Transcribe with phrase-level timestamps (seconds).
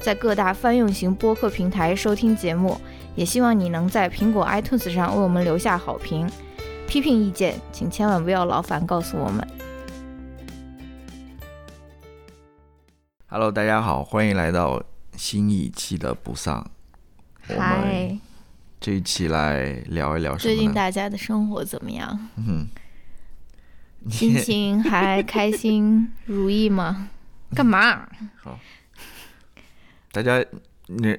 [0.00, 2.80] 在各大泛用型播客平台收听节目，
[3.16, 6.28] 也希望你能在苹果 iTunes 上为我们留下好评。
[6.86, 9.46] 批评意见，请千万不要劳烦告诉我们。
[13.26, 14.82] Hello，大家好，欢迎来到
[15.16, 16.70] 新一期的不丧。
[17.42, 18.16] 嗨，
[18.80, 20.54] 这一期来聊一聊什么？
[20.54, 22.28] 最近大家的生活怎么样？
[22.36, 22.68] 嗯，
[24.08, 27.10] 心情还开心如意吗？
[27.54, 28.08] 干嘛？
[28.40, 28.58] 好。
[30.12, 30.44] 大家，
[30.86, 31.16] 那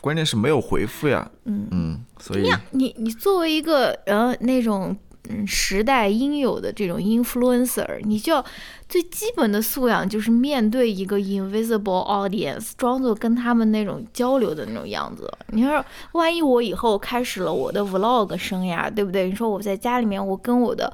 [0.00, 1.30] 关键是没有回复呀。
[1.44, 4.96] 嗯嗯，所以你你作为一个呃那种
[5.28, 8.44] 嗯时代应有的这种 influencer，你就要
[8.88, 15.30] 最基本的素养就是面对一个 invisible audience，装作跟他们那种交流的那种样子。
[15.48, 19.28] 你说，万一我以后开始了我的 vlog 生涯，对不对？
[19.28, 20.90] 你说我在家里面，我跟我的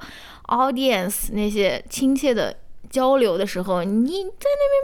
[0.47, 2.57] audience 那些亲切的。
[2.89, 4.31] 交流的时候，你在那边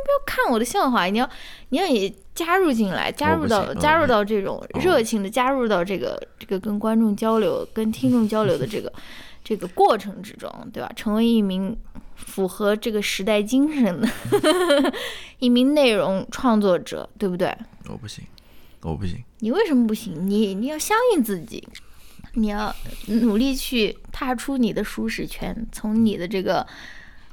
[0.03, 1.29] 不要看我的笑话，你要
[1.69, 8.91] 你要也加入进来，加入到加入到这种热情的加入到这个这个跟观众交流、跟听众交流的这个
[9.43, 10.91] 这个过程之中，对吧？
[10.95, 11.77] 成为一名
[12.15, 14.07] 符合这个时代精神的
[15.39, 17.55] 一名内容创作者，对不对？
[17.89, 18.23] 我不行，
[18.81, 19.23] 我不行。
[19.39, 20.27] 你为什么不行？
[20.27, 21.67] 你你要相信自己，
[22.33, 22.73] 你要
[23.07, 26.65] 努力去踏出你的舒适圈，从你的这个。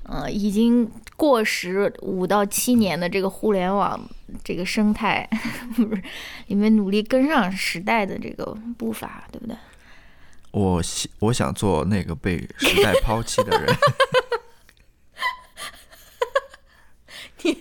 [0.05, 0.91] 呃，已经
[1.21, 4.01] 过时五到七年的这个互联网
[4.43, 5.29] 这个生态，
[5.77, 6.03] 不是
[6.47, 9.55] 里面努力跟上时代的这个步伐，对不对？
[10.53, 13.77] 我想，我想做那个被时代抛弃的人。
[17.45, 17.59] 你，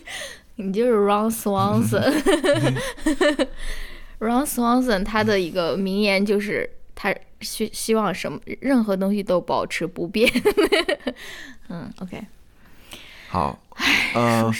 [0.54, 2.80] 你就是 Ron Swanson。
[4.20, 10.32] Ron Swanson 他的一个名言就是，他希希望什么任何东西都保持不变。
[11.68, 12.24] 嗯，OK。
[13.32, 13.56] 好，
[14.12, 14.52] 呃，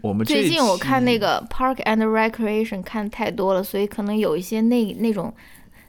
[0.00, 5.30] 我们最近我看那个 Park and Recreation 看太多了，所以可能有一些那那种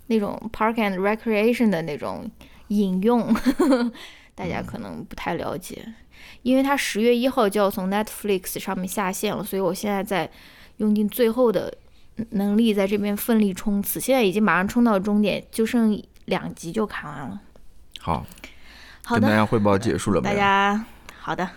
[0.07, 2.29] 那种 Park and Recreation 的那种
[2.67, 3.33] 引用，
[4.35, 5.93] 大家可能不太了解，
[6.41, 10.29] 因为它十月一号就要从 Netflix 上面下线了，所以我现在在
[10.75, 11.73] 用尽最后的
[12.31, 17.41] 能力在这边奋力冲刺，现在已经马上冲到终点，就剩两集就看完了。
[18.01, 18.25] 好，
[19.05, 20.35] 好的，跟大家汇报结束了没有？
[20.35, 20.85] 大家
[21.17, 21.49] 好的。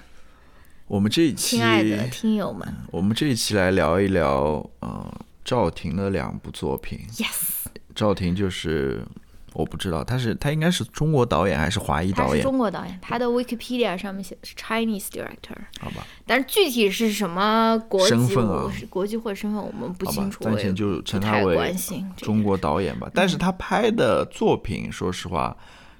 [0.88, 6.98] 我们这一期，亲爱的听友们，我们这一期来聊一聊，呃，赵婷的两部作品。
[7.12, 9.04] Yes，赵婷就是
[9.52, 12.42] 我不知道他是他应该是中国导演还是华裔导演？
[12.42, 15.58] 中国导演，他的 Wikipedia 上面写的是 Chinese director。
[15.78, 20.42] 好吧，但是具体是什么国籍、国籍或者身份我们不清楚。
[20.42, 21.76] 暂且就称他为
[22.16, 23.10] 中国导演吧。
[23.12, 25.54] 但是他拍的作品，说实话。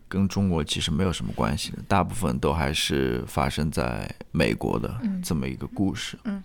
[0.09, 6.19] 跟中国其实没有什么关系的，大部分都还是发生在美国的这么一个故事。
[6.25, 6.43] 嗯，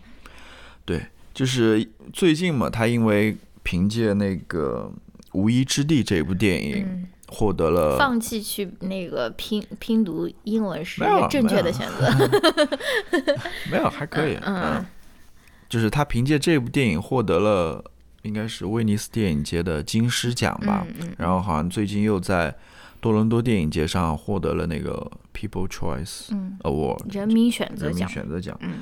[0.83, 1.01] 对，
[1.33, 4.91] 就是最近嘛，他因为凭借那个
[5.31, 12.11] 《无依之地》这部电影获得了，放弃去那个拼拼读英文是正确的选择。
[13.71, 14.37] 没有，还可以。
[14.43, 14.85] 嗯，
[15.69, 17.83] 就是他凭借这部电影获得了
[18.23, 20.85] 应该是威尼斯电影节的金狮奖吧。
[20.99, 22.53] 嗯，然后好像最近又在。
[23.03, 26.29] 多伦多电影节上获得了那个 People Choice
[26.61, 27.99] Award 人民选择奖。
[27.99, 28.57] 人民选择奖。
[28.61, 28.75] 嗯，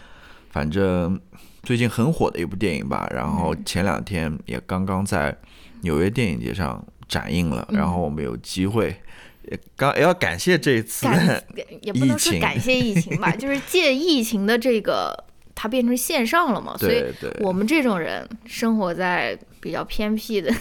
[0.51, 1.19] 反正
[1.63, 3.09] 最近很火的一部电影吧。
[3.11, 5.35] 然后前两天也刚刚在
[5.81, 7.67] 纽约电影节上展映了。
[7.71, 8.95] 然后我们有机会，
[9.49, 11.07] 也刚也要感谢这一次
[11.81, 15.25] 也不能说感谢疫情吧， 就是借疫情的这个。
[15.53, 16.75] 它变成线上了嘛？
[16.77, 17.03] 所以
[17.41, 20.51] 我们这种人生活在比较偏僻的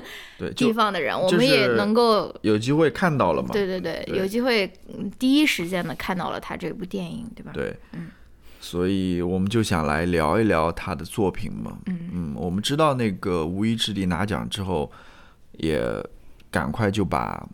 [0.54, 3.48] 地方的人，我们也能够有机会看到了嘛？
[3.52, 4.70] 对对对，有机会
[5.18, 7.50] 第一时间的看到了他这部电影，对吧？
[7.54, 8.08] 对，嗯，
[8.60, 11.78] 所以我们就想来聊一聊他的作品嘛。
[11.86, 14.92] 嗯嗯，我们知道那个《无依之地》拿奖之后，
[15.52, 15.82] 也
[16.50, 17.44] 赶快就把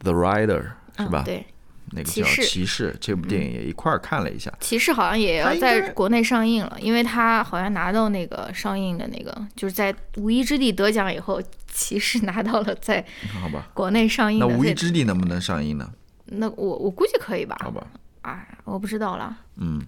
[0.02, 0.72] 《The Rider》
[1.02, 1.22] 是吧？
[1.24, 1.46] 对。
[1.92, 11.40] 那个叫《骑士》这部电影也一块儿看了一下，《骑士》好像也要在国内上映了，因为他好像拿到那个上映的那个，就是在《无依之地》得奖以后，
[11.72, 13.04] 《骑士》拿到了在
[13.40, 14.38] 好吧国内上映。
[14.38, 15.90] 那《无依之地》能不能上映呢？
[16.26, 17.56] 那我我估计可以吧。
[17.60, 17.86] 好吧，
[18.20, 19.36] 啊，我不知道了。
[19.56, 19.80] 嗯，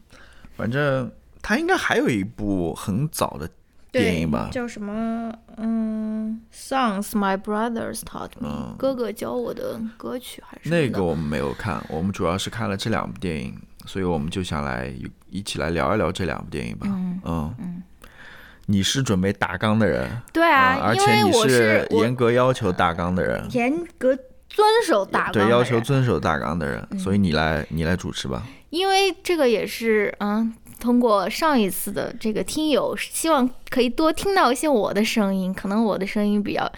[0.56, 1.11] 反正
[1.43, 3.49] 他应该还有一部很早的
[3.93, 4.49] 电影吧？
[4.53, 5.33] 叫什么？
[5.57, 16.87] 嗯，Songs My Brothers Taught Me，、哥哥教我的歌曲还是那个我们没有看，我们主要是看了这两部电影，所以我们就想来一一起来聊一聊这两部电影吧。
[16.89, 17.83] 嗯嗯
[18.67, 24.17] 你是准备大纲的人，对啊，嗯而且你是严格要求大纲的人，严格
[24.49, 28.47] 遵守大纲对，要求遵守大纲的人，所以你来你来主持吧。
[28.69, 36.69] 因为这个也是嗯，通过上一次的这个听友，希望可以多听到一些我的声音，可能我的声音比较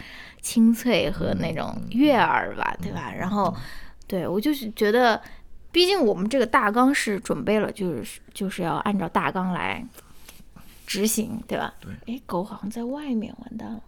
[0.41, 3.11] 清脆和那种悦耳吧，对吧？
[3.17, 3.51] 然后，
[4.05, 5.19] 对我就是觉得，
[5.71, 9.83] 毕竟我们这个大纲是准备了，就是就是要按照大纲来
[10.85, 11.73] 执行，对吧？
[11.79, 12.13] 对。
[12.13, 13.81] 哎，狗好像在外面，完蛋了。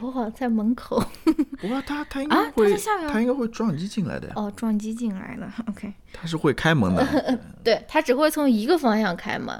[0.00, 1.00] 狗好像在门口。
[1.60, 3.12] 不过他他应啊该会，他在下面吗？
[3.12, 4.26] 他应该会撞击进来的。
[4.28, 5.52] 呀，哦，撞击进来了。
[5.70, 7.38] OK，它是会开门的。
[7.62, 9.58] 对，它只会从一个方向开门，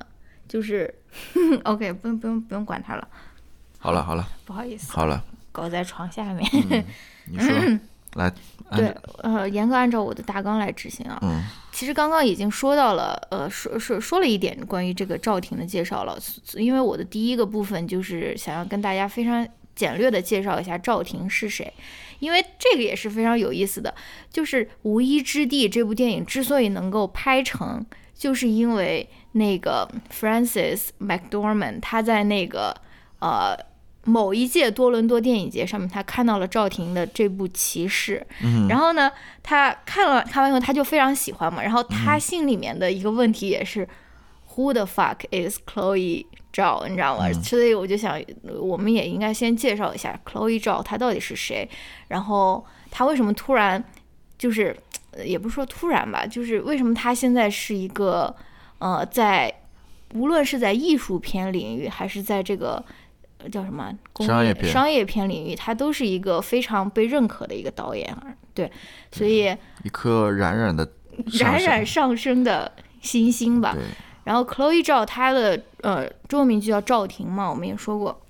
[0.49, 0.93] 就是
[1.63, 3.09] OK，不用不用不用管它了，
[3.79, 4.27] 好了好了。
[4.45, 5.23] 不好意思，好了，
[5.53, 6.85] 狗在床下面。
[7.27, 7.55] 你说。
[8.15, 8.33] 来，
[8.77, 8.95] 对，
[9.25, 11.19] 呃，严格按照我的大纲来执行啊。
[11.23, 11.43] 嗯。
[11.73, 16.17] 其实刚刚已经说到了，呃，说说说了一点关于这个赵婷的介绍了，
[16.55, 19.45] 因为我的第一个部分就是想要跟大家非常
[19.75, 21.73] 简略的介绍一下赵婷是谁，
[22.19, 23.95] 因为这个也是非常有意思的，
[24.31, 27.85] 就是《无依之地》这部电影之所以能够拍成，
[28.15, 32.75] 就是因为那个 Francis McDormand 他在那个
[33.19, 33.57] 呃
[34.05, 38.25] 某一届多伦多电影节上面，他看到了赵婷的这部《骑士》，
[38.69, 39.11] 然后呢，
[39.43, 43.89] 他看了看完以后，他就非常喜欢嘛，然后他心里面的一个问题也是、
[44.55, 47.33] Who the fuck is Chloe 赵，你知道吗？
[47.43, 48.15] 所以我就想，
[48.47, 51.69] 呃我们也应该先介绍一下 Chloe 赵，她到底是谁，
[52.07, 53.83] 然后她为什么突然
[54.39, 54.77] 就是，
[55.11, 58.33] 呃也不是说突然吧，就是为什么她现在是一个
[58.79, 59.53] 呃，在
[60.15, 62.83] 无论是在艺术片领域，还是在这个
[63.39, 68.33] 呃叫什么商业片商业片领域，他都是一个非常被认可的一个导演啊。
[68.55, 68.71] 对，
[69.11, 69.53] 所以
[69.83, 70.89] 一颗冉冉的
[71.41, 72.71] 冉冉上升的
[73.01, 73.77] 星星吧。
[74.25, 78.21] 对，然后 Chloe 赵她的呃中文名就叫赵婷嘛，我们也说过，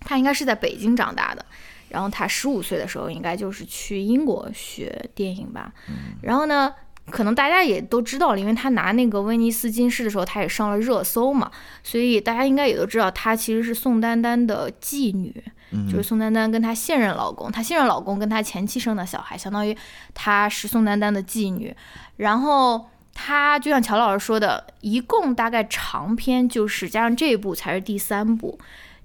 [0.00, 1.44] 她应该是在北京长大的。
[1.88, 5.72] 然后她十五岁的时候，应该就是去英国学电影吧。
[6.20, 6.74] 然后呢，
[7.10, 11.50] 可能大家也都知道了，因为她拿那个威尼斯金狮的时候，她也上了热搜嘛，
[11.82, 15.42] 所以大家应该也都知道，她其实是宋丹丹的继女。
[15.90, 19.76] 就是宋丹丹跟她现任老公，她现任老公跟她前妻生的小孩，相当于
[20.14, 21.74] 她是宋丹丹的继女。
[22.16, 28.58] 然后她就像乔老师说的，一共大概长篇就是加上这一部才是第三部，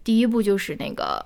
[0.03, 1.25] 第一部就是那个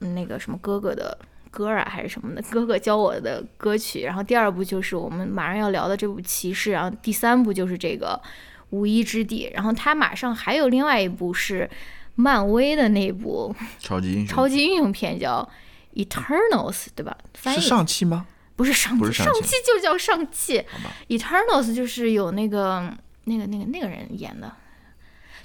[0.00, 1.16] 嗯那个什么哥哥的
[1.50, 4.00] 歌啊还是什么的，哥哥教我的歌曲。
[4.00, 8.18] 然后第二部就是我们马上要聊的这部《骑士》，然后第三部就是这个
[8.70, 9.50] 《无依之地》。
[9.54, 11.68] 然后他马上还有另外一部是
[12.14, 15.46] 漫威的那部超级英雄超级英雄片叫
[16.02, 17.14] 《Eternals》，对吧？
[17.34, 18.26] 翻译是上期吗？
[18.62, 20.94] 不是上汽，不是上汽上汽就叫上汽好吧。
[21.08, 22.94] Eternals 就是有那个
[23.24, 24.52] 那个那个那个人演的，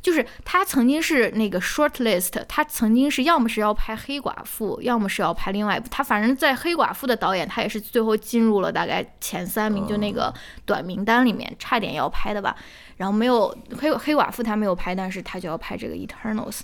[0.03, 5.87] 就是他曾经是那个 shortlist，他曾经是要么是要拍黑寡妇，要么是要拍另外一部。
[5.89, 10.31] 他反正在黑寡妇的导演，他也是最后进入了大概前三名，就那个
[10.63, 12.55] 短名单里面，差点要拍的吧。
[12.97, 16.61] 然后没有黑黑寡妇他没有拍，但是他就要拍这个 Eternals，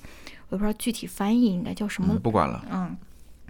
[0.49, 2.97] 我也不知道具体翻译应该叫什么嗯，不管了，嗯，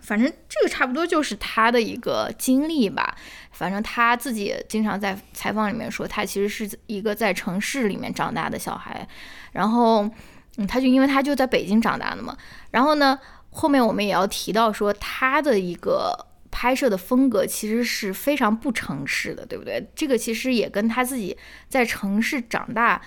[0.04, 3.16] 反正这个差不多就是他的一个经历吧。
[3.52, 9.08] 反正他自己也经常在采访里面说，他其实是一个在城市里面长大的小孩，
[9.52, 10.10] 然后，
[10.58, 12.36] 嗯，他就因为他就在北京长大的嘛。
[12.72, 13.18] 然后呢，
[13.52, 19.88] 后面我们也要提到说他的一个拍摄的风格其实是非常不城市的，对不对？
[19.96, 21.38] 这个其实也跟他自己
[21.70, 23.00] 在城市长大，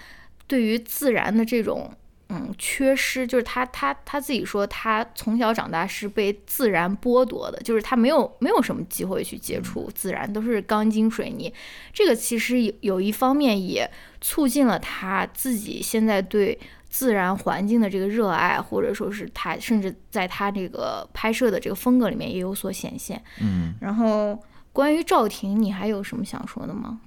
[0.46, 1.92] 对于自然的这种
[2.28, 11.52] 嗯缺失，就是他他他自己说，他从小长大是被自然剥夺的，就是他没有没有什么机会去接触自然，都是钢筋水泥。
[11.92, 13.88] 这个其实有有一方面也
[14.20, 23.22] 促进了他自己现在对自然环境的这个热爱，或者说是他甚至在他这个拍摄的这个风格里面也有所显现。
[23.40, 24.36] 嗯然后
[24.72, 27.00] 关于赵婷，你还有什么想说的吗？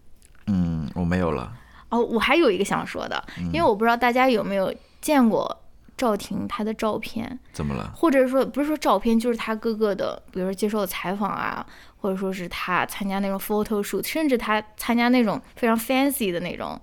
[0.48, 1.52] 嗯，我没有了。
[1.90, 3.22] 哦，我还有一个想说的，
[3.52, 5.64] 因为我不知道大家有没有见过
[5.98, 7.92] 赵婷她的照片，怎么了？
[7.96, 11.66] 或者说不是说照片，就是她哥哥的，比如说接受采访啊，
[11.98, 16.80] 或者说是她参加那种 photo shoot，甚至她参加那种非常 fancy 的那种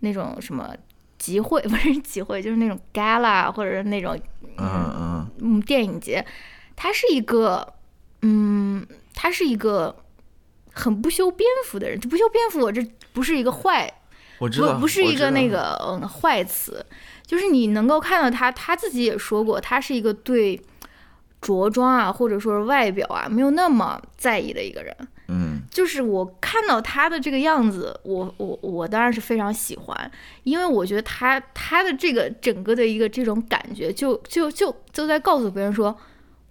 [0.00, 0.72] 那种什么
[1.18, 4.16] 集会， 不是集会，就是那种 gala 或者是那种
[4.56, 5.60] 嗯嗯嗯。
[5.62, 6.24] 电影节，
[6.76, 7.74] 他是一个
[8.22, 9.96] 嗯，他是一个
[10.72, 12.80] 很不修边幅的人，就不修边幅，我这
[13.12, 13.92] 不是一个坏
[14.38, 16.84] 我知道，不不是一个那个嗯坏词，
[17.28, 20.58] 就是你能够看到他，他自己也说过，他是一个对
[21.42, 24.96] 着装啊或者说是外表啊没有那么在意的一个人。
[25.30, 30.10] 嗯就是我看到他的这个样子，我我我当然是非常喜欢，
[30.42, 35.94] 因为我觉得他他的这个整个的一个这种感觉就，就就就在告诉别人说，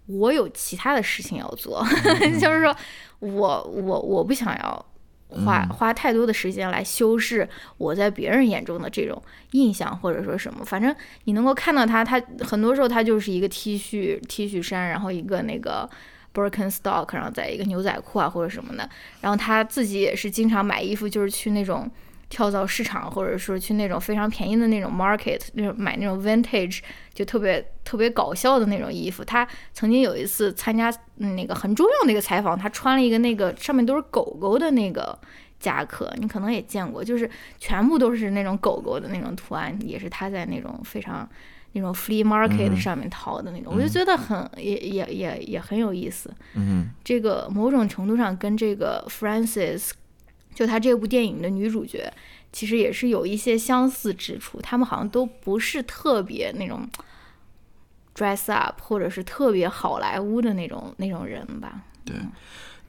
[0.05, 1.83] 我有其他的事情要做，
[2.39, 2.73] 就是说
[3.19, 4.85] 我我我不想要
[5.29, 5.69] 花嗯。
[5.69, 15.89] 花太多的时间来修饰我在别人眼中的这种印象或者说什么，反正你能够看到他，他很多时候他就是一个 T 恤 T 恤衫，然后一个那个
[16.33, 18.89] Birkenstock，然后在一个牛仔裤啊或者什么的，
[19.21, 21.89] 然后他自己也是经常买衣服，就是去那种
[22.29, 26.79] 跳蚤市场，或者说去那种非常便宜的那种 market，那种买那种 vintage，
[27.13, 29.23] 就特别特别搞笑的那种衣服。
[29.23, 35.17] 他曾经有一次参加嗯那个很重要的一个采访，他穿了一个那个上面都是狗狗的那个
[35.59, 37.29] 夹克，你可能也见过，就是
[37.59, 41.27] 全部都是那种狗狗的那种图案，也是他在那种非常。
[41.73, 46.33] 那种 flea market 嗯上面淘的那种，我就觉得很也也也也很有意思。
[46.55, 49.91] 嗯这个某种程度上跟这个 Frances，
[50.57, 52.11] 就她这部电影的女主角，
[52.51, 54.59] 其实也是有一些相似之处。
[54.59, 56.89] 她们好像都不是特别那种
[58.15, 61.83] dress up，或者是特别好莱坞的那种那种人吧。
[62.03, 62.15] 对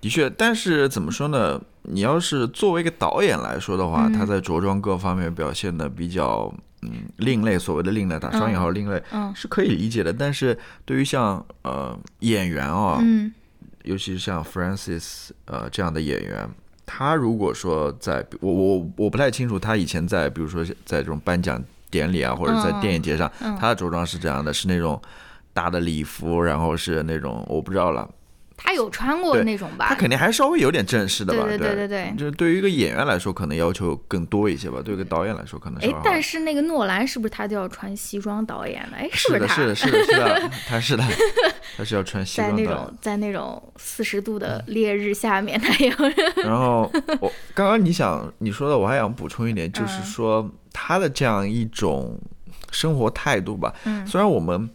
[0.00, 1.60] 的确，但是怎么说呢？
[1.82, 10.10] 你要是作为一个导演来说的话，嗯他在着装各方面表现的比较嗯另类，所谓的另类，打双引号另类、嗯是可以理解的。
[10.10, 13.34] 但是对于像呃演员啊、嗯
[13.84, 16.48] 尤其是像 Francis 呃这样的演员，
[16.90, 25.00] 他如果说在我我我不太清楚他以前在比如说在这种颁奖典礼啊，或者在嗯电影节上，嗯他的着装是这样的，是那种
[25.52, 28.08] 大的礼服，然后是那种我不知道了。
[28.60, 29.86] 她有穿过对那种吧？
[29.88, 31.44] 他肯定还稍微有点正式的吧？
[31.46, 38.96] 对对对对对对就是对于一个演员来说，可能要求更多一些吧；对于一个导演来说，可能哎但是那个诺兰是不是他就要穿西装导演的？
[38.98, 39.54] 哎，是的，不他？
[39.54, 41.04] 是的，是的，是的， 他是的，
[41.78, 42.68] 他是要穿西装在那。
[42.68, 45.96] 种在那种四十度的烈日下面，他也要
[46.42, 52.18] 然后我刚刚你想你说的，我还想补充一点，就是嗯说他的这样一种
[52.72, 53.72] 生活态度吧。
[53.84, 54.68] 嗯虽然我们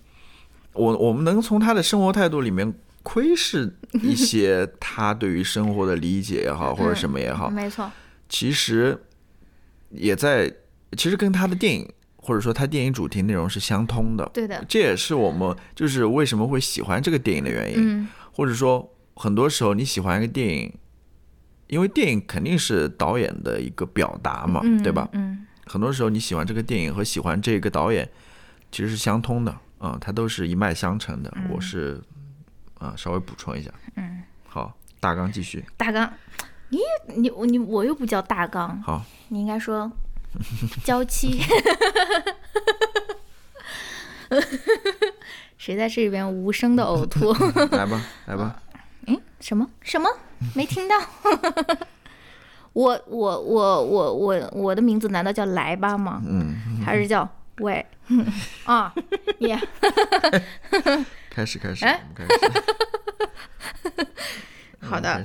[0.72, 2.74] 我我们能从他的生活态度里面
[3.04, 7.92] 窥视一些他对于生活的理解也好， 或者什么也好，没错，
[8.28, 8.98] 其实
[9.90, 10.52] 也在，
[10.98, 14.28] 其实跟他的电影或者说他电影主题内容是相通的。
[14.34, 20.74] 对的，这也是我们就是为什么会喜欢这个电影的原因，嗯或者说很多时候你喜欢一个电影，
[21.68, 25.08] 因为电影肯定是导演的一个表达嘛，嗯，对吧？
[25.14, 28.08] 嗯很多时候你喜欢这个电影和喜欢这个导演
[28.72, 31.34] 其实是相通的，嗯、它都是一脉相承的。
[31.50, 32.02] 我是
[32.84, 36.12] 啊、稍微补充一下，嗯，好，大纲继续，大纲，
[36.70, 36.80] 你
[37.16, 39.90] 你你我又不叫大纲，好，你应该说
[40.84, 41.42] 娇妻。
[45.58, 47.32] 谁在这边无声的呕吐？
[47.78, 48.62] 来吧，来吧，
[49.08, 50.10] 嗯，什么什么？
[50.54, 50.96] 没听到。
[52.74, 56.22] 我我我我我我的名字难道叫来吧吗？
[56.28, 57.28] 嗯，还是叫
[57.60, 57.86] 喂？
[58.66, 58.94] 啊，
[59.40, 59.58] 耶、
[61.34, 64.06] 开始，开始，哎我们开始。
[64.80, 65.24] 好的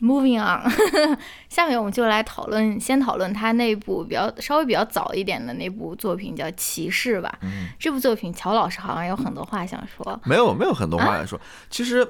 [0.00, 0.68] Moving on，
[1.48, 7.38] 下面我们就来讨论，先讨论他那部比较稍微比较早一点的那部作品叫《骑士》吧。
[7.42, 10.20] 嗯这部作品，乔老师好像有很多话想说。
[10.24, 12.06] 没有没有很多话想说，其实，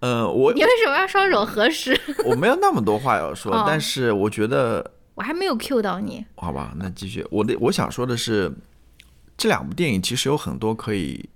[0.00, 2.00] 呃，我你为什么要双手合十？
[2.24, 6.24] 我没有那么多话要说，哦但是我觉得，我还没有 Q 到你。
[6.36, 7.24] 好吧，那继续。
[7.30, 8.50] 我的我想说的是，
[9.36, 11.28] 这两部电影其实有很多可以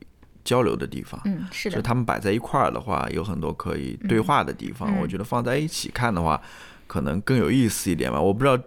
[0.44, 1.20] 交流的地方。
[1.24, 4.88] 嗯，是的就的，他们摆在一块儿的话，有很多可以对话的地方。
[4.94, 6.40] 嗯我觉得放在一起看的话，
[6.86, 8.20] 可能更有意思一点吧。
[8.20, 8.62] 我不知道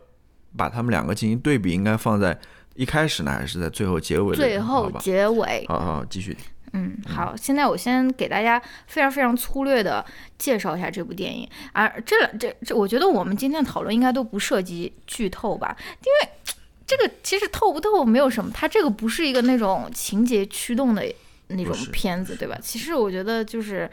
[0.58, 2.38] 把他们两个进行对比，应该放在
[2.75, 4.36] 一开始呢，还是在最后结尾？
[4.36, 5.65] 最后，结尾。
[5.67, 6.36] 好好继续。
[6.74, 10.03] 嗯，好，现在我先给大家非常非常粗略的
[10.38, 16.53] 介绍一下这部电影，而这这这，我觉得我们今天的讨论应该都不涉及剧透吧，因为
[16.86, 21.05] 这个其实透不透没有什么，它这个不是一个那种情节驱动的
[21.47, 22.57] 那种片子，对吧？
[22.61, 23.89] 其实我觉得就是，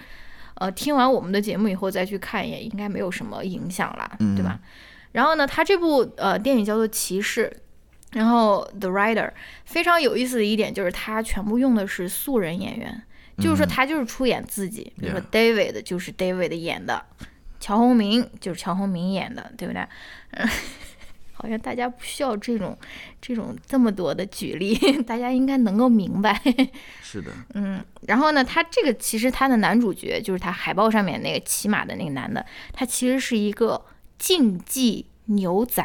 [0.54, 4.58] 呃，听完我们的节目以后再去看也应该没有什么影响啦，对吧？
[5.12, 7.50] 然后呢，他这部呃电影叫做《骑士》。
[8.12, 9.26] 然后《The Rider》
[9.64, 13.02] 非常有意思的一点就是，他全部用的是素人演员，
[13.38, 17.02] 就是说他就是出演自己，比如说 David 就是 David 演的，
[17.58, 19.82] 乔宏明就是乔宏明演的，对不对？
[21.42, 22.78] 嗯，好像大家不需要这种
[23.20, 26.40] 这种这么多的举例， 大家应该能够明白。
[27.02, 33.84] 是的，嗯，然后呢，他这个其实他的男主角就是他海报上面那个骑马的那个男的，他其实是一个
[34.18, 35.84] 竞技牛仔。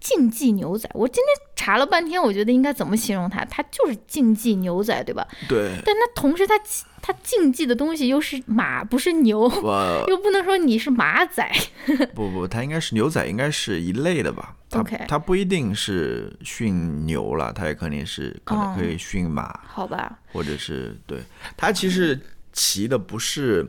[0.00, 0.88] 竞技牛仔。
[0.94, 3.44] 我今天查了半天，我觉得应该怎么形容他？
[3.44, 5.28] 他就是竞技牛仔，对吧？
[5.46, 6.58] 对，但他同时它
[7.02, 9.42] 它竞技的东西又是马，不是牛，
[10.08, 11.50] 又不能说你是马仔。
[12.14, 14.54] 不不，它应该是牛仔，应该是一类的吧？
[14.68, 21.18] 它 OK 它不一定是驯牛了，它也肯定是可能可以驯马，好吧，或者是对
[21.56, 22.18] 它其实
[22.52, 23.66] 骑的不是。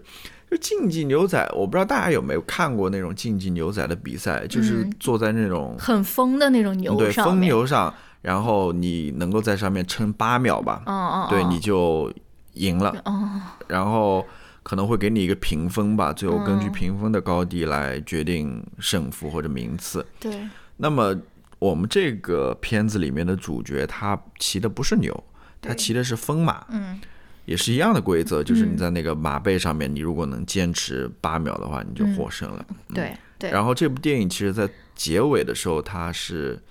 [0.49, 7.39] 就竞技牛仔，我不知道大家有没有看过那种竞技牛仔的比赛，就是坐在那种很疯的那种牛对疯。
[7.39, 12.13] 牛上，然后你能够在上面撑八秒吧，嗯嗯，对，嗯你就
[12.53, 13.01] 赢了。
[13.05, 14.25] 哦，然后
[14.63, 20.05] 可能会给你一个评分吧，最后根据嗯评分的高低来决定胜负或者名次。
[20.19, 21.15] 对，那么
[21.59, 25.23] 我们这个片子里面的主角，他骑的不是牛，
[25.61, 26.99] 他骑的是疯马，嗯。
[27.45, 32.63] 也是一样的规则，就是你嗯在那个马背上面，你如果能坚持八秒的话，你就获胜了。
[32.93, 36.61] 对对，然后这部电影其实在结尾的时候，它是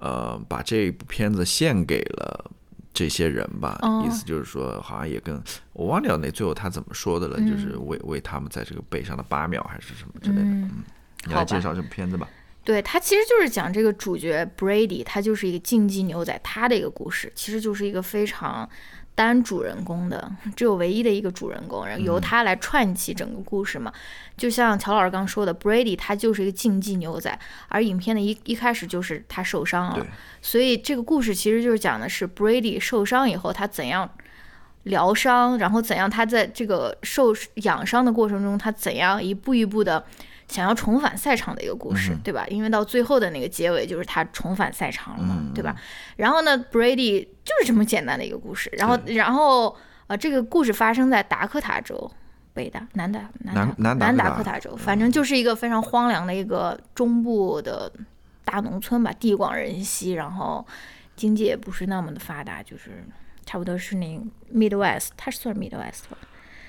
[0.00, 2.50] 呃把这部片子献给了
[2.94, 10.44] 这些人吧，哦意思就是说好像也跟我忘掉那最后他怎么说的了，嗯就是为为他们在这个背上的八秒还是什么之类的。
[10.44, 10.84] 嗯，
[11.26, 12.26] 你来介绍这部片子吧。
[12.62, 18.66] 对他其实就是讲这个主角 Brady，他就是一个竞技牛仔，他的一个故事，其实就是一个非常
[19.14, 23.92] 单主人公的，只有唯一的一个主人公，然后由他来串起整个故事嘛。
[24.36, 30.06] 就像乔老师刚说的，Brady 他就是一个竞技牛仔，而影片的一一开始就是他受伤了，
[30.42, 34.10] 所以这个故事其实就是讲的是 Brady 受伤以后他怎样。
[34.84, 36.10] 疗伤，然后怎样？
[36.10, 40.04] 他在这个受养伤的过程中，他怎样一步一步的
[40.48, 42.46] 想要重返赛场的一个故事，对吧？
[42.48, 45.74] 因为到最后的那个结尾，就是他重返赛场了嘛，对吧？
[46.16, 48.70] 然后呢，Brady 就是这么简单的一个故事。
[48.74, 52.10] 然后，然后呃，这个故事发生在达科塔州。
[52.52, 57.92] 北达、南达、南、南南达科塔州，反正就是一个非常荒凉的一个中部的
[58.44, 60.64] 大农村吧，地广人稀，然后
[61.16, 63.04] 经济也不是那么的发达，就是
[63.44, 64.20] 差不多是那
[64.54, 66.16] Midwest，它是算 Midwest 吧？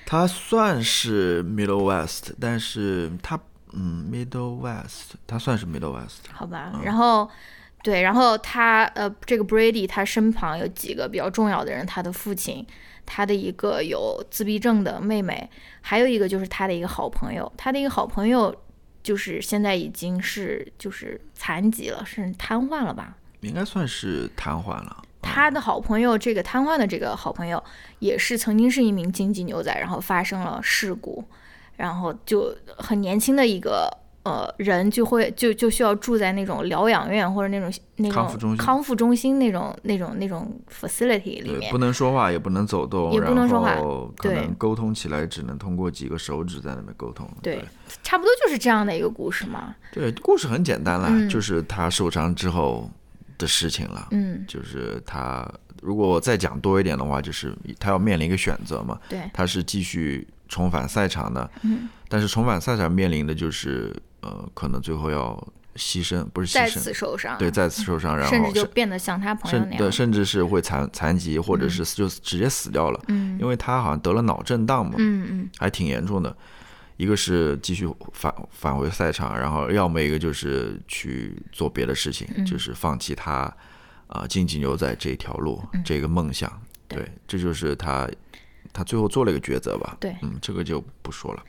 [0.06, 3.38] 它算是 Middle West，但是它
[3.76, 6.22] 嗯 Middle West，他算是 Middle West。
[6.32, 7.30] 好吧，然后
[7.82, 12.66] 对，然后他呃，这个 Brady 他身旁有几个比较重要的人，他的父亲，
[13.04, 15.48] 他的一个有自闭症的妹妹，
[15.82, 18.52] 还有一个就是他的一个好朋友，他的一个好朋友
[19.02, 23.16] 就是现在已经是就是残疾了，是瘫痪了吧？
[23.42, 25.04] 应该算是瘫痪了。
[25.22, 27.62] 他的好朋友，这个瘫痪的这个好朋友，
[27.98, 31.24] 也是曾经是一名竞技牛仔，然后发生了事故，
[31.76, 33.88] 然后就很年轻的一个
[34.22, 47.28] 呃人就会就就需要住在那种疗养院或者那种那种康复中心康复中心那种那种那种 facility 里对，面不，能说话，也不能走动，也不能说话然后可对能沟通起来只能通过几个手指在那边沟通。
[47.42, 47.64] 对对
[48.02, 49.74] 差不多就是这样的一个故事嘛。
[49.92, 52.90] 对，故事很简单啦，嗯就是他受伤之后
[53.38, 54.08] 的事情了。
[54.10, 55.48] 嗯，就是他，
[55.82, 65.36] 如果我再讲多一点的话，就是他要面临一个选择嘛，对，他是继续重返赛场的，嗯，但是重返赛场面临的就是呃，可能最后要
[65.74, 73.38] 牺牲，不是牺牲，次受伤，对，再次受伤，然甚后至就变得像他朋友那样，甚至是会残残疾，或者是就直接死掉了，嗯。
[73.38, 75.50] 因为他好像得了脑震荡嘛，嗯嗯。
[75.58, 76.34] 还挺严重的。
[76.96, 82.46] 一个是继续返返回赛场，然后要么一个就是去做别的事情，嗯。
[82.46, 83.54] 就是放弃他
[84.06, 86.50] 啊、竞技牛仔这条路、这个梦想。
[86.88, 88.08] 对，这就是他
[88.76, 89.96] 他最后做了一个抉择吧。
[89.98, 91.42] 对嗯，这个就不说了。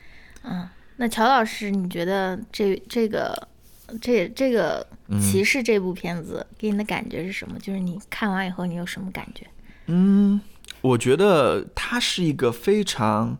[0.44, 0.66] 嗯。
[0.96, 3.48] 那乔老师，你觉得这这个
[4.00, 7.56] 这这个嗯骑士这部片子给你的感觉是什么？
[7.60, 9.46] 就是你看完以后你有什么感觉？
[9.86, 10.40] 嗯，
[10.80, 13.38] 我觉得它是一个非常，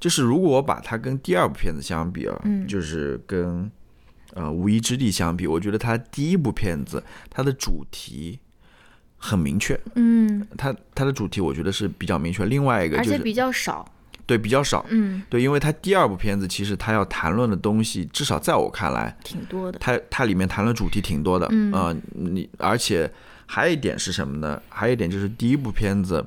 [0.00, 3.70] 就是如果我把它跟第二部片子相比啊，嗯就是跟
[4.32, 8.40] 呃《无依之地》相比，我觉得它第一部片子它的主题
[9.24, 12.44] 很明确，嗯，它它的主题我觉得是比较明确。
[12.44, 13.90] 另外一个就是而且比较少。
[14.26, 19.78] 对比较少，嗯，对，因为它第二部片子其实它要谈论的东西，至少在我看来，挺多的。
[19.78, 23.10] 它它里面谈论主题挺多的，嗯呃你而且
[23.44, 24.60] 还有一点是什么呢？
[24.70, 26.24] 还有一点就是第一部片子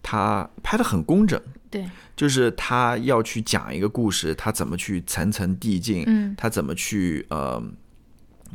[0.00, 1.84] 它拍的很工整，对，
[2.14, 7.60] 就是他要去讲一个故事，他怎么去层层递进，嗯他怎么去呃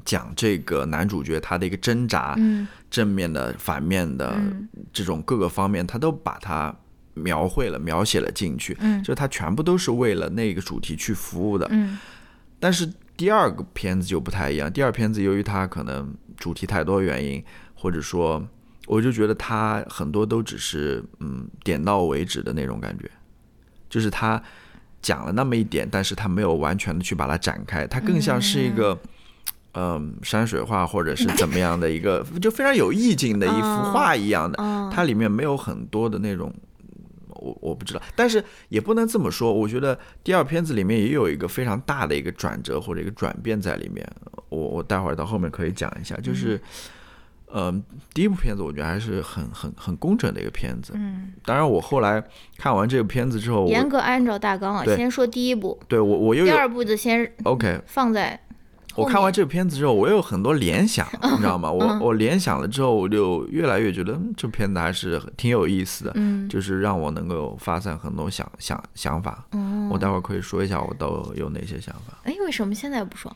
[0.04, 6.76] 讲这个男主角他的一个挣扎，嗯正面的、反面的嗯这种各个方面，他都把它
[7.14, 11.68] 描绘了、描写了进去，嗯就他全部都是为了那个主题去服务的。
[11.72, 11.98] 嗯
[12.60, 18.46] 但是第二个片子就不太一样，第二片子由于它可能主题太多原因，或者说，
[18.88, 23.10] 我就觉得它很多都只是嗯点到为止的那种感觉，
[23.90, 24.42] 就是他
[25.02, 28.94] 讲了那么一点，但是他没有完全的去把它展开，它更像是一个。
[28.94, 29.10] 嗯
[30.24, 36.54] 山水画或者是怎么样的一个， 就非常有意境的一幅画一样的，嗯它里面没有很多的那种。
[37.38, 39.54] 我我不知道，但是也不能这么说。
[39.54, 44.08] 我觉得第二片子里面也有一个非常大的一个转折或者一个转变在里面。
[44.50, 46.60] 我我待会儿到后面可以讲一下，就是，
[47.54, 47.84] 嗯、
[48.14, 50.94] 第一部片子我觉得还是很很很工整的一个片子。
[50.96, 52.24] 嗯，当然，我后来
[52.58, 58.40] 看完这个片子之后，严格按照大纲啊，先说第一部，对我我又第二部就先 OK，放在。
[58.96, 61.72] 我看完这个片子之后，我有很多联想， 你知道吗？
[61.72, 69.46] 我我联想了之后，我就越来越觉得嗯这片子还是挺有意思的，嗯就是让我能够发散很多想想想法。
[69.52, 72.18] 嗯，我待会儿可以说一下我都有哪些想法。
[72.24, 73.36] 哎，为什么现在不说？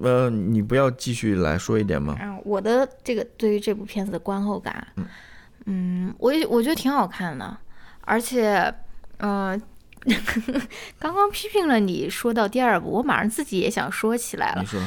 [0.00, 2.16] 呃，你不要继续来说一点吗？
[2.20, 4.86] 啊，我的这个对于这部片子的观后感，
[5.66, 7.56] 嗯，我也我觉得挺好看的，
[8.02, 8.72] 而且，
[9.18, 9.60] 嗯、
[10.98, 14.80] 刚刚批评了你说到第二部，我马上自己也想说起来了你，说，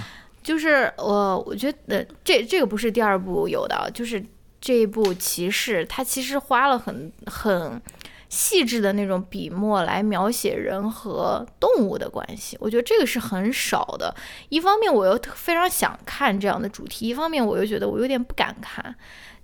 [0.43, 4.23] 就是我我觉得这这个不是第二部有的，就是
[4.59, 7.81] 这一部《骑士》，它其实花了很很
[8.29, 14.15] 细致的那种笔墨来描写人和动物的关系，我觉得这个是很少的。
[14.49, 18.95] 一方面我又非常想看这样的主题，一方面我又觉得我有点不敢看，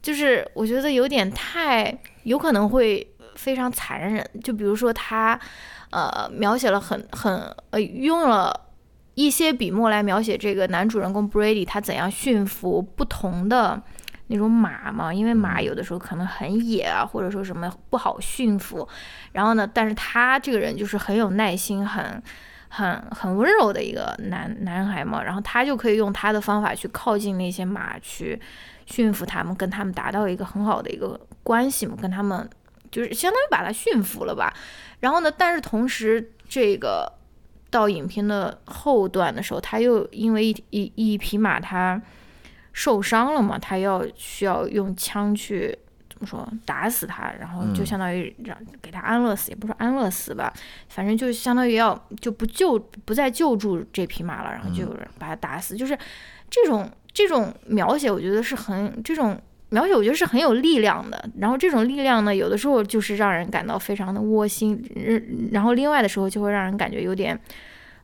[0.02, 3.06] 就是我觉得有点太有可能会
[3.38, 4.30] 非常残忍。
[4.44, 5.40] 就比如说他
[5.92, 7.34] 呃描写了很很
[7.70, 8.66] 呃用了。
[9.20, 13.82] 一些笔墨来描写这个男主人公 Brady 他怎样驯服不同的
[14.28, 18.88] 那种马嘛，因为马有的时候可能很野啊，或者说什么不好驯服。
[19.32, 22.22] 然后呢，但是他这个人就是很有耐心，很
[22.70, 25.24] 很很温柔的一个男男孩嘛。
[25.24, 28.40] 然后他就可以用他的方法去靠近那些马，去
[28.86, 32.48] 驯服他们，跟他们达到一个很好的一个关系嘛，跟他们
[32.92, 34.54] 就是相当于把他驯服了吧。
[35.00, 37.12] 然后呢，但是同时这个。
[37.70, 42.02] 到影片的后段的时候，他又因为一一一匹马他
[42.72, 45.78] 受伤了嘛，他要需要用枪去
[46.10, 50.52] 怎么说打死他，然后就相当于让给他安乐死，也不是安乐死吧，
[50.88, 55.96] 反正就相当于要就不救不再救助这匹马了，然后就有人把他打死，就是
[56.50, 59.38] 这种这种描写，我觉得是很这种。
[59.70, 67.38] 描写我觉得是很有力量的，然后这种力量呢，有的时候就是让人感到非常的窝心，嗯然后另外的时候就会让人感觉有点，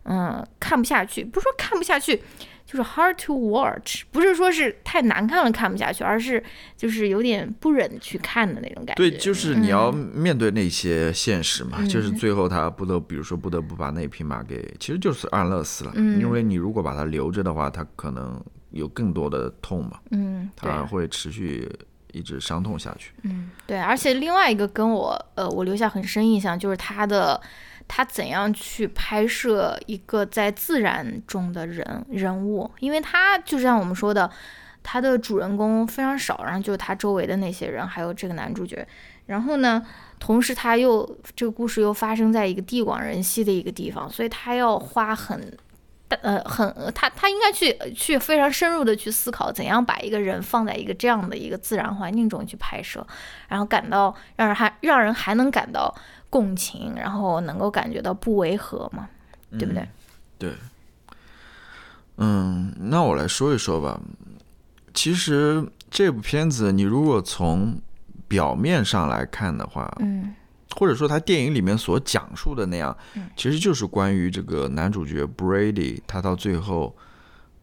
[0.03, 1.23] 嗯，看不下去。
[1.23, 2.21] 不是说看不下去，
[2.65, 6.43] 就是 hard to watch，不是说是太难看了看不下去，而是
[6.75, 8.95] 就是有点不忍去看的那种感觉。
[8.95, 9.55] 对，就是。
[9.55, 10.11] 你要嗯。
[10.13, 16.19] 面对那些现实嘛，嗯就是最后他不得，比如说不得不把那匹马给，其实就是安乐死了，嗯。
[16.19, 18.41] 因为你如果把它留着的话，它可能
[18.73, 20.69] 有更多的痛嘛，嗯，对。
[20.69, 21.71] 它会持续
[22.11, 23.13] 一直伤痛下去。
[23.21, 27.39] 嗯，对，而且另外一个跟我呃，我留下很深印象就是他的
[27.87, 34.29] 他怎样去拍摄一个在自然中的人人物，因为他就像我们说的，
[34.81, 38.87] 他的主人公非常少，然后就是他周围的那些人，还有这个男主角，
[39.27, 39.83] 然后呢，
[40.19, 45.55] 同时他又这个故事又发生在一个地广人稀的一个地方，所以他要花很。
[46.09, 53.05] 呃，很呃他他应该去去非常深入的去思考，怎样把一个人放在一个这样的一个自然环境中去拍摄，
[53.47, 55.93] 然后感到让人还让人还能感到
[56.29, 59.09] 共情，然后能够感觉到不违和嘛，
[59.57, 59.87] 对不对？
[60.37, 60.53] 对，
[62.17, 63.99] 嗯，那我来说一说吧。
[64.93, 67.81] 其实这部片子，你如果从
[68.27, 70.35] 表面上来看的话，嗯
[70.75, 72.95] 或者说他电影里面所讲述的那样，
[73.35, 76.95] 其实就是关于这个男主角 Brady 他到最后，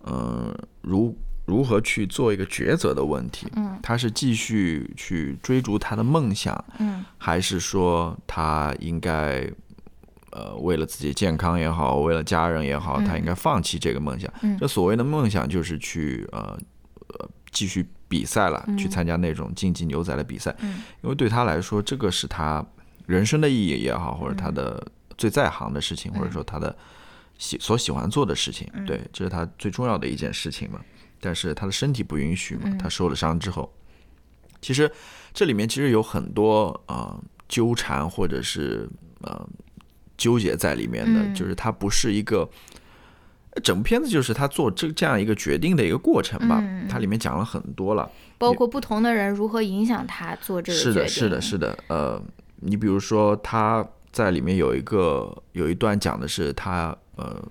[0.03, 3.49] 呃，如如何去做一个抉择的问题。
[3.57, 3.77] 嗯。
[3.83, 7.05] 他是继续去追逐他的梦想，嗯。
[7.19, 9.51] 还是说他应该，
[10.31, 14.33] 呃，为了自己健康也好，为了家人也好，他应该放弃这个梦想？
[14.43, 14.57] 嗯。
[14.61, 16.57] 这所谓的梦想就是去呃
[17.09, 20.83] 呃继续比赛了，去参加那种竞技牛仔的比赛，嗯。
[21.03, 22.65] 因为对他来说，这个是他
[23.11, 24.81] 人生的意义也好，或者他的
[25.19, 26.75] 最在行的事情，或者说他的
[27.37, 30.81] 喜所喜欢做的事情，对，这是他最重要的一件事情嘛。
[31.21, 33.71] 但是他的身体不允许嘛，他受了伤之后，
[34.63, 34.91] 其实
[35.35, 38.89] 这里面其实有很多呃纠缠或者是
[39.23, 39.49] 呃
[40.17, 42.49] 纠结在里面的，嗯就是他不是一个。
[43.65, 50.93] 整部片子就是他做这这样一个决定的一个过程吧，嗯它里面讲了很多了，包括不同的人如何影响他做这个决定。
[50.93, 51.79] 是的，是的，是的。
[51.89, 52.23] 呃，
[52.61, 57.43] 你比如说他在里面有一个有一段讲的是他呃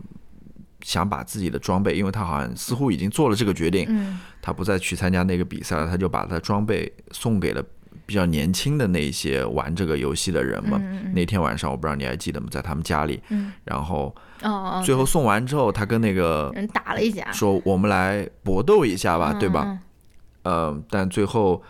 [0.81, 7.63] 想把自己的装备，因为他好像似乎已经做了这个决定，嗯他不再去参加那个比赛了，他就把他装备送给了
[8.05, 10.77] 比较年轻的那些玩这个游戏的人嘛。
[10.81, 12.47] 嗯嗯那天晚上我不知道你还记得吗？
[12.49, 14.15] 在他们家里，嗯然后
[14.85, 19.79] 最后送完之后，他跟那个人打了一架，说：“我们来搏斗一下吧，嗯对吧？”嗯
[20.43, 21.61] 呃，但最后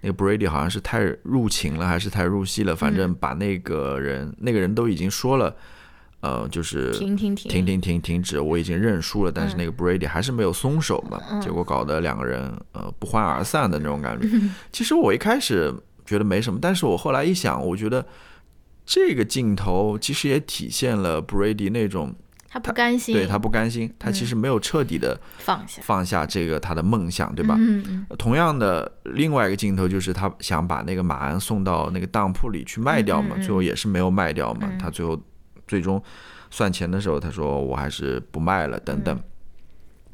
[0.00, 5.56] 那个 Brady 好像是太入情了，还是太入戏了，反嗯正把那个人，那个人都已经说了，
[6.20, 7.50] 呃，就是停停停。
[7.50, 11.40] 停停停停止，我已经认输了，但是那个 Brady 还是没有松手嘛，嗯。
[11.40, 12.40] 结果搞得两个人
[12.72, 14.28] 呃不欢而散的那种感觉。
[14.72, 15.74] 其实我一开始
[16.06, 18.06] 觉得没什么，但是我后来一想，我觉得
[18.86, 22.14] 这个镜头其实也体现了 Brady 那种
[22.50, 27.54] 他不甘心，对他不甘心，他其实没有彻底的放下，放下这个他的梦想，对吧？
[27.58, 34.68] 嗯嗯同样的，另外一个镜头就是他想把那个马鞍送到那个当铺里去卖掉嘛，嗯嗯嗯最后也是没有卖掉嘛。
[34.70, 35.20] 嗯他最后
[35.66, 36.02] 最终
[36.50, 39.20] 算钱的时候，他说我还是不卖了等等。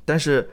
[0.04, 0.50] 但是，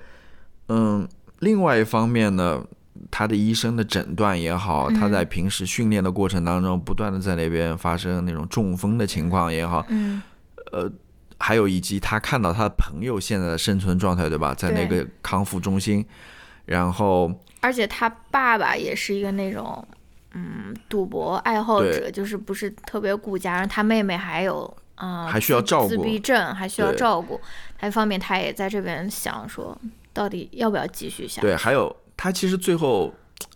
[0.68, 1.08] 嗯，
[1.40, 2.64] 另外一方面呢，
[3.10, 10.22] 他的医生的诊断也好，他在平时训练的过程当中，不断的在那边发生那种中风的情况也好，嗯
[11.42, 14.54] 还有以及他看到他的朋友现在的生存状态，对吧？
[14.54, 16.06] 在那个康复中心，
[16.66, 17.32] 然后。
[17.60, 19.88] 而且他爸爸也是一个那种，
[20.34, 27.40] 嗯，赌博爱好者，就是不是特别顾家，然后他妹妹还有啊、还需要照顾自闭症，还需要照顾。
[27.78, 29.80] 还一方面他也在这边想说，
[30.12, 31.48] 到底要不要继续下去？
[31.48, 33.14] 对，还有他其实最后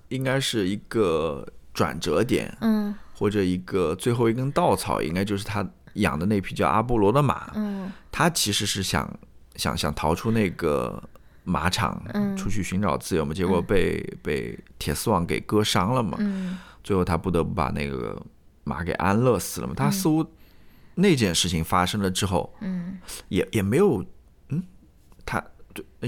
[0.10, 7.52] 应该是一个转折点，嗯或者一个最后一根稻草，应该就是他养的那匹叫阿波罗的马。
[7.56, 9.12] 嗯他其实是想
[9.56, 11.02] 想想逃出那个
[11.44, 16.18] 马场，嗯出去寻找自由嘛，结果被、被铁丝网给割伤了嘛。
[16.22, 18.22] 嗯最后他不得不把那个
[18.64, 19.74] 马给安乐死了嘛。
[19.76, 20.26] 他似乎
[20.94, 24.06] 那件事情发生了之后，嗯也也没有，
[24.50, 24.64] 嗯，
[25.26, 25.50] 他对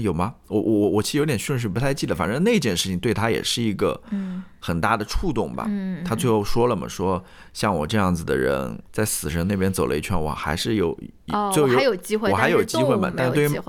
[0.00, 0.34] 有吗？
[0.48, 5.66] 我我我其实有点顺序不太记得，反正那件事情对他也是一个嗯很大的触动吧。
[5.68, 10.90] 嗯，他最后说了嘛，说像我这样子的人，在死神那边走了一圈，我还是有，
[11.28, 13.60] 哦，就我还有机会，我还有机会嘛但对于，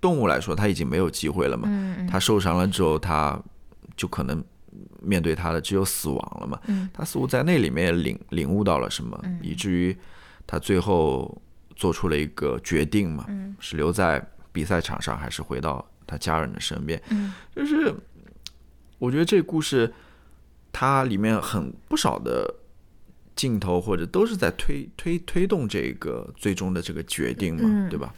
[0.00, 1.68] 动物来说，他已经没有机会了嘛。
[2.10, 3.38] 他受伤了之后，他
[3.96, 4.42] 就可能
[5.02, 6.58] 面对他的只有死亡了嘛。
[6.66, 9.96] 嗯他似乎在那里面领领悟到了什么，以至于
[10.46, 11.40] 他最后
[11.76, 17.00] 做出了一个决定嘛，嗯是留在比赛场上，还是回到他家人的身边？
[17.10, 17.94] 嗯就是
[18.98, 19.92] 我觉得这故事
[20.72, 22.54] 它里面很不少的
[23.34, 28.14] 镜头，或者都是在推推推动这个最终的这个决定嘛，嗯对吧？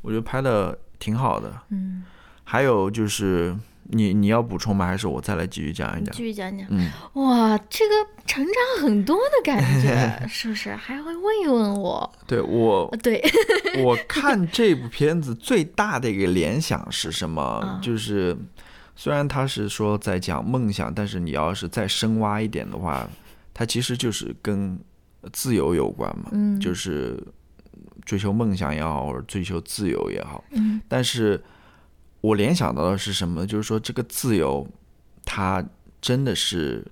[0.00, 1.52] 我觉得拍的挺好的。
[1.68, 2.04] 嗯，
[2.44, 3.54] 还有就是
[3.90, 4.86] 你你要补充吗？
[4.86, 6.14] 还是我再来继续讲一讲？
[6.14, 6.66] 继续讲讲。
[6.70, 7.94] 嗯，哇，这个
[8.26, 10.74] 成长很多的感觉， 是不是？
[10.74, 12.12] 还会问一问我？
[12.26, 13.22] 对我呃对，
[13.84, 17.60] 我看这部片子最大的一个联想是什么？
[17.64, 18.36] 嗯就是
[18.94, 23.08] 虽然他是说在讲梦想，但是你要是再深挖一点的话，
[23.52, 24.78] 它其实就是跟
[25.32, 27.22] 自由有关嘛，嗯就是
[28.04, 30.42] 追求梦想也好，或者追求自由也好。
[30.52, 31.42] 嗯但是
[32.26, 33.46] 我联想到的是什么呢？
[33.46, 34.66] 就是说这个自由，
[35.24, 35.64] 它
[36.00, 36.84] 真的是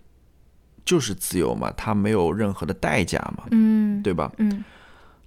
[0.85, 1.73] 就是自由嘛？
[1.77, 3.45] 它没有任何的代价嘛？
[3.51, 4.31] 嗯，对吧？
[4.39, 4.65] 嗯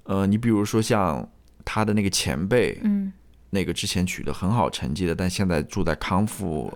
[0.03, 1.27] 呃，你比如说像
[1.65, 3.11] 他的那个前辈，嗯
[3.49, 6.71] 那个之前取得很好成绩的，但现在住在康复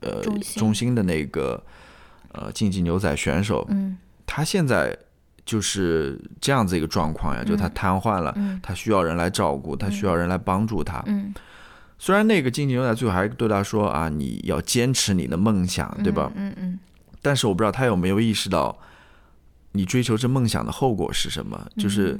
[0.00, 1.62] 呃中心中心的那个
[2.32, 4.96] 呃竞技牛仔选手，嗯他现在
[5.44, 11.02] 就是这样子一个状况呀，就他瘫痪了，嗯他需要人来照顾，他需要人来帮助他。
[11.06, 11.32] 嗯，
[12.04, 16.32] 虽然那个竞技牛仔最后还对他说啊，你要坚持你的梦想，对吧？
[16.34, 16.76] 嗯嗯
[17.22, 18.76] 但是我不知道他有没有意识到，
[19.70, 22.18] 你追求这梦想的后果是什么，就是。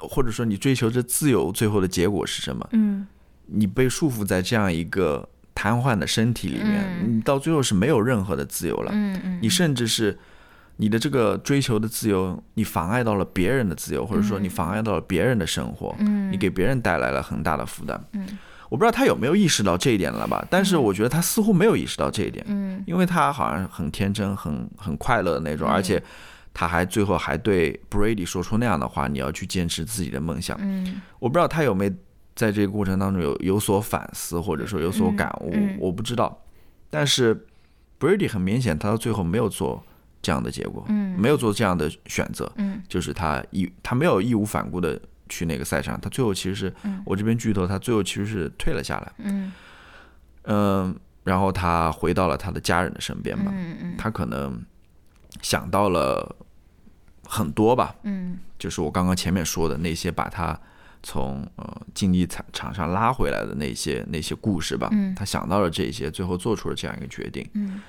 [0.00, 2.68] 或者说，你追求这自由，最后的结果是什么？
[2.72, 3.06] 嗯
[3.46, 8.90] 你被束缚在这样一个瘫痪的身体里面，嗯你到最后是没有任何的自由了。
[8.92, 10.18] 嗯嗯，你甚至是
[10.78, 18.02] 你的这个追求的自由，你妨碍到了别人的自由，或者说你妨碍到了别人的生活，嗯你给别人带来了很大的负担。
[18.12, 18.26] 嗯
[18.70, 20.46] 我不知道他有没有意识到这一点了吧？
[20.50, 26.02] 但是我觉得他似乎没有意识到这一点，嗯因为他好像很天真、很很快乐的那种，而且
[26.52, 31.92] 他还最后还对 Brady 说出那样的话：“你要去坚持自己的梦想。”嗯我不知道他有没有
[32.36, 36.44] 在这个过程当中有有所反思，或者说有所感悟，我不知道。
[36.90, 37.46] 但是
[37.98, 39.82] Brady 很明显，他到最后没有做
[40.28, 41.18] 这样的结果，嗯。
[41.18, 42.82] 没有做这样的选择，嗯。
[42.86, 47.02] 就是他义他没有义无反顾的去那个赛场，他最后其实是、嗯。
[47.06, 49.50] 我这边剧透，他最后其实是退了下来，嗯。
[50.42, 53.94] 嗯，然后他回到了他的家人的身边嘛，嗯嗯。
[53.96, 54.62] 他可能
[55.40, 56.36] 想到了
[57.24, 58.38] 很多吧，嗯。
[58.58, 60.58] 就是我刚刚前面说的那些把他
[61.02, 65.14] 从呃竞技场场上拉回来的那些那些故事吧，嗯。
[65.14, 67.48] 他想到了这些，最后做出了这样一个决定。
[67.54, 67.80] 嗯。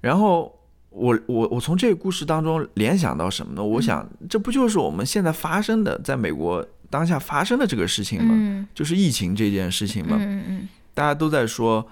[0.00, 0.56] 然后
[0.98, 3.62] 我我我从这个故事当中联想到什么呢？
[3.62, 8.34] 我想，这不就是我们现在发生的，在美国当下发生的这个事情吗？
[8.36, 10.16] 嗯就是疫情这件事情嘛。
[10.18, 11.86] 嗯嗯大家都在说，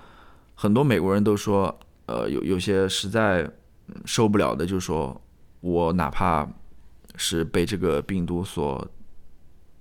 [0.54, 3.42] 很多美国人都说，呃，有有些实在
[3.88, 5.20] 嗯受不了的，就说
[5.60, 6.46] 我哪怕
[7.14, 8.84] 是被这个病毒所，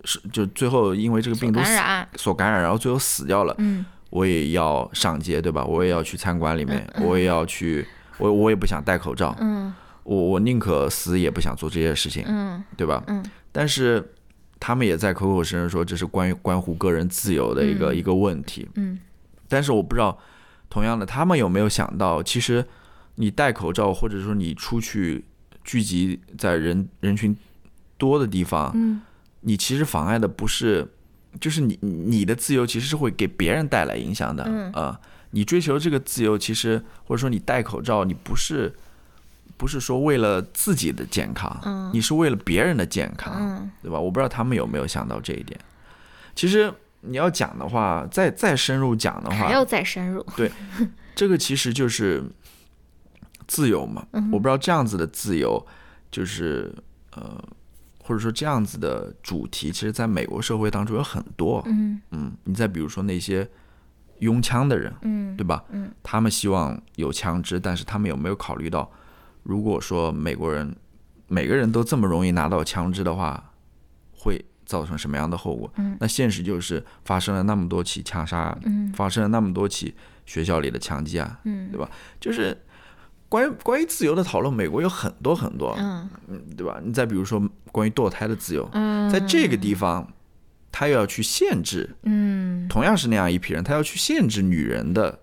[0.03, 5.65] 是就最后因为这个病毒死感染，所感染，然后最后死掉了，嗯我也要上街，对吧？
[5.65, 7.85] 我也要去餐馆里面，我也要去，
[8.17, 9.73] 我我也不想戴口罩，嗯
[10.03, 13.03] 我我宁可死也不想做这些事情，嗯对吧？
[13.07, 14.13] 嗯但是
[14.59, 18.99] 他们也在口口声声说这是关于关乎个人自由的一个、嗯一个问题，嗯
[19.47, 20.17] 但是我不知道，
[20.69, 22.65] 同样的，他们有没有想到，其实
[23.15, 25.25] 你戴口罩，或者说你出去
[25.63, 27.35] 聚集在人人群
[27.97, 29.01] 多的地方，嗯
[29.41, 30.87] 你其实妨碍的不是，
[31.39, 34.99] 就是你你的自由其实是会给别人带来影响的，嗯呃，
[35.35, 38.73] 你追求这个自由，其实或者说你戴口罩，你不是
[39.57, 43.99] 不是说为了自己的健康，嗯你是为了别人的健康，嗯对吧？
[43.99, 45.59] 我不知道他们有没有想到这一点。
[46.33, 50.49] 其实你要讲的话，再再深入讲的话，还要再深入， 对
[51.13, 52.23] 这个其实就是
[53.45, 54.07] 自由嘛。
[54.13, 55.61] 嗯我不知道这样子的自由，
[56.09, 56.73] 就是
[57.11, 57.43] 呃，
[58.01, 61.61] 或者说这样子的主题，其实在美国社会当中有很多。
[61.67, 63.45] 嗯嗯，你再比如说那些
[64.19, 65.63] 拥枪的人，嗯对吧？
[65.69, 68.89] 嗯他们希望有枪支，但是他们有没有考虑到，
[69.43, 70.75] 如果说美国人
[71.27, 73.51] 每个人都这么容易拿到枪支的话，
[74.17, 75.71] 会造成什么样的后果？
[75.77, 79.93] 嗯那现实就是发生了那么多起枪杀案，嗯发生了那么多起
[80.25, 81.89] 学校里的枪击案，嗯对吧？
[82.19, 82.57] 就是
[83.27, 86.09] 关于关于自由的讨论，美国有很多很多，嗯
[86.55, 86.79] 对吧？
[86.83, 90.07] 你再比如说关于堕胎的自由，嗯，在这个地方，
[90.77, 92.67] 他又要去限制，嗯。
[92.67, 95.17] 同样是那样一批人，他要去限制女人的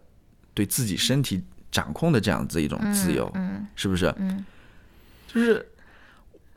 [0.54, 3.66] 对自己身体掌控的这样子一种自由，嗯。
[3.76, 4.06] 是不是？
[4.16, 4.42] 嗯。
[5.28, 5.68] 就是，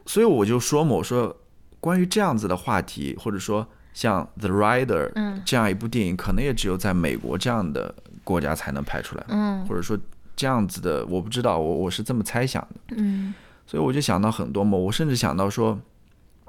[0.06, 1.36] 所以我就说嘛，我说
[1.82, 5.42] 关于这样子的话题，或者说像《The Rider》嗯。
[5.44, 9.66] 这样一部电影，可能也只有在美国这样的国家才能拍出来，嗯。
[9.68, 10.00] 或者说
[10.38, 12.96] 这样子的，我不知道，我我是这么猜想的。
[12.96, 13.34] 嗯。
[13.68, 15.78] 所以我就想到很多嘛，我甚至想到说，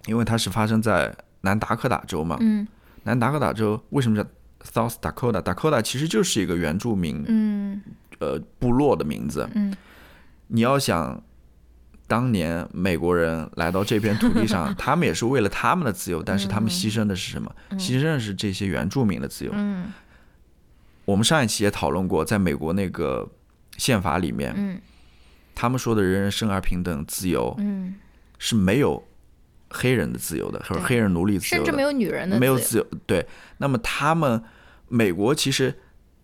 [0.06, 1.12] 因为它是发生在
[1.46, 2.66] 南达科达州嘛，嗯。
[3.04, 4.28] 南达科达州为什么叫
[4.68, 7.80] South Dakota？Dakota 其实就是一个原住民嗯。
[8.18, 9.48] 呃部落的名字。
[9.54, 9.74] 嗯。
[10.48, 11.22] 你要想，
[12.08, 17.54] 当年美国人来到这片土地上， 他们也是为了他们的自由，但是他们牺牲的是什么？
[17.72, 19.52] 牺牲的是这些原住民的自由。
[19.54, 19.92] 嗯。
[21.04, 23.28] 我们上一期也讨论过，在美国那个
[23.78, 24.80] 宪法里面，嗯。
[25.54, 27.94] 他们说的人人生而平等自由嗯，
[28.38, 29.02] 是没有
[29.76, 32.86] 黑人的自由的，或者黑人奴隶自由的，甚至没有女人的自由没有自由。
[33.06, 33.26] 对，
[33.58, 34.42] 那么他们
[34.88, 35.74] 美国其实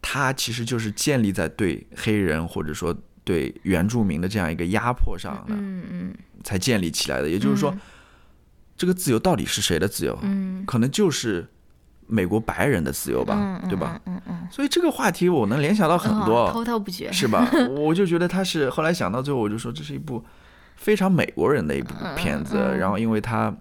[0.00, 7.28] 它其实就是建立在对黑人或者说对原住民的这样一个压迫上的，嗯嗯才建立起来的。
[7.28, 7.72] 也就是说，
[8.76, 10.18] 这个自由到底是谁的自由？
[10.22, 11.46] 嗯可能就是
[12.06, 14.00] 美国白人的自由吧，嗯，对吧？？
[14.06, 17.48] 嗯嗯所以这个话题我能联想到嗯，很多，滔滔不绝，是吧？
[17.78, 20.22] 我就觉得他是后来想到最后，我就说这是一部
[20.82, 23.54] 非常美国人的一部片子，然后因为他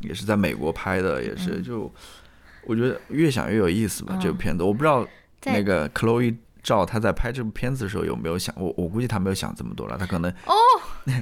[0.00, 1.92] 也是在美国拍的，也是就
[2.64, 4.14] 我觉得越想越有意思吧。
[4.16, 5.06] 嗯这部片子我不知道
[5.44, 10.54] 那个 Chloe 赵他在拍这部片子的时候有没有想我，我估计他没有想这么多了，他可能哦，
[11.06, 11.14] 嗯，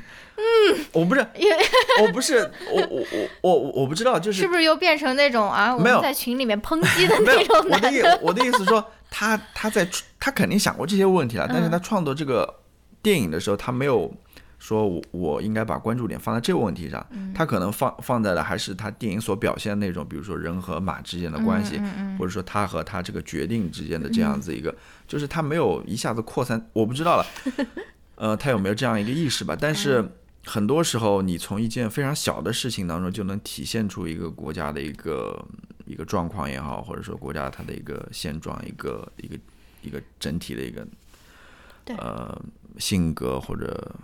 [0.92, 1.57] 我不是，因为
[2.03, 2.38] 我不是，
[2.70, 8.20] 我我我我我我不知道，就是是不是又变成那种啊，我没有们在群里面抨击的那种我的意男的？
[8.23, 12.55] 我的意思说，他他在他肯定想过这些问题了，但是他创作这个
[13.03, 14.12] 电影的时候，他没有
[14.61, 21.81] 说我我应该把关注点放在这个问题上，他可能放放在的还是他电影所表现的那种，比如说人和马之间的关系，
[22.16, 24.73] 或者说他和他这个决定之间的这样子一个，
[25.09, 27.27] 就是他没有一下子扩散，我不知道了，
[28.14, 29.57] 呃，他有没有这样一个意识吧？
[29.61, 30.09] 但是。
[30.46, 35.38] 很多时候，你从一件非常小的事情当中，就能体现出一个国家的一个
[35.85, 39.38] 一个状况也好，或者说国家它的一个现状、一个一个
[39.83, 40.85] 一个整体的一个
[41.85, 41.94] 对。
[41.96, 42.40] 呃
[42.79, 43.94] 性格或者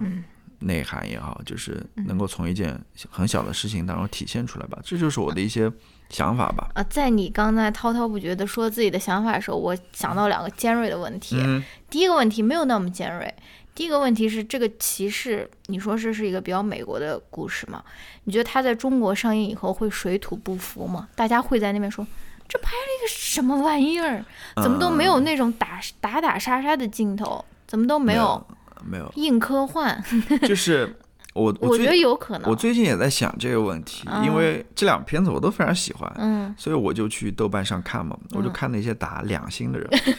[0.61, 2.79] 内涵也好，就是能够从一件
[3.11, 4.79] 很小的事情当中体现出来吧。
[4.85, 5.71] 这就是我的一些
[6.11, 6.68] 想法吧。
[6.74, 11.37] 啊，在你刚才滔滔不绝的说自己的想法的时候，我想到两个尖锐的问题。
[11.39, 13.35] 嗯第一个问题没有那么尖锐，
[13.74, 17.83] 第一个问题是这个骑士，你说这是一个比较美国的故事吗？
[18.24, 21.09] 你觉得它在中国上映以后会水土不服吗？
[21.14, 22.07] 大家会在那边说
[22.49, 24.24] 这拍了一个什么玩意儿？
[24.62, 28.45] 怎么都没有那种打打打杀杀的镜头，怎么都没有
[28.89, 30.03] 没有，硬科幻？
[30.47, 30.97] 就是
[31.34, 32.51] 我我我觉得有可能。
[32.51, 36.11] 我最近也在想这个问题，嗯因为这两片子我都非常喜欢。
[36.18, 40.14] 嗯所以我就去豆瓣上看嘛，我就看那些打两星的人， 你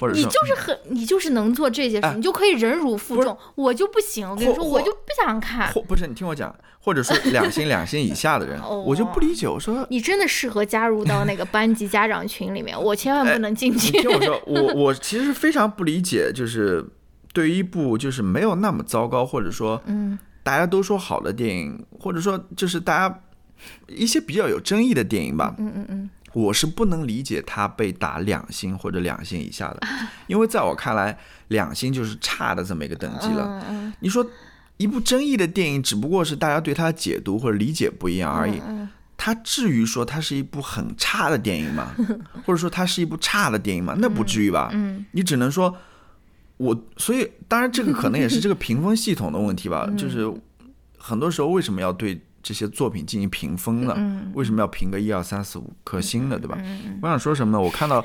[0.00, 3.36] 或者你就是很，你就是能做这些事，哎你就可以忍辱负重。
[3.54, 5.70] 我就不行，我跟你说，我就不想看。
[5.72, 9.46] 或不是你听我讲，或者说两星两星以下的人，哦我就不理解。
[9.46, 13.92] 我说你真的适合加入到那个班级家长群里面，我千万不能进你去。
[14.00, 16.84] 听我说， 我我其实非常不理解，就是
[17.32, 23.20] 对于一部就是没有那么糟糕，或者说嗯大家都说好的电影，或者说就是大家
[23.86, 29.80] 一些比较有争议的电影吧，嗯嗯嗯，我是不能理解它被打两星或者两星以下的，
[30.26, 31.18] 因为在我看来，
[31.48, 33.62] 两星就是差的这么一个等级了。
[33.68, 34.26] 嗯你说
[34.78, 38.60] 一部争议的电影，只不过是大家对它的解读或者理解不一样而已。
[38.66, 38.88] 嗯
[39.20, 41.92] 它至于说它是一部很差的电影吗？
[42.46, 43.94] 或者说它是一部差的电影吗？
[43.98, 44.70] 那不至于吧。
[44.72, 45.76] 嗯你只能说，
[46.58, 49.86] 我所以当然这个可能也是这个评分系统的问题吧。
[49.90, 50.30] 嗯就是
[50.98, 53.94] 很多时候为什么要对这些作品进行评分呢？
[53.96, 56.38] 嗯为什么要评个一二三四五颗星呢？
[56.38, 56.58] 对吧？
[57.02, 57.60] 我想说什么呢？
[57.60, 58.04] 我看到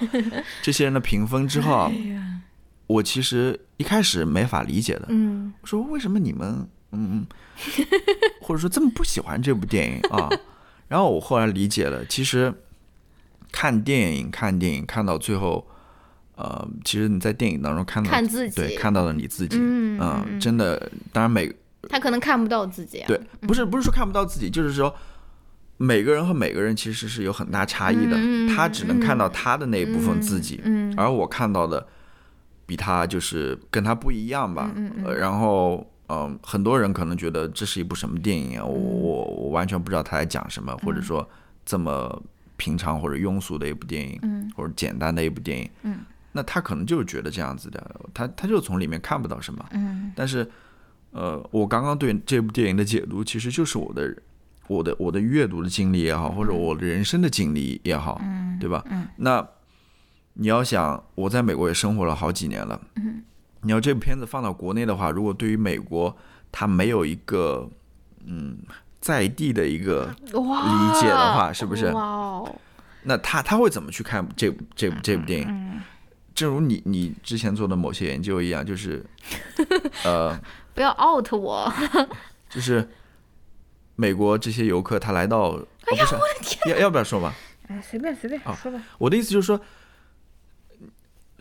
[0.62, 1.92] 这些人的评分之后啊，
[2.88, 5.08] 我其实一开始没法理解的。
[5.64, 7.26] 说为什么你们嗯，
[8.42, 10.30] 或者说这么不喜欢这部电影啊？
[10.88, 12.54] 然后我后来理解了，其实
[13.52, 15.68] 看电影看电影看到最后，
[16.36, 21.52] 呃，其实你在电影当中看到看自己对看到了你自己，嗯真的，当然每
[21.90, 23.08] 他可能看不到自己啊。
[23.08, 24.94] 对不是不是说看不到自己，就是说。
[25.78, 28.16] 每个人和每个人其实是有很大差异的，
[28.56, 31.86] 他只能看到他的那一部分自己，嗯而我看到的
[32.68, 34.72] 比他就是跟他不一样吧。
[34.76, 38.64] 嗯呃，然后嗯、很多人可能觉得这是一部什么电影啊？
[38.64, 41.28] 我我我完全不知道他在讲什么，或者说
[41.66, 42.22] 这么
[42.56, 46.00] 平常或者庸俗的一部电影，嗯或者简单的一部电影，嗯，
[46.34, 49.66] 那他可能就是觉得这样子的，他他就从里面看不到什么。
[49.72, 50.46] 嗯但是，
[51.12, 54.16] 呃，我刚刚对这部电影的解读，其实就是我的
[54.68, 58.84] 我的我的阅读的经历也好，或者我的人生的经历也好，嗯对吧？
[58.90, 59.48] 嗯那
[60.34, 63.24] 你要想，我在美国也生活了好几年了，嗯
[63.62, 66.16] 你要这部片子放到国内的话，如果对于美国
[66.52, 67.70] 它没有一个
[68.26, 68.58] 嗯
[69.00, 72.56] 在地的一个，理解的话是不是哇哦，
[73.04, 75.48] 那他他会怎么去看这部这部这部电影？
[75.50, 75.82] 嗯，
[76.36, 79.04] 正如你你之前做的某些研究一样，就是
[80.06, 80.40] 呃，
[80.74, 81.72] 不要 out 我。
[82.50, 82.88] 就是
[83.96, 85.52] 美国这些游客他来到，
[85.86, 87.34] 哎呀，不是，要要不要说吧？
[87.68, 88.82] 哎，随便随便好说吧。
[88.98, 89.60] 我的意思就是说，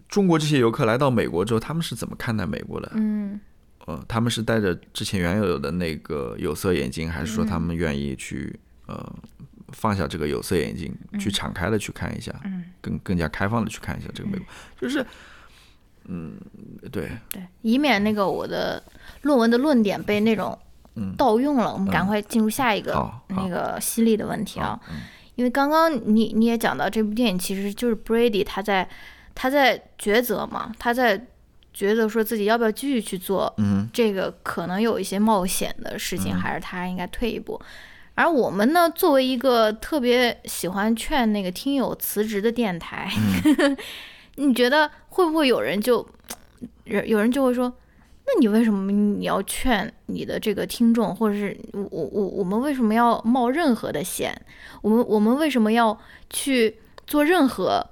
[0.09, 2.90] 中国这些游客来到美国之后，他们是怎么看待美国的？
[2.95, 3.40] 嗯
[3.86, 9.12] 呃，他们是带着之前原有的那个有色眼镜，还是说他们愿意去呃
[9.72, 12.64] 放下这个有色眼镜，去敞开的去看一下，嗯。
[12.80, 14.46] 更更加开放的去看一下这个美国？
[14.80, 15.04] 就是，
[16.04, 16.36] 嗯，
[16.90, 18.82] 对，对，以免那个我的
[19.22, 20.58] 论文的论点被那种
[20.96, 21.14] 嗯。
[21.16, 24.78] 盗用了，我们赶快进入下一个那个犀利的问题啊。
[25.36, 28.86] 因为刚刚你你也讲到这部电影其实就是 Brady 他在
[29.34, 31.18] 他在抉择嘛，他在
[31.74, 33.88] 抉择说自己要不要继续去做嗯。
[33.92, 36.38] 这个可能有一些冒险的事情，嗯。
[36.38, 37.60] 还是他应该退一步。
[38.22, 43.10] 而我们呢，作为一个特别喜欢劝那个听友辞职的电台，
[43.58, 43.76] 嗯
[44.36, 46.06] 你觉得会不会有人就
[46.84, 47.72] 有有人就会说，
[48.24, 54.32] 那你为什么你要劝你的这个听众，或者是我我我我们为什么要冒任何的险？
[54.82, 55.98] 我们我们为什么要
[56.30, 57.84] 去做任何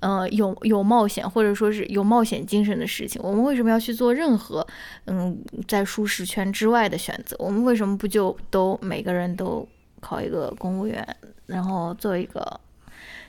[0.00, 3.20] 呃有有冒险或者说是有冒险精神的事情？
[3.24, 4.64] 我们为什么要去做任何
[5.06, 7.34] 嗯在舒适圈之外的选择？
[7.38, 9.66] 我们为什么不就都每个人都
[10.00, 11.06] 考一个公务员，
[11.46, 12.60] 然后做一个？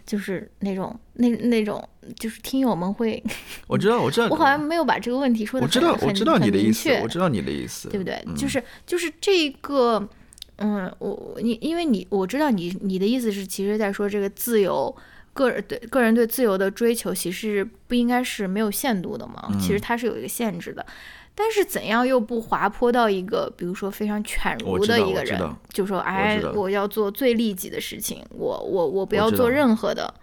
[0.06, 3.24] 就是那种那那种，就是听友们会，
[3.68, 8.20] 我知道，我知道，我好像没有把这个问题说的我知道，我知道你的意思，我，知道你的意思，对不对？
[8.26, 10.10] 嗯就是就是这个，
[10.58, 14.96] 嗯，我你因为你我知道你你的意思是，其实在说这个自由，
[15.34, 19.48] 个人对个人对自由的追求，其实不应该是没有限度的嘛？
[19.52, 20.84] 嗯其实它是有一个限制的。
[21.42, 30.14] 但是怎样又不滑坡到一个，比如说非常犬儒的一个人就说哎，我要做最利己的事情，我我我不要做任何的，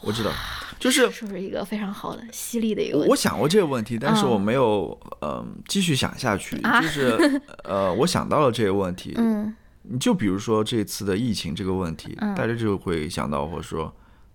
[0.00, 0.30] 我知道，
[0.78, 3.10] 就是是不是一个非常好的犀利的一个问题？
[3.10, 13.94] 我想过这个问题，但是嗯我没有嗯、继续想下去，啊就是 呃，我想到了这个问题，嗯你就比如说这次的疫情这个问题，嗯大家就会想到，或者说，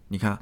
[0.09, 0.37] 你看，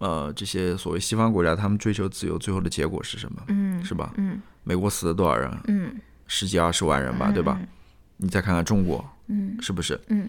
[0.00, 3.42] 呃，这些所谓西方国家，他们追求自由，最后的结果是什么？
[3.48, 4.12] 嗯是吧？
[4.16, 5.50] 嗯美国死了多少人？
[5.68, 5.94] 嗯
[6.26, 7.60] 十几二十万人吧，对吧？
[8.16, 10.00] 你再看看中国，嗯是不是？
[10.08, 10.28] 嗯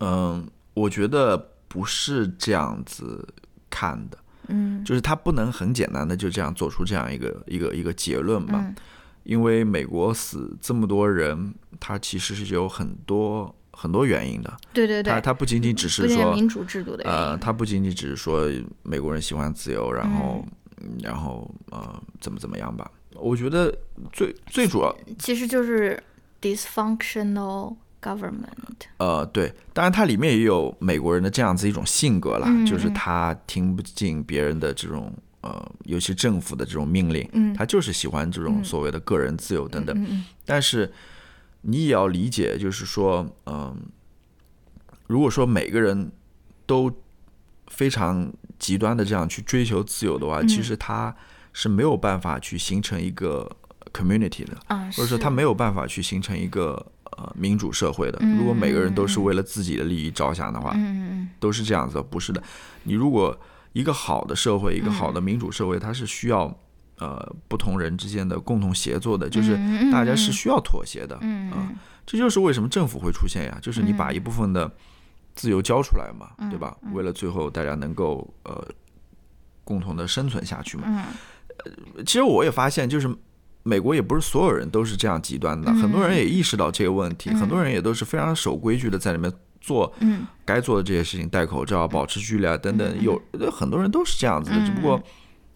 [0.00, 1.36] 嗯，我觉得
[1.68, 3.26] 不是这样子
[3.68, 4.18] 看的，
[4.48, 8.60] 嗯就是他不能很简单的就这样做出这样一个一个一个结论吧。
[8.64, 8.74] 嗯
[9.24, 14.52] 因为美国死这么多人，他其实是有很多很多原因的。
[14.72, 18.50] 对对对，它它不仅仅只是说，民主制度的原因，呃，他不仅仅只是说
[18.82, 20.44] 美国人喜欢自由，然后
[20.80, 22.90] 嗯然后呃怎么怎么样吧。
[23.14, 23.72] 我觉得
[24.12, 26.02] 最最主要其实就是
[26.42, 28.86] dysfunctional government。
[28.98, 39.96] 呃，对，当然它里面也有美国人的这样子一种性格啦，嗯就是他听不进别人的这种呃，尤其政府的这种命令，嗯他就是喜欢这种所谓的个人自由等等。
[40.00, 40.92] 嗯嗯但是
[41.68, 43.76] 你也要理解，就是说，嗯、
[45.06, 46.10] 如果说每个人
[46.64, 46.90] 都
[47.66, 51.14] 非常极端的这样去追求自由的话，嗯其实他
[51.52, 53.50] 是没有办法去形成一个
[53.92, 54.56] community 的。
[54.68, 56.84] 啊，或者说是他没有办法去形成一个
[57.18, 58.18] 呃民主社会的。
[58.22, 60.74] 嗯如果每个人都是为了自己的利益着想的话，
[61.38, 62.42] 都是这样子的，不是的。
[62.84, 63.38] 你如果
[63.74, 66.58] 一个好的社会，一个好的民主社会，它是需要
[66.98, 69.56] 呃不同人之间的共同协作的，就是
[69.90, 71.18] 大家是需要妥协的。
[71.22, 71.72] 嗯啊
[72.06, 74.70] 这就是为什么政府会出现呀，就是你把一部分的
[75.34, 76.74] 自由交出来嘛，嗯对吧？
[76.94, 78.66] 为了最后大家能够呃
[79.62, 80.84] 共同的生存下去嘛。
[80.86, 81.04] 嗯。
[81.96, 83.14] 呃其实我也发现，就是
[83.62, 87.36] 美国也不是所有人都是这样极端的，嗯很多人也意识到这个问题，嗯。
[87.36, 89.30] 很多人也都是非常守规矩的在里面
[89.60, 90.24] 做嗯。
[90.46, 93.20] 该做的这些事情，戴口罩、保持距离啊等等，嗯有
[93.52, 94.98] 很多人都是这样子的，嗯只不过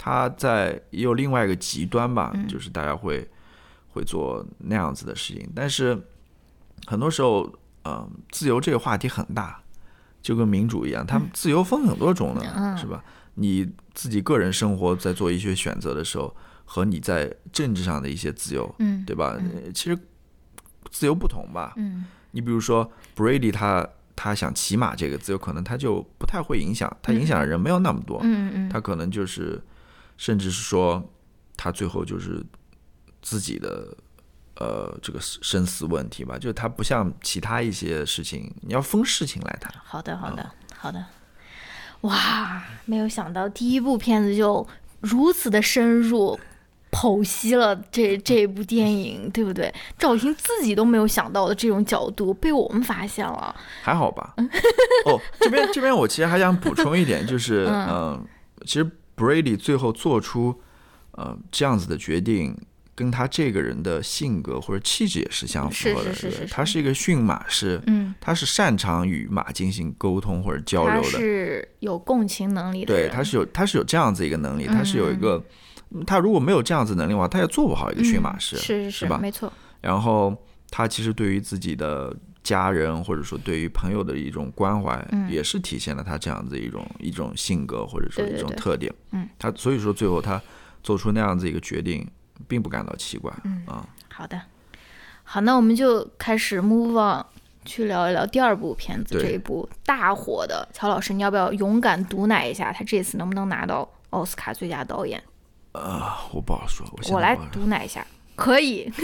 [0.05, 2.49] 他在也有另外一个极端吧，嗯。
[2.49, 3.31] 就是大家会
[3.93, 5.97] 会做那样子的事情，但是
[6.87, 7.49] 很多时候，
[7.85, 9.63] 嗯、自由这个话题很大，
[10.21, 12.77] 就跟民主一样，他们自由分很多种的，嗯。
[12.77, 13.05] 是吧？
[13.35, 16.35] 你自己个人生活在做一些选择的时候，
[16.65, 19.39] 和你在政治上的一些自由，嗯对吧？
[19.39, 19.97] 呃其实
[20.91, 21.75] 自由不同吧。
[21.77, 22.05] 嗯。
[22.33, 28.69] 你比如说 Brady 他他想骑马这个自由，可能他就不太会影响，他影响的人没有那么多，嗯嗯。
[28.69, 29.63] 他可能就是
[30.23, 31.03] 甚至是说
[31.57, 32.41] 他最后就是
[33.21, 33.97] 自己的。
[34.57, 39.73] 呃，这个生死问题吧，就是他不像其他一些事情，你要分事情来谈。
[39.83, 41.05] 好的，好的，好的。
[42.03, 44.65] 哇，没有想到第一部片子就
[45.01, 46.39] 如此的深入
[46.93, 49.75] 剖析了这这部电影，对不对？
[49.99, 53.57] 赵婷自己都没有想到的这种角度被我们发现了。
[53.83, 54.35] 还好吧？
[55.07, 58.25] 哦，这边这边我其实还想补充一点，就是嗯、嗯呃
[58.65, 60.61] 其实 Brady 最后做出
[61.13, 62.57] 呃这样子的决定，
[62.95, 66.11] 跟他这个人的性格或者气质也是相符合的。
[66.11, 71.19] 对是是是是是他是一个驯马师，嗯，他是擅长与马进行沟通或者交流的。
[71.19, 75.43] 是有共情能力的对，他是有他是有这样子一个能力，他是有一个。
[76.07, 79.53] 他如果没有这样子能力的话，他也做不好一个驯马师，嗯、是是是吧没错。
[79.83, 80.35] 然后
[80.71, 88.95] 他其实对于自己的家人或者说对于朋友的一种关怀，嗯也是体现了他这样子一种一种性格或者说一种对对对特点。
[89.13, 90.41] 嗯，他所以说最后他
[90.83, 92.09] 做出那样子一个决定，
[92.49, 93.33] 并不感到奇怪。
[93.45, 94.41] 嗯啊，好的，
[95.23, 97.25] 好，那我们就开始 move on，
[97.65, 100.69] 去聊一聊第二部片子，这一部大火的。
[100.73, 105.23] 乔老师，你要不要勇敢毒奶一下，他这次能不能拿到奥斯卡最佳导演？
[105.73, 108.91] 呃，我不好说，我我来毒奶一下，可以。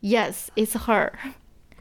[0.00, 1.12] Yes，it's her。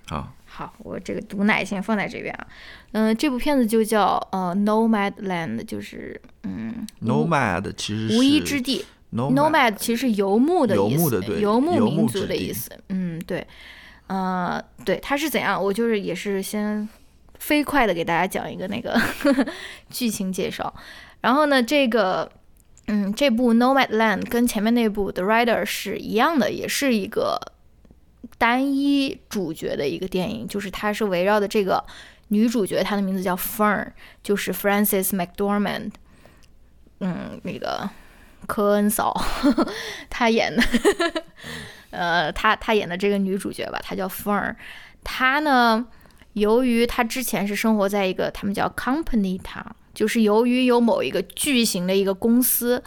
[0.07, 2.47] 好，好，我这个毒奶先放在这边啊。
[2.91, 8.83] 嗯、这部片子就叫呃《Nomad Land》，就是嗯 Nomad 其实是无依之地。
[9.13, 12.69] Nomad 其实是游牧的意思，游牧的对游牧民族的意思。
[12.89, 13.47] 嗯，对，
[14.07, 15.63] 呃，对，它是怎样？
[15.63, 16.87] 我就是也是先
[17.37, 18.99] 飞快的给大家讲一个那个
[19.89, 20.73] 剧情介绍。
[21.21, 22.29] 然后呢，这个
[22.87, 27.39] 嗯，这部 Nomad Land 跟前面那部 The Rider 是一样的，也是一个
[28.39, 31.85] 单一主角的一个电影，就是它是围绕的这个
[32.29, 33.91] 女主角，她的名字叫 Fern，
[34.23, 35.91] 就是 Frances McDormand，
[37.01, 37.87] 嗯，那个
[38.47, 39.13] 科恩嫂
[40.09, 40.63] 她演的，
[41.91, 44.55] 呃，她她演的这个女主角吧，她叫 Fern，
[45.03, 45.85] 她呢，
[46.33, 52.81] 由于她之前是生活在一个他们叫 Company Town，就是由于有某一个巨型的一个公司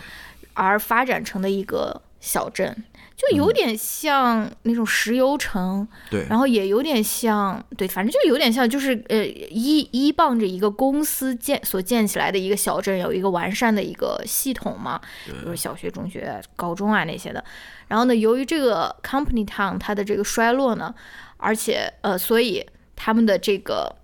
[0.55, 2.85] 而发展成的一个小镇，
[3.31, 17.45] 就有点像那种石油城，对，然后也有点像，对，反正就有点像，就是呃，依依傍着一个公司建所建起来的一个小镇，有一个完善的一个系统嘛，比如小学、中学、高中啊那些的。
[17.87, 20.93] 然后呢，由于这个 company town 它的这个衰落呢，
[21.37, 22.67] 而且呃，所以
[22.97, 23.95] 他们的这个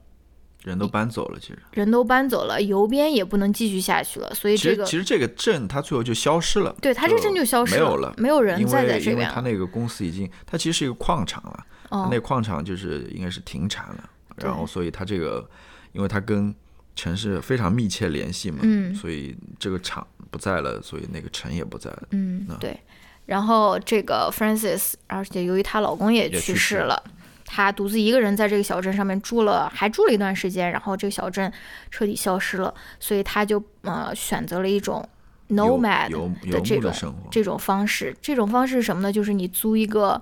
[0.68, 1.58] 人都搬走了，其实。
[1.72, 9.12] 人都搬走了，邮编也不能继续下去了，所以这个实其实这个镇它最后就消失了，对它这镇就消失了没有了，没有人在这边。
[9.12, 15.48] 因为它那个公司已经，它其实是一个矿场了，它哦那矿场就是应该是停产了，然后所以它这个，
[15.92, 16.54] 因为它跟
[16.94, 22.78] 城市非常密切联系嘛，嗯所以这个厂不在了，所以那个城也不在了，嗯，对。
[23.26, 27.12] 然后这个 Francis，而且由于她老公也也去世了世
[27.48, 31.50] 了，她独自一个人在这个小镇上面住了，还住了一段时间，然后这个小镇
[31.90, 35.06] 彻底消失了，所以他就呃选择了一种
[35.48, 36.10] nomad
[36.50, 38.14] 的这种的，这种方式。
[38.20, 39.10] 这种方式是什么呢？
[39.10, 40.20] 就是你租一个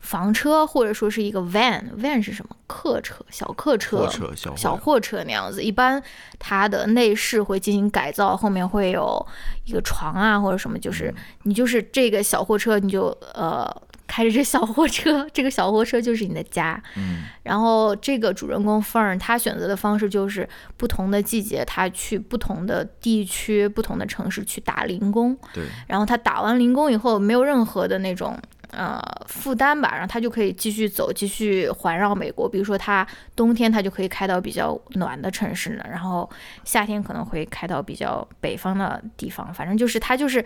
[0.00, 2.54] 房车，或者说是一个 van，van 是什么？
[2.66, 4.08] 客车、小客车、
[4.54, 5.62] 小货车那样子。
[5.62, 6.02] 一般
[6.38, 9.26] 它的内饰会进行改造，后面会有
[9.64, 13.68] 一个床啊或者什么，就是你就是这个小货车，你就呃
[14.10, 16.82] 开着这小货车，这个小货车就是你的家。
[16.96, 25.38] 嗯，然后这个主人公 Fern 他选择的方式就是不同的季节，他去不同的地区、不同的城市去打零工。
[25.54, 28.36] 对，然后他打完零工以后，没有任何的那种
[28.72, 32.48] 呃负担吧，然后他就可以继续走，继续环绕美国。
[32.48, 33.06] 比如说他
[33.36, 36.28] 冬天他就可以开到比较暖的城市呢，然后
[36.64, 40.44] 夏天可能会开到比较北方的地方，反正就是他就是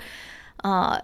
[0.59, 1.01] 呃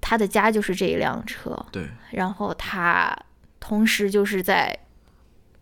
[0.00, 3.16] 他的家就是这一辆车，对，然后他
[3.58, 4.78] 同时就是在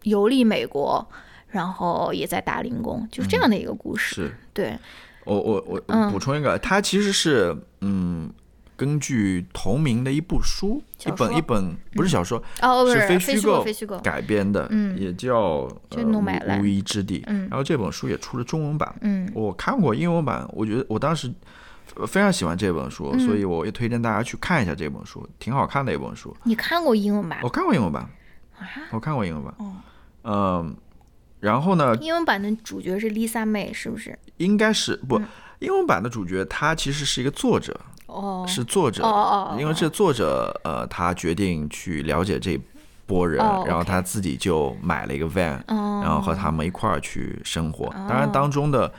[0.03, 1.07] 游历美国。
[1.51, 4.15] 然后也在打零工，就是这样的一个故事。
[4.17, 4.35] 是。
[4.53, 4.79] 对，
[5.25, 6.13] 我我我嗯。
[6.13, 8.31] 补充一个，它其实是嗯，
[8.77, 13.99] 根据同名的一部书，一本一本不是小说，哦，不是非虚构，非虚构。
[14.01, 15.01] 改编的，嗯。
[15.01, 17.25] 也叫无无依之地。
[17.29, 17.49] 嗯。
[17.49, 19.27] 然后这本书也出了中文版，嗯。
[19.33, 21.37] 我看过英文版，我觉得我当时呃
[22.07, 26.37] 非常喜欢这本书，嗯所以我也推荐大家去看一下这本书，挺好看的一本书。
[26.45, 27.49] 你看过英文版我？
[27.49, 28.03] 看过英文版，
[28.59, 29.55] 啊我看过英文版。
[29.59, 29.77] 哦
[30.25, 30.77] 嗯，
[31.41, 34.19] 然后呢，英文版的主角是 Lisa May，是不是？
[34.37, 35.25] 应该是不嗯，
[35.61, 42.61] 英文版的主角他其实是一个作者，哦，是作者哦，哦哦，因为这作者呃，他决定去了解这
[43.07, 47.89] 波人，哦然后他自己就买了一个 van，、哦，然后和他们一块儿去生活。
[48.09, 48.93] 当然，当中的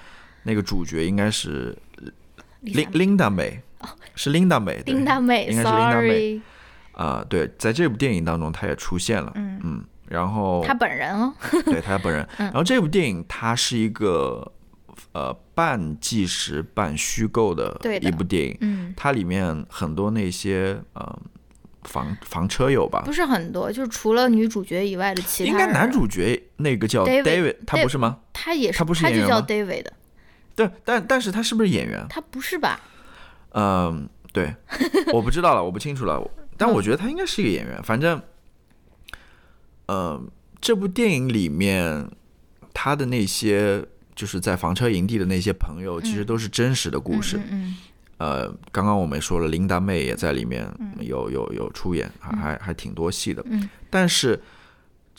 [0.43, 1.78] 那个主角应该是
[2.64, 3.60] Linda May，
[4.16, 6.41] 是 Linda May，对 Linda May 应该是 Linda May Sorry，
[6.93, 9.84] 啊、对，在这部电影当中她也出现了，嗯。
[10.10, 11.32] 然后她本人哦，
[11.66, 14.51] 对她本人，然后这部电影它是一个
[15.12, 21.20] 呃半纪实半虚构的一部电影，嗯，它里面很多那些呃
[21.84, 23.03] 房房车友吧。
[23.05, 25.91] 不，是很多，就是除了女主角以外的其他应该男。
[25.91, 28.18] 主角那个叫 David，他不是吗？
[28.34, 29.86] 他也是，他不是他就叫 David，
[30.60, 32.05] 对，但但是他是不是演员？
[32.10, 32.82] 他不是吧？
[33.51, 34.53] 嗯，对，
[35.14, 36.22] 我不知道了，我不清楚了，
[36.57, 37.82] 但我觉得他应该是一个演员。
[37.82, 38.22] 反正，
[39.88, 40.30] 嗯，
[40.60, 42.05] 这部电影里面
[42.74, 43.82] 他的那些
[44.14, 47.38] 就是在房车营地的那些朋友，其实都是真实的故事。
[47.38, 47.78] 嗯嗯
[48.18, 53.41] 呃，刚刚我们也说了，琳达妹也在里面有有有出演，还还还挺多戏的。
[53.45, 54.38] 嗯但是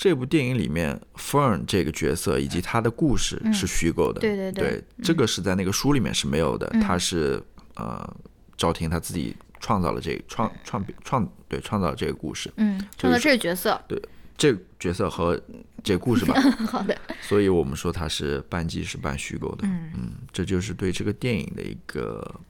[0.02, 4.18] 这部电影里面，Fern 这个角色以及他的故事是虚构的。
[4.18, 7.38] 对对对对，这个是在那个书里面是没有的，嗯他是
[7.74, 8.16] 呃
[8.56, 14.02] 赵婷他自己创造了这个创创创对创造了这个故事，嗯，创造这个角色，对
[14.38, 15.38] 这个角色和
[15.84, 16.40] 这个故事吧，
[16.72, 19.68] 好的，所以我们说它是半纪实半虚构的。
[19.68, 22.40] 嗯这就是对这个电影的一个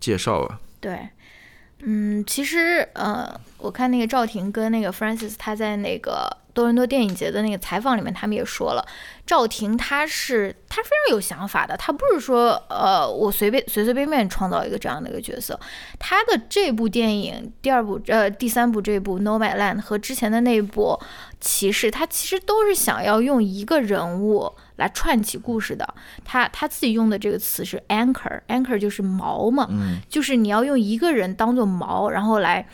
[0.00, 0.58] 介绍啊。
[0.80, 1.06] 对，
[1.86, 8.86] 嗯，其实呃，我看那个赵婷跟那个 Francis 他在那个多伦多电影节的那个采访里面，他们也说了，
[9.26, 15.60] 赵婷她是她非常有想法的，她不是说呃我随便随随便便创造一个这样的一个角色，
[15.98, 20.98] 她的这部电影第二部呃第三部这部 No My Land 和之前的那部
[21.38, 25.94] 骑士，他其实都是想要用一个人物来串起故事的。
[26.24, 32.66] 他他自己用的这个词是 anchor，anchor 就是锚嘛，嗯，就是你要用一个人当做锚，然后来，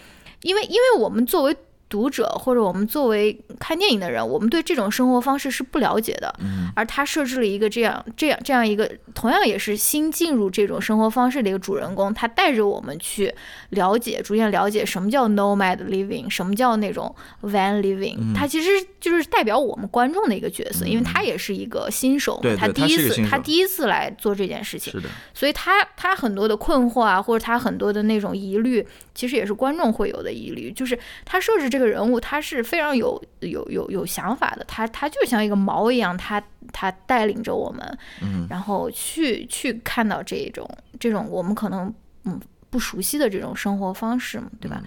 [0.43, 1.57] 因为因为我们作为
[1.91, 13.35] 读者或者我们作为看电影的人，我们对这种生活方式是不了解的，嗯，而他设置了一个这样这样这样一个同样也是新进入这种生活方式的一个主人公，他带着我们去
[13.71, 17.13] 了解，逐渐了解什么叫 nomad living，什么叫那种
[17.43, 18.69] van living，、他嗯其实
[19.01, 24.93] 就是代表我们观众的一个角色，因为他也是一个新手嘛，对对第一次他第一次来做这件事情。
[24.93, 30.71] 是的，所以他他很多的困惑啊，或者他很多的那种疑虑，其实也是观众会有的疑虑。
[30.71, 40.69] 就是他设置这个人物，他是非常有有有有想法的，他他就像一个锚一样，他他带领着我们，嗯，然后去去看到这种
[40.99, 41.93] 这种我们可能
[42.25, 44.83] 嗯不熟悉的这种生活方式嘛，对吧？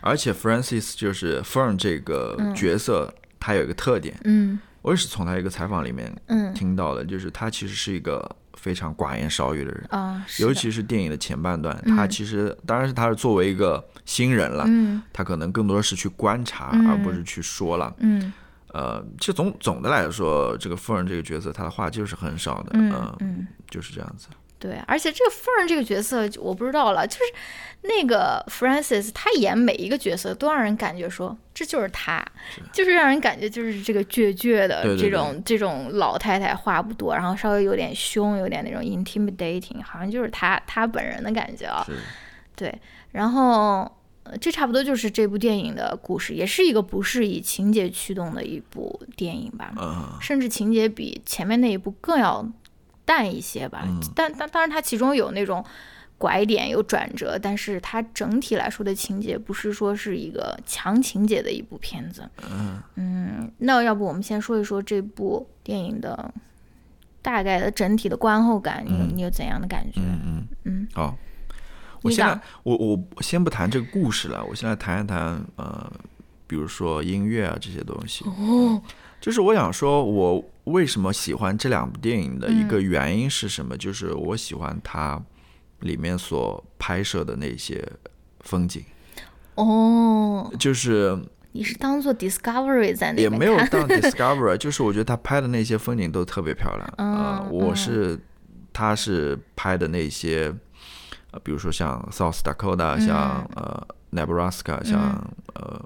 [0.00, 4.58] 而且 Francis 就是 Fern 这个角色，他有一个特点，嗯。
[4.82, 6.52] 我也是从他一个采访里面嗯。
[6.52, 9.82] 听到的，就是他其实是一个非常寡言少语的人。
[9.88, 11.96] 啊，尤其是电影的前半段，嗯。
[11.96, 15.02] 他其实当然是他是作为一个新人了，嗯。
[15.12, 16.88] 他可能更多的是去观察，嗯。
[16.88, 17.94] 而不是去说了。
[17.98, 18.32] 嗯。
[18.72, 24.26] 呃，其实总总的来说，这个夫人这个角色，他的话就是很少的，嗯呃嗯，就是这样子。
[24.58, 27.22] 对，而且这个 Fern 这个角色我不知道了，就是
[27.82, 32.24] 那个 Francis 他演每一个角色都让人感觉说这就是他，
[32.72, 41.84] 就是让人感觉就是这个倔倔的这种这种老太太话不多，然后稍微有点凶，有点那种 intimidating，好像就是他他本人的感觉啊。
[41.86, 41.92] 是。
[42.56, 42.72] 对，
[43.14, 43.82] 然后
[44.24, 49.72] 呃这差不多就是这部电影的故事，也是一个不是以情节驱动的一部电影吧。
[49.80, 52.44] 嗯甚至情节比前面那一部更要
[53.04, 53.84] 淡一些吧。
[53.86, 55.64] 嗯但但当然，它其中有那种
[56.18, 62.28] 拐点、有转折，但是它整体来说的情节不是说是一个强情节的一部片子。
[62.96, 66.32] 嗯那要不我们先说一说这部电影的
[67.22, 70.00] 大概的整体的观后感，你有你有怎样的感觉？
[70.00, 71.16] 嗯嗯嗯好，
[72.04, 75.92] 我现在我我我先不谈这个故事了，我现在谈一谈呃，
[76.46, 78.24] 比如说音乐啊这些东西。
[78.26, 78.80] 哦，
[79.20, 83.76] 就是我想说，我为什么喜欢这两部电影的一嗯个原因是什么？
[83.76, 85.20] 就是我喜欢它
[85.80, 87.86] 里面所拍摄的那些
[88.40, 88.84] 风景，
[89.54, 91.18] 哦，就是
[91.52, 96.82] 你是当做 Discovery 在那也没有当 Discovery，就是我觉得他拍的那些风景都特别漂亮。
[96.96, 98.18] 啊，嗯我嗯是
[98.72, 100.54] 他是拍的那些，
[101.34, 105.20] 呃，比如说像 South Dakota，像嗯呃 Nebraska，像
[105.54, 105.84] 呃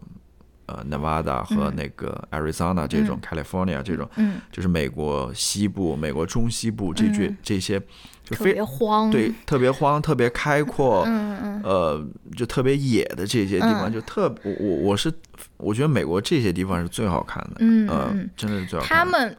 [0.66, 7.80] 呃 Nevada 和那个 Arizona 这种 California 这种，嗯，就是美国西部、美国中西部这句这些
[8.22, 11.62] 就非特别荒，对特别荒、特别开阔，嗯嗯。
[11.64, 13.92] 呃，就特别野的这些地方，嗯。
[13.92, 15.11] 就特我我我是
[15.57, 19.12] 我觉得美国这些地方是最好看的，嗯真的是最好看的。
[19.12, 19.36] 他们，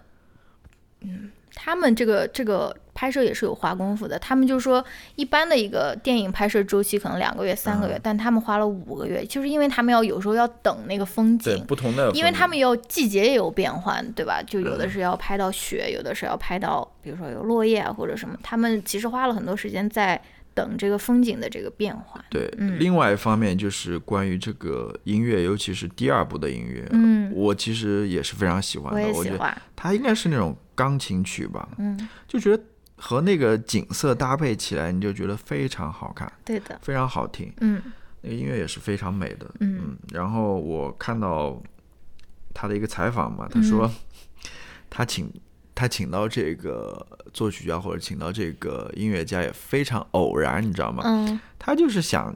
[1.02, 4.20] 嗯，他们这个这个拍摄也是有花功夫的。
[4.20, 4.84] 他们就说，
[5.16, 11.66] 一般的一个电影拍摄周期可能两个月、三个嗯月，但他们花了五个月，就是因为他们要有时候要等那个风对景。
[11.66, 14.44] 不同的，因为他们要季节也有变换，对吧？
[14.46, 18.38] 就有的嗯是要拍到雪，有的是要拍到，比如说有落叶啊或者什么。
[18.44, 20.22] 他们其实花了很多时间在
[20.54, 22.22] 等这个风景的这个变化。
[22.30, 29.00] 对，嗯另外一方面就是关于这个音乐，尤其是第二部的音乐，嗯，我其实也是非常喜欢的。
[29.00, 29.56] 我也喜欢。
[29.76, 32.62] 它应该是那种钢琴曲吧，嗯，就觉得
[33.00, 36.78] 和那个景色搭配起来，你就觉得非常好看，对的。
[36.82, 37.52] 非常好听。
[37.62, 37.82] 嗯
[38.22, 39.50] 那个音乐也是非常美的。
[39.62, 41.62] 嗯然后我看到
[42.54, 43.90] 他的一个采访嘛，他说、
[44.90, 45.32] 他请
[45.74, 51.04] 他请到这个作曲家或者请到这个音乐家也非常偶然，你知道吗？
[51.06, 52.36] 嗯他就是想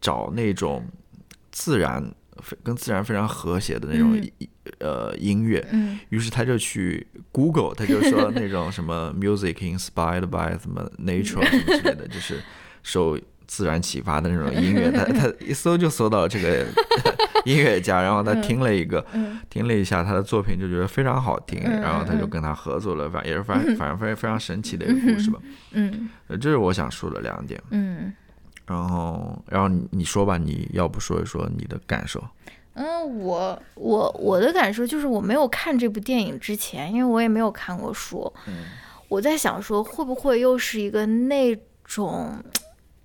[0.00, 0.86] 找那种
[1.50, 2.14] 自然非
[2.62, 4.20] 跟自然非常和谐的那种
[4.78, 5.66] 呃音乐。
[5.72, 12.40] 嗯于是他就去 Google，他就说那种什么 music inspired by 什么 nature 什么之类的，就是
[12.82, 14.90] 受自然启发的那种音乐。
[14.90, 16.66] 他他一搜就搜到这个
[17.44, 25.38] 音乐家，然后他听了一个，嗯听了一下他的作品，就觉得非常好听，嗯然后他就跟他合作了，反也是反 反正非常非常神奇的一个故事吧。
[26.40, 27.60] 这是我想说的两点。
[27.70, 28.12] 嗯。
[28.70, 32.22] 然后，然后你你说吧，你要不说一说你的感受？
[32.74, 38.32] 嗯，我我我的感受就是，我没有看这部电影之前，因为我也没有看过书，
[39.08, 41.54] 我在想说，会不会又是一个那
[41.84, 42.40] 种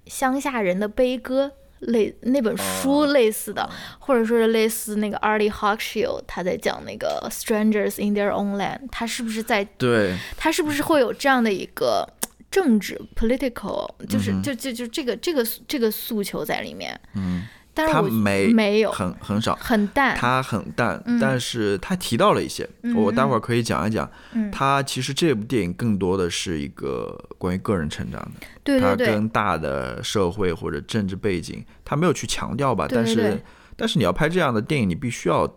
[0.05, 12.07] 乡下人的悲歌类那本书类似的，或者说是类似那个 Arlie Hochschild 他在讲那个 Strangers in Their Own Land，他是不是在对，他是不是会有这样的一个
[12.55, 16.97] 政治 political，就是、嗯就就就这个这个这个诉求在里面？
[17.13, 17.43] 嗯，
[17.75, 24.09] 他但是我没没有很很少，很淡，他很淡，嗯但是他提到了一些，嗯我待会儿可以讲一讲。
[24.31, 32.87] 嗯他其实这部电影更多的是一个关于个人成长的，他对对对，跟大的社会或者政治背景，他没有去强调吧。
[32.89, 33.43] 但是
[33.75, 35.53] 但是你要拍这样的电影，你必须要他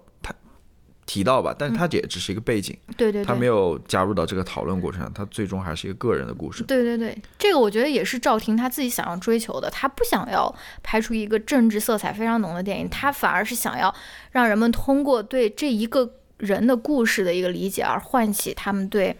[1.08, 6.62] 提到吧，但是它也只是一个背景，对对对，他没有加入到这个讨论过程上，他最终还是一个个人的故事。
[6.64, 13.92] 对对对，这个我觉得也是赵婷她自己想要追求的，她不想要拍出一个政治色彩非常浓的电影，她反而是想要
[14.32, 19.10] 让人们通过对这一个人的故事的一个理解，而唤起他们对，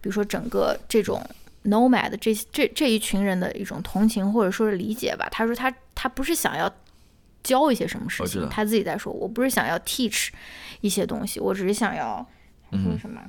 [0.00, 1.24] 比如说整个这种
[1.66, 5.28] nomad 这这这一群人的一种同情或者说是理解吧。
[5.30, 6.68] 他说他他不是想要
[7.46, 10.30] 教一些什么事情，他自己在说，我不是想要 teach
[10.80, 12.26] 一些东西，我只是想要
[12.72, 13.20] 他说什么？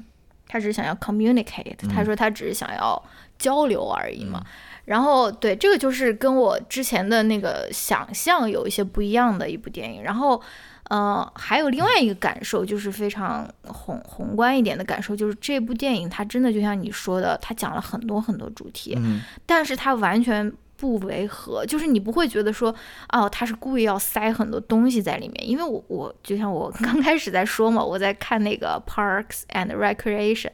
[0.50, 3.04] 他只是想要 communicate，、他说他只是想要
[3.38, 4.44] 交流而已嘛。
[4.86, 10.02] 然后对这个就是跟我之前的那个想象有一些不一样的一部电影。
[10.02, 10.42] 然后，
[10.90, 22.74] 呃，还有另外一个感受就是非常宏宏观一点的感受，就是这部电影它真的就像你说的，它讲了很多很多主题，嗯但是它完全不违和，就是你不会觉得说，
[23.12, 25.50] 哦，他是故意要塞很多东西在里面。
[25.50, 30.52] 因为我我就像我刚开始在说嘛， 我在看那个 Parks and Recreation，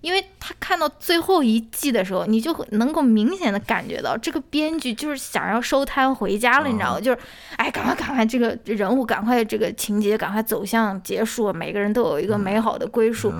[0.00, 7.00] 因为他看到最后一季的时候，你就能够明显的感觉到这个编剧就是想要收摊回家了，你知道吗？
[7.00, 7.18] 就是，
[7.56, 13.32] 哎，赶快赶快，这个人物赶快这个情节赶快走向结束，每个人都有一个美好的归宿，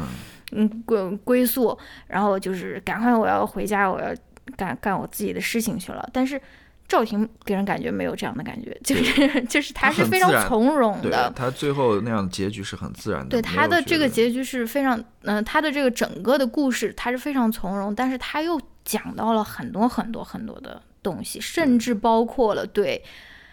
[0.52, 1.76] 嗯，归归宿，
[2.06, 4.14] 然后就是赶快我要回家，我要
[4.56, 6.08] 干干我自己的事情去了。
[6.12, 6.40] 但是
[6.88, 13.28] 赵婷给人感觉没有这样的感觉，就是就是他是非常从容的，他最后那样的结局是很自然的。
[13.28, 23.00] 对他的这个结局是非常，嗯，他的这个整个的故事他是非常从容，但是他又讲到了很多很多很多的东西，甚至包括了对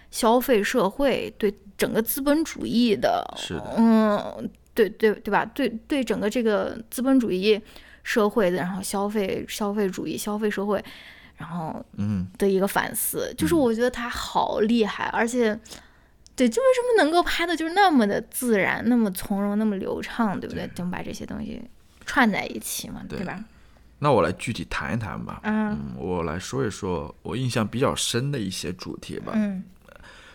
[0.09, 5.45] 消费社会、对整个资本主义的，是的，嗯，对对对吧？
[5.45, 7.61] 对对整个这个资本主义
[8.07, 10.81] 社会的，然后消费消费主义、消费社会。
[11.35, 15.53] 然后，嗯，的一个反思，就是我觉得他好厉害，而且，
[16.35, 20.67] 对，就为什么能够拍的就是那么的自然，那么从容，那么流畅，对不对？
[20.77, 21.61] 能把这些东西
[22.07, 23.43] 串在一起嘛，对吧？
[23.99, 25.39] 那我来具体谈一谈吧。
[25.43, 29.33] 嗯，我来说一说我印象比较深的一些主题吧。
[29.35, 29.63] 嗯，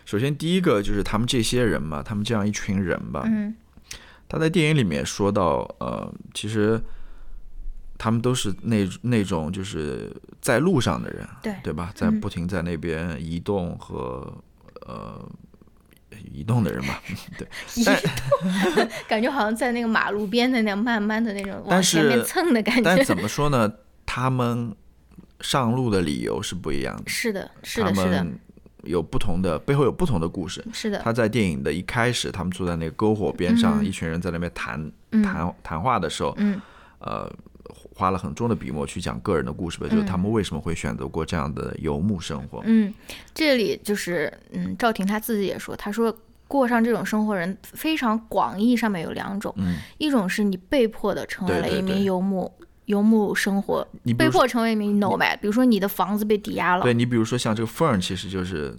[0.05, 3.23] 首先第一个就是他们这些人嘛，他们这样一群人吧。
[3.25, 3.53] 嗯，
[4.29, 6.81] 他在电影里面说到，呃，其实。
[8.03, 11.89] 他们都是那那种就是在路上的人，对对吧？
[11.95, 14.29] 在不停在那边移动和
[14.85, 15.25] 呃
[16.33, 17.01] 移动的人吧，
[17.39, 17.47] 对。
[17.75, 22.81] 移动， 感觉好像在那个马路边的那样慢慢的那种往前面蹭的感觉。
[22.83, 23.71] 但怎么说呢？
[24.05, 24.75] 他们
[25.39, 27.03] 上路的理由是不一样的。
[27.07, 28.27] 是的，是的，是的。
[28.83, 30.61] 有不同的背后有不同的故事。
[30.73, 30.99] 是的。
[30.99, 34.91] 他在电影的一开始，他们坐在那个篝火边上，一群人在那边谈
[35.23, 36.59] 谈谈话的时候，嗯，
[36.99, 37.31] 呃。
[37.95, 42.61] 花了很重的笔墨去讲个人的故事吧，就是他们为什么会选择过这样的游牧生活。
[42.65, 42.93] 嗯，
[43.33, 46.15] 这里就是嗯，赵婷她自己也说，她说
[46.47, 49.53] 过上这种生活人非常广义上面有两种，
[49.97, 52.51] 一种是你被迫的成为了一名游牧，
[52.85, 56.83] 游牧生活，你被迫成为一名 nomad，比如说你的房子被抵押了。
[56.83, 58.75] 对你比如说像这个 Fern，其实就是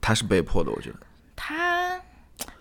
[0.00, 0.96] 他是被迫的，我觉得
[1.34, 2.00] 他。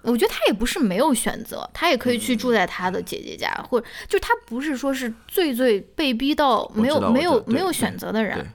[0.01, 8.45] 我觉得他也不是没有选择，他也可以去住在他的姐姐家，或者就他不是说是最最被逼到没有没有没有选择的人，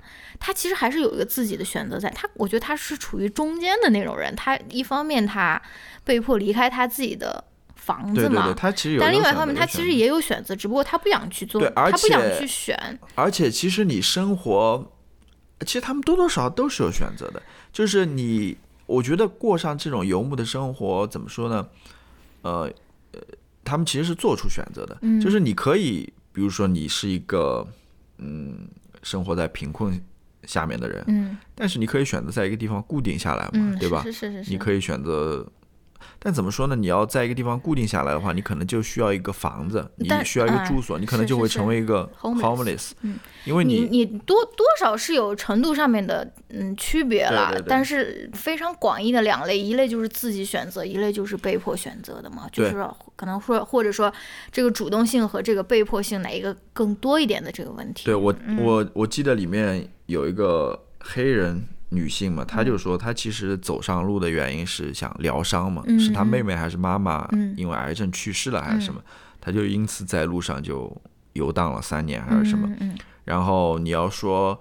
[0.41, 2.09] 他其实还是有一个自己的选择在。
[2.11, 5.61] 他我觉得他是处于中间的那种人，他一方面他
[6.03, 7.45] 被迫离开他自己的
[7.77, 12.99] 房子嘛，他其实有，但另外一方面他其实也有选择，只不过他不想去做，他不想去选。
[13.15, 14.93] 而且其实你生活，
[15.61, 18.57] 其实他们多多少少都是有选择的，就是你。
[18.87, 21.67] 我觉得过上这种游牧的生活，怎么说呢？
[22.43, 22.71] 呃，
[23.13, 23.21] 呃，
[23.65, 27.67] 他们其实是做出选择的，就是你可以，比如说你是一个，
[28.19, 28.69] 嗯，
[29.03, 30.01] 生活在贫困
[30.45, 34.03] 下面的人，嗯，但是你可以选择在一个地方固定下来嘛，对吧？
[34.03, 35.47] 是是是是，你可以选择。
[36.19, 36.75] 但怎么说呢？
[36.75, 42.93] 你要在一个地方固定下来的话，你可能就需要一个房子，你需要一个住所，你可能就会成为一个 homeless。
[43.03, 52.73] 嗯，因为你你多多少是有程度上面的嗯区别了，但是非常广义的两类，一类就是自己选择，一类就是被迫选择的嘛，就是
[53.17, 54.13] 可能说或者说
[54.51, 58.07] 这个主动性和这个被迫性哪一个更多一点的这个问题。
[58.07, 61.63] 对我我我记得里面有一个黑人。
[61.95, 69.01] 女性嘛，她就说她其实走上路的原因是想疗伤嘛，是她妹妹还是妈妈因为癌症去世了还是什么，
[69.41, 70.95] 她就因此在路上就
[71.35, 72.69] 游荡了三年还是什么。
[73.25, 74.61] 然后你要说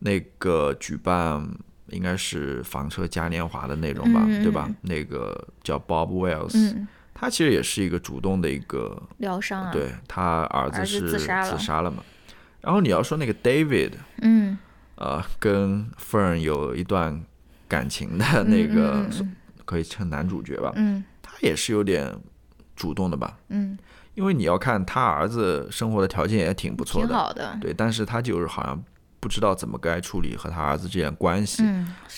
[0.00, 1.48] 那个举办
[1.88, 4.68] 应该是房车嘉年华的那种吧，对吧？
[4.82, 12.02] 那个叫 Bob Wells，他其实也是一个主动的一个疗伤，对他儿子是自杀了嘛。
[12.60, 14.58] 然后你要说那个 David，嗯。
[14.96, 17.20] 呃，跟 Fern 有一段
[17.66, 19.04] 感情的那个，
[19.64, 20.72] 可以称男主角吧。
[20.76, 22.14] 嗯，他也是有点
[22.76, 23.38] 主动的吧。
[23.48, 23.76] 嗯，
[24.14, 27.58] 因为你要看他儿子生活的条件也挺不错的，挺好的。
[27.60, 28.80] 对，但是他就是好像
[29.18, 31.64] 不知道怎么该处理和他儿子之间的关系，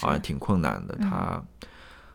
[0.01, 0.97] 好像挺困难的。
[0.97, 1.43] 他，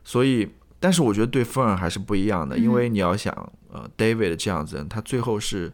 [0.03, 0.47] 所以，
[0.79, 3.33] 但是我觉得对 Fern 还是不一样的，因为你要想，
[3.71, 5.71] 呃，David 这样子人，他最后是。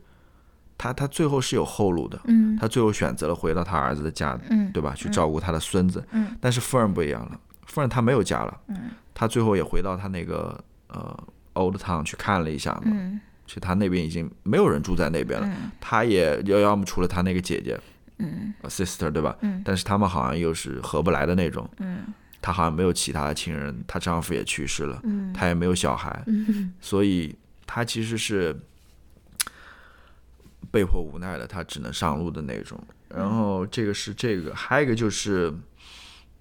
[0.77, 4.93] 他他最后是有后路的，嗯，他最后选择了回到他儿子的家，嗯，对吧？
[4.95, 11.17] 去照顾他的孙子，嗯，但是夫人不一样了，夫人她没有家了，嗯，他最后也回到他那个呃
[11.53, 15.49] old town 去看了一下嘛，嗯，其实他那边已经没有人住在那边了，
[15.79, 17.79] 他也要要么除了他那个姐姐，
[18.19, 19.35] 嗯，sister 对吧？
[19.41, 21.99] 嗯，但是他们好像又是合不来的那种，嗯，
[22.41, 27.33] 他好像没有其他的亲人，她丈夫也去世了，嗯，她也没有小孩，嗯，所以
[27.65, 28.53] 她其实是。
[30.71, 32.81] 被迫无奈的，他只能上路的那种。
[33.09, 35.53] 然后这个是这个，还有一个就是，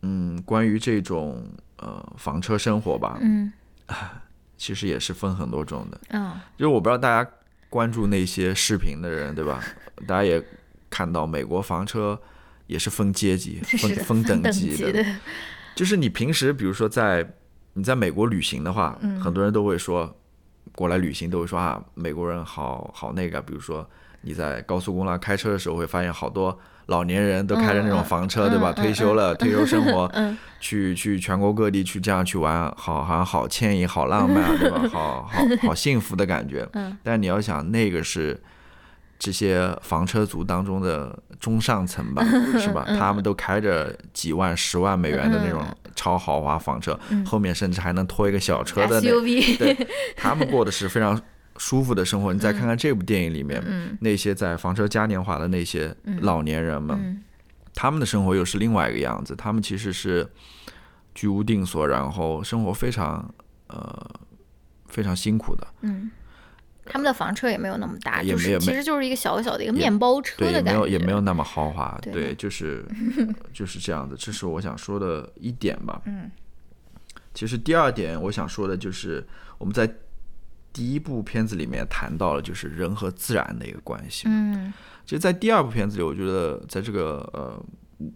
[0.02, 1.46] 嗯，关于这种
[1.76, 3.52] 呃房车生活吧，嗯，
[4.56, 6.00] 其实也是分很多种的。
[6.10, 7.30] 嗯，就是我不知道大家
[7.68, 9.62] 关注那些视频的人，对吧？
[10.06, 10.42] 大家也
[10.90, 12.20] 看到美国房车
[12.66, 14.92] 也是分阶级、分分等等级的。
[14.92, 15.04] 的，
[15.76, 17.34] 就是你平时比如说在
[17.74, 20.16] 你在美国旅行的话，嗯很多人都会说
[20.72, 23.88] 过来旅行都会说啊，美国人好好那个，比如说
[24.24, 28.72] 你在高速公路上开车的时候，会发现好多老年人都开着那种房车，嗯对吧？
[28.76, 34.80] 嗯退休了，退休生活，嗯去去全国各地去这样去玩，好好像好惬意、好浪漫啊， 对吧？
[34.92, 36.66] 好好好幸福的感觉。
[36.74, 38.40] 嗯但你要想，那个是
[39.18, 42.24] 这些房车族当中的中上层吧，
[42.58, 42.84] 是吧？
[42.88, 45.62] 嗯他们都开着几万、十万美元的那种
[45.94, 49.76] 超豪华房车，嗯后面甚至还能拖一个小车的那，，SUV，对，
[50.16, 51.18] 他们过的是非常
[51.56, 52.32] 舒服的生活。
[52.32, 57.22] 你再看看这部电影里面，嗯那些在房车嘉年华的那些老年人们，嗯
[57.74, 59.34] 他们的生活又是另外一个样子。
[59.34, 60.28] 他们其实是
[61.14, 63.34] 居无定所，然后生活非常
[63.68, 64.10] 呃
[64.86, 65.66] 非常辛苦的。
[65.80, 66.10] 嗯。
[66.86, 72.84] 他们的房车也没有那么大，就是也没有没其实就是一个小小的一个面包车对，也没的感觉，有也没有那么豪华，对对，就是
[73.54, 76.02] 就是这样子，这是我想说的一点吧。
[76.04, 76.30] 嗯，
[77.32, 79.26] 其实第二点我想说的就是
[79.56, 79.90] 我们在
[80.74, 84.24] 第一部片子里面谈到了就是人和自然的一个关系。
[84.26, 84.70] 嗯。
[85.06, 87.62] 其实，在第二部片子里，我觉得在这个呃
[87.98, 88.12] 无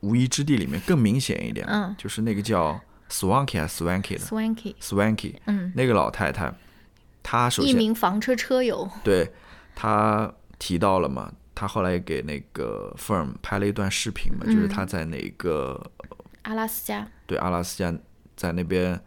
[0.00, 1.94] 无依之地里面更明显一点，嗯。
[1.98, 2.80] 就是那个叫
[3.10, 6.52] Swanky 还是 Swanky 的，Swanky，Swanky 嗯，那个老太太，
[7.22, 9.30] 她首先一名房车车友，对
[9.74, 14.54] 她提到了嘛，她后来也给那个 Firm 拍了一段视频嘛，嗯。
[14.54, 15.90] 就是她在那个
[16.42, 17.06] 阿拉斯加。
[17.26, 17.92] 对阿拉斯加
[18.36, 18.98] 在那边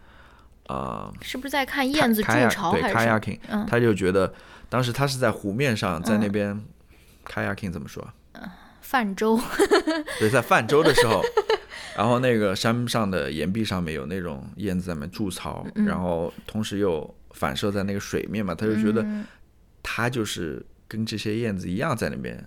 [0.72, 3.66] 呃是不是在看燕子筑巢对？kayaking，嗯。
[3.66, 4.34] 她就觉得
[4.70, 6.60] 当时他是在湖面上，在那边
[7.26, 8.08] kayaking 怎么说？
[8.82, 9.40] 泛舟，
[10.20, 11.22] 对，在泛舟的时候，
[11.96, 15.86] 然后那个山上的岩壁上面有那种燕子在那边筑巢，嗯。
[15.86, 19.26] 然后同时又反射在那个水面嘛，他就觉得嗯。
[19.84, 22.46] 他就是跟这些燕子一样在那边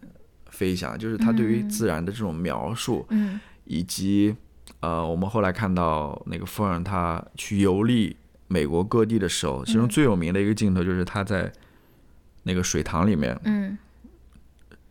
[0.51, 3.41] 飞翔，就是他对于自然的这种描述，嗯。
[3.65, 4.37] 以及
[4.81, 8.17] 呃，我们后来看到那个富人他去游历
[8.49, 11.51] 美国各地的时候，其中最有名的一个镜头就是他在
[12.43, 13.79] 那个水塘里面嗯，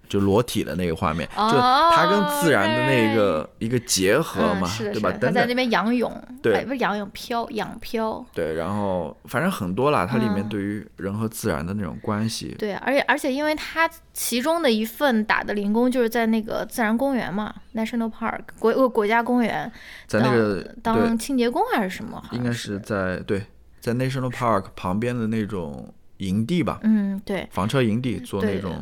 [0.10, 5.10] 就裸体的那个画面，哦就他跟自然的那个一个结合嘛，嗯，对吧？
[5.10, 5.34] 是的，他等等。
[5.34, 6.54] 在那，边仰泳，对。
[6.56, 8.24] 哎不是仰泳漂，仰漂。
[8.34, 10.50] 对，然后反正很多啦，它里面嗯。
[10.50, 19.72] 对于人和自然的那种关系，对，而且而且，因为它其中的一份打的零工就是在那个自然公园嘛，National Park 国呃国家公园
[20.08, 22.22] 在那个当对，清洁工还是什么？
[22.32, 22.80] 应该是。
[22.80, 23.44] 在对，
[23.80, 28.76] 在 National Park 旁边的那种营地吧，嗯，对，房车营地做那种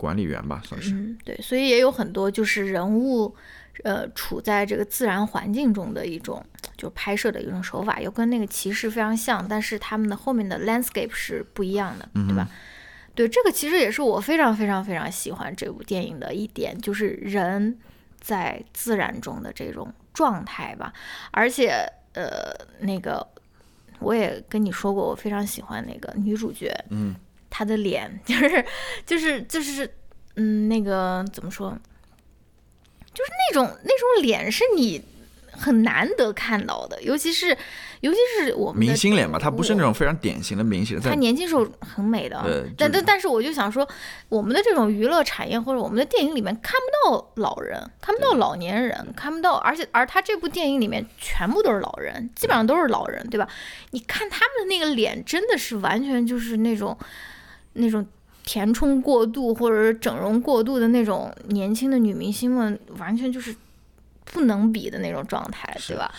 [0.00, 0.92] 管理员吧，算是。
[0.94, 3.34] 嗯，对，所以也有很多就是人物，
[3.84, 6.42] 呃，处在这个自然环境中的一种，
[6.78, 12.48] 就拍摄的一种手法，又跟那个骑士非常像，但是他们的后面的 landscape 是不一样的，对吧？
[13.14, 17.78] 对，这个其实也是我非常非常非常喜欢这部电影的一点，就是人
[18.18, 20.92] 在自然中的这种状态吧。
[21.30, 23.26] 而且，呃，那个
[23.98, 27.14] 我也跟你说过，我非常喜欢那个女主角，嗯，
[27.50, 28.64] 她的脸 就是
[29.04, 29.92] 就是就是，
[30.36, 31.76] 嗯，那个怎么说？
[33.12, 35.02] 就是那种那种脸是你
[35.50, 37.48] 很难得看到的，尤其是
[38.00, 43.86] 尤其是我们明星脸吧，他不是那种非常典型的明星，他年轻时候很美的对，但但但是我就想说，
[44.28, 53.46] 我们的这种娱乐产业或者我们的电影里面看不到老人，看不到老年人，看不到，而且而他这部电影里面全部都是老人，基本上都是老人，对吧？
[53.90, 56.96] 你看他们的那个脸，真的是完全就是那种
[57.80, 58.06] 那种
[58.44, 63.54] 填充过度或者是整容过度的那种年轻的女明星们，完全就是
[64.24, 66.10] 不能比的那种状态，对吧？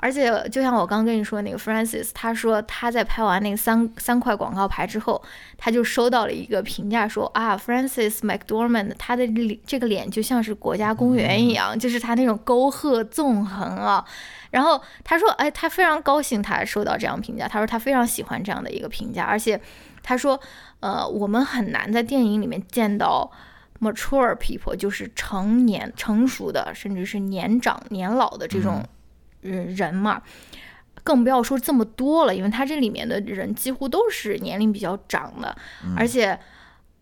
[0.00, 5.20] 而且就像我刚跟你说那个 Francis，他说他在拍完那个三三块广告牌之后，
[5.56, 14.04] 他就收到了一个评价说啊，Francis McDormand 他的脸这个脸就像是国家公园一样，就是他那种沟壑纵横啊。
[14.50, 19.60] 然后他说，哎，他非常高兴他收到这样评价，他说他非常喜欢这样的一个评价，而且
[20.00, 20.40] 他说，
[20.80, 23.30] 呃，我们很难在电影里面见到
[23.80, 28.84] mature people，就是成年、成熟的，甚至是年长、年老的这种
[29.40, 30.22] 人人嘛。
[31.04, 35.56] 更不要说这么多了，因为他这里面的人几乎都是年龄比较长的，
[35.96, 36.38] 而且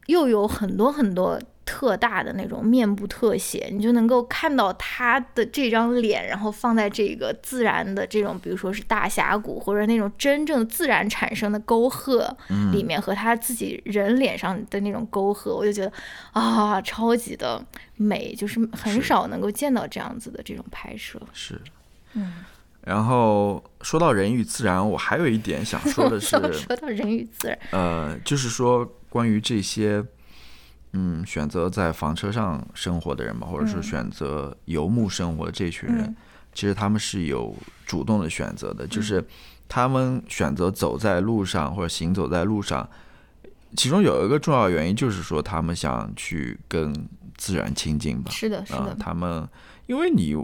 [0.07, 12.35] 又有很多很多特大的那种面部特写，你就能够看到他的这张脸，然后放在这个自然的这种，比如说是大峡谷或者那种真正自然产生的沟壑
[12.73, 15.93] 里面，和他自己人脸上的那种沟壑，我就觉得
[16.33, 17.63] 啊，超级的
[17.97, 21.21] 美，就是很少能够见到这样子的这种拍摄。
[21.33, 21.61] 是，
[22.15, 22.45] 嗯。
[22.83, 30.01] 然后说到人与自然，我还有一点想说的是， 说到人与自然，呃，就是说关于这些，
[30.99, 33.83] 嗯，选择在房车上生活的人吧，或者说嗯。
[33.83, 36.17] 选择游牧生活的这群人，嗯。
[36.55, 39.23] 其实他们是有主动的选择的，就是
[39.69, 42.89] 他们选择走在路上或者行走在路上，
[43.77, 48.31] 其中有一个重要原因就是说他们想去跟自然亲近吧。
[48.31, 49.47] 是的，是啊、的，他们
[49.87, 50.35] 因为你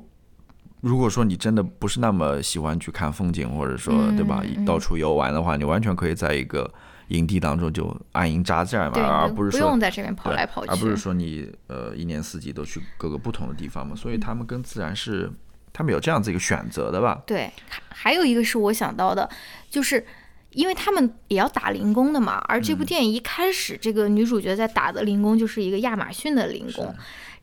[0.82, 4.66] 如果说你真的不是那么喜欢去看风景，或者说、嗯对吧，嗯。
[4.66, 6.70] 到处游玩的话，你完全可以在一个
[7.08, 15.30] 营地当中就安营扎寨嘛，而不不是说用在这边跑来跑去，而不是说你呃一年四季都去各个不同的地方嘛，所以他们跟自然是
[15.72, 17.22] 他们有这样子一个选择的吧？
[17.26, 19.28] 对，还还有一个是我想到的，
[19.70, 20.04] 就是
[20.50, 26.94] 因为他们也要打零工的嘛，而这部电影一开始，这个女主角在打的零工就是一个亚马逊的零工。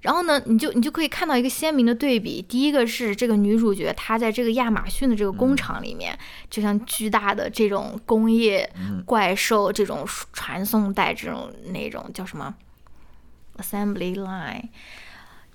[0.02, 2.42] 然后呢，你就你就可以看到一个鲜明的对比。
[2.42, 6.18] 第一个是这个女主角，她在这个亚马逊的这个工厂里面，
[6.50, 8.70] 就像巨大的这种工业
[9.06, 12.56] 怪兽、这种传送带、这种那种叫什么
[13.58, 14.64] assembly line，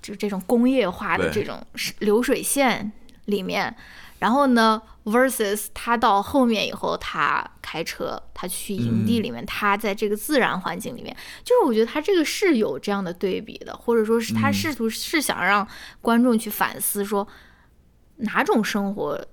[0.01, 1.65] 就这种工业化的这种
[1.99, 2.91] 流水线
[3.25, 3.75] 里面。
[4.19, 15.67] 然后呢，versus 他到后面以后，他开车，他去营地里面，他在这个自然环境里面，就是我觉得他这个是有这样的对比的，或者说是他试图是想让
[16.01, 17.27] 观众去反思说，
[18.17, 19.25] 哪种生活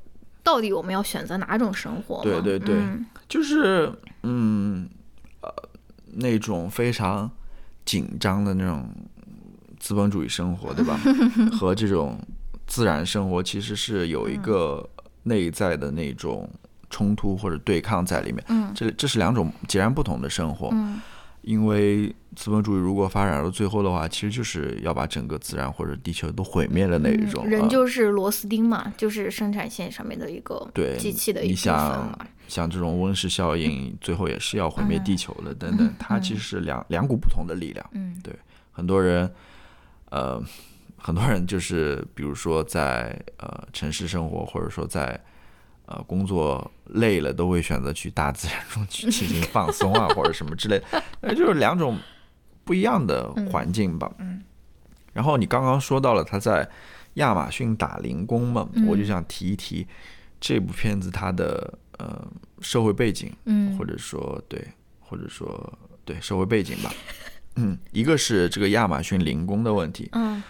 [0.43, 2.23] 到底我们要选择哪种生活？
[2.23, 2.75] 对对对。
[2.77, 3.07] 嗯。
[3.29, 3.91] 就是
[4.25, 4.87] 嗯
[5.41, 5.49] 呃
[6.17, 7.31] 那种非常
[7.87, 8.87] 紧张的那种
[9.81, 10.99] 资本主义生活，对吧？
[11.59, 12.19] 和这种
[12.73, 14.89] 自然生活其实是有一个
[15.25, 16.49] 内在的那种
[16.89, 18.43] 冲突或者对抗在里面。
[18.49, 20.71] 嗯这这是两种截然不同的生活。
[20.73, 20.99] 嗯
[21.43, 22.07] 因为
[22.37, 27.45] 资本主义如果发展到最后的话，其实就是要把整个自然或者地球都毁灭的那一种。
[27.45, 32.19] 嗯人啊就是螺丝钉嘛，就是生产线上面的一个对机器的一你部分想嘛。
[32.49, 37.85] 像这种温室效应，最后也是要毁灭地球的，等等，它其实是两两股不同的力量。
[37.93, 38.33] 嗯对，
[38.71, 39.29] 很多人，
[40.11, 40.41] 呃，
[41.03, 45.21] 很多人就是比如说在呃城市生活，或者说在
[45.87, 51.99] 呃工作累了，都会选择去大自然中去进行放松啊，或者什么之类的，那就是两种
[52.63, 54.11] 不一样的环境吧。
[54.19, 54.43] 嗯
[55.13, 56.67] 然后你刚刚说到了他在
[57.15, 59.87] 亚马逊打零工嘛，嗯我就想提一提
[60.41, 62.27] 这部片子它的呃
[62.61, 64.67] 社会背景，嗯或者说对，
[65.01, 66.91] 或者说对社会背景吧。
[67.57, 70.43] 嗯，一个是这个亚马逊零工的问题，嗯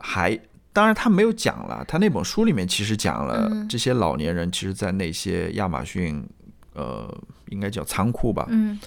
[0.00, 0.38] 还
[0.72, 3.68] 当然他没有讲了，他那本书里面其实讲了嗯。
[3.68, 6.26] 这些老年人其实，在那些亚马逊
[6.74, 7.12] 呃
[7.48, 8.78] 应该叫仓库吧，嗯。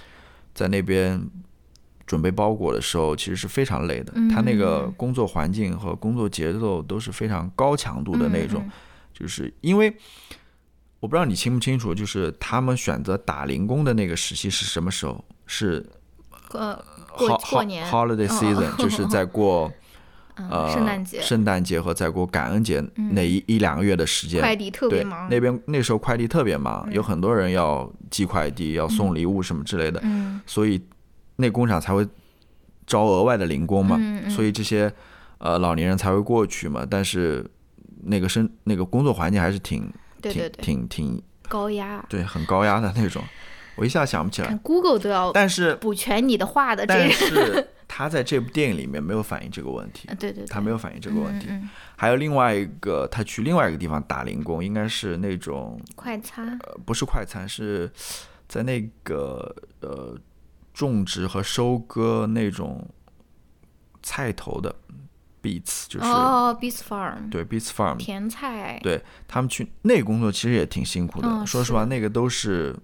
[0.54, 1.20] 在那边
[2.06, 4.12] 准备包裹的时候，其实是非常累的。
[4.16, 4.30] 嗯。
[4.30, 8.72] 他那个工作环境和工作节奏都是非常高强度的那种，嗯
[9.14, 9.96] 就是因为
[11.00, 15.24] 我不知道你清不清楚，就是他们选择打零工的那个时期是什么时候？
[15.46, 15.86] 是
[16.52, 16.76] 呃
[17.16, 17.86] 过过年。
[17.92, 19.74] holiday 哦 season，就是在过嗯
[20.36, 21.22] 呃圣诞节。
[21.22, 24.42] 圣诞节和再过感恩节那一一两个月的时间。
[24.42, 30.42] 快递特别对忙，那边那时候快递特别忙，有很多人要寄快递、要送礼物什么之类的，嗯。
[30.46, 30.82] 所以
[31.36, 32.08] 那工厂才会
[32.86, 34.92] 招额外的零工嘛，所以这些
[35.38, 36.86] 呃老年人才会过去嘛。
[36.90, 37.46] 但是
[38.04, 40.64] 那个生那个工作环境还是挺挺对对对。
[40.64, 43.24] 挺挺高压，对很高压的那种，
[43.76, 44.54] 我一下想不起来。
[44.64, 51.48] Google 都要但是补全你的话的这但，是他在这部电影里面没有反映这个问题 啊，对对对，他没有反映这个问题。
[51.50, 57.90] 嗯嗯还有另外一个，他去另外一个地方打零工，应该是那种嗯快餐，呃不是快餐，是
[58.50, 60.18] 在那个呃
[60.74, 62.86] 种植和收割那种
[64.02, 64.76] 菜头的
[65.42, 71.28] beets，就是、哦，Beast Farm，对 beets farm，甜菜，对他们去那个工作其实也挺辛苦的。
[71.30, 72.76] 嗯说实话，那个都是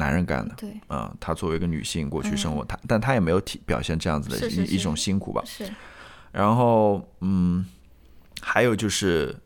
[0.00, 0.54] 男人干的。
[0.56, 5.42] 对，啊、她作为一个女性过去生活，她但她也没有体表现这样子的一一种辛苦吧。
[5.44, 5.70] 是，
[6.32, 7.64] 然后，嗯，
[8.40, 9.36] 还有就是，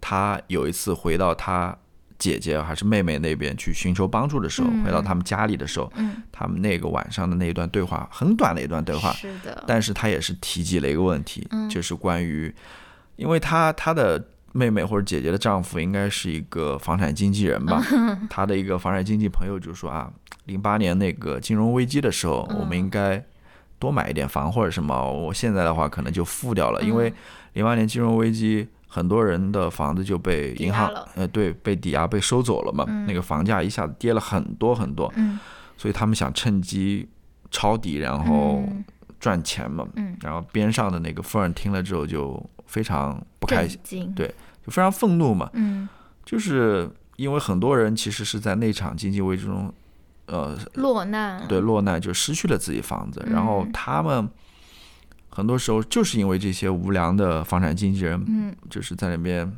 [0.00, 1.76] 他有一次回到他
[2.18, 4.84] 姐姐还是妹妹那边去寻求帮助的时候，嗯。
[4.84, 11.68] 回到他们家里的时候，嗯，他们那个晚上的那一段对话，很短的一段对话，是的，但是他也是提及了一个问题，嗯。
[11.68, 12.54] 就是关于，
[13.16, 14.22] 因为他他的
[14.58, 17.80] 妹妹或者姐姐的丈夫应该是一个房产经纪人吧，
[18.28, 20.12] 他的一个房产经纪朋友就说啊，
[20.46, 23.24] 零八年那个金融危机的时候，我们应该
[23.78, 27.12] 多买一点房或者什么，我现在的话可能就付掉了，因为
[27.52, 28.66] 零八年金融危机。
[28.90, 35.38] 很多人的房子就被银行呃对被抵押被收走了嘛，那个房价一下子跌了很多很多，嗯
[35.76, 37.06] 所以他们想趁机
[37.50, 38.82] 抄底，然后嗯
[39.20, 39.86] 赚钱嘛。
[39.96, 44.34] 嗯然后边上的那个夫人听了之后就非常不开心对
[44.68, 45.48] 就非常愤怒嘛。
[45.54, 45.88] 嗯。
[46.24, 49.72] 就是因为很多人其实是在那场经济危机中，
[50.26, 54.28] 呃，落难，对落难就失去了自己房子，然后嗯他们
[55.30, 58.54] 很多时候就是因为这些无良的房产经纪人，嗯。
[58.68, 59.50] 就是在那边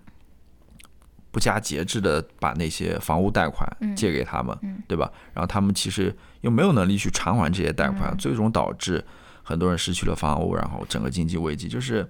[1.32, 3.97] 不加节制的把那些房屋贷款嗯。
[3.97, 4.81] 借给他们，嗯。
[4.87, 5.11] 对吧？
[5.35, 8.16] 然后他们其实又没有能力去偿还这些贷款，嗯。
[8.16, 9.05] 最终导致
[9.43, 11.66] 很多人失去了房屋，然后整个经济危机。
[11.69, 12.09] 就是。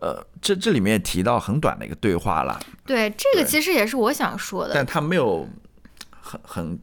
[0.00, 5.46] 呃，这这里面也提到很短的一个对话了，对，这个其实也是我想说的但，他没有
[6.20, 6.78] 很很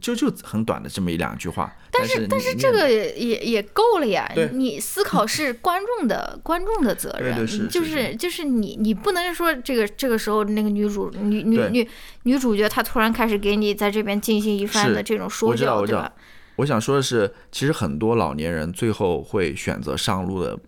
[0.00, 1.72] 就就很短的这么一两句话。
[1.92, 4.28] 但是但是这个也也也够了呀！
[4.52, 11.88] 你思考是观众的观众的责任，对对是就是是就是你你不能说这个这个时候那个女主女女女
[12.24, 16.12] 女主角她突然开始给你在这边进行一番的这种说教，对吧？
[16.56, 20.58] 我想说的是，其实很多老年人最后会选择上路的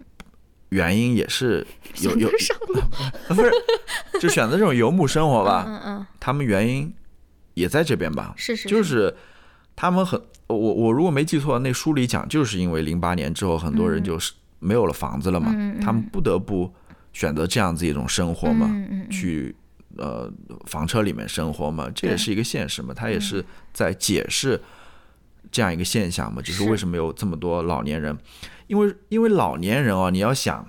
[0.70, 1.66] 原因也是
[2.02, 2.80] 有有上路，
[3.34, 3.50] 不是
[4.20, 6.92] 就选择这种游牧生活吧，嗯嗯，他们原因
[7.54, 9.14] 也在这边吧，是是，就是。
[9.78, 16.72] 他们很我我如果没记错，那书里讲就是因为零八年之后很多人就是没有了房子了嘛，他们不得不
[17.12, 18.74] 选择这样子一种生活嘛，
[19.10, 19.54] 去
[19.98, 20.32] 呃
[20.64, 23.44] 房车里面生活嘛，这也是一个现实嘛，他也是
[23.74, 24.58] 在解释
[25.50, 28.16] 这样一个现象嘛，就是是为什么有这么多老年人，
[28.66, 30.66] 因为因为老年人哦，你要想，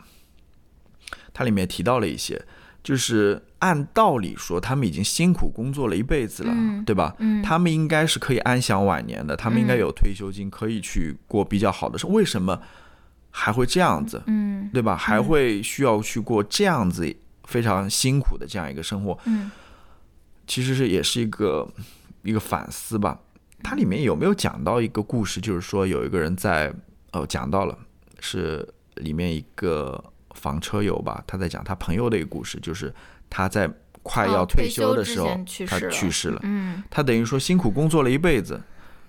[1.34, 2.46] 它里面提到了一些，
[2.84, 7.16] 就是按道理说他们已经辛苦工作了一辈子了，嗯对吧？
[7.20, 12.62] 嗯他们应该是可以安享晚年的，他们应该嗯有退休金，可以去过比较好的生活，为什么
[13.32, 14.22] 还会这样子？
[14.28, 14.96] 嗯对吧？
[14.96, 19.52] 还会需要去过这样子非常辛苦的这样一个生活，嗯
[20.46, 21.68] 其实是也是一个
[22.24, 23.20] 一个反思吧。
[23.64, 25.42] 它里面有没有讲到一个故事？
[25.42, 26.74] 就是说有一个人在
[27.12, 27.78] 哦，讲到了，
[28.20, 30.02] 是里面一个
[30.36, 32.94] 房车友吧，他在讲他朋友的一个故事，就是
[33.30, 33.70] 他在
[34.04, 35.28] 快哦要退休的时候，
[35.68, 36.40] 他去世了。
[36.44, 38.62] 嗯，他等于说辛苦工作了一辈子，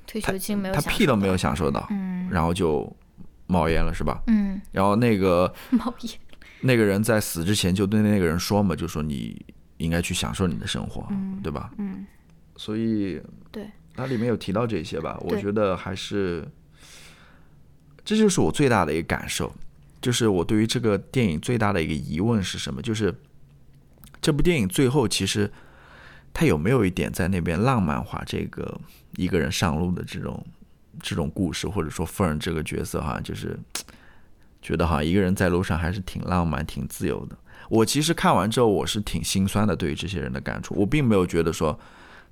[0.07, 2.91] 退休金没有他屁都没有，享受到，嗯然后就
[3.47, 4.23] 冒烟了，是吧？
[4.27, 6.13] 嗯，然后那个 冒烟，
[6.61, 9.41] 那个人在死之前就对那个人说嘛，就说你
[9.77, 11.71] 应该去享受你的生活，嗯对吧？
[11.79, 12.07] 嗯
[12.57, 13.23] 所以
[13.53, 16.47] 对，它里面有提到这些吧，我觉得还是，
[18.05, 19.53] 这就是我最大的一个感受，
[20.01, 22.81] 就是我对于这个电影最大的一个疑问是什么？
[22.81, 23.13] 就是
[24.23, 25.51] 这部电影最后其实
[26.33, 28.81] 它有没有一点在那边浪漫化这个
[29.17, 30.47] 一个人上路的这种
[31.03, 33.59] 这种故事，或者说 Fern 这个角色好像就是
[34.63, 37.37] 觉得好像一个人在路上还是挺浪漫、挺自由的。
[37.69, 41.77] 我其实看完之后，我是挺心酸的，对于这些人的感触，我并没有觉得说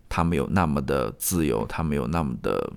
[0.08, 2.72] 他没有那么的自由，他没有那么的，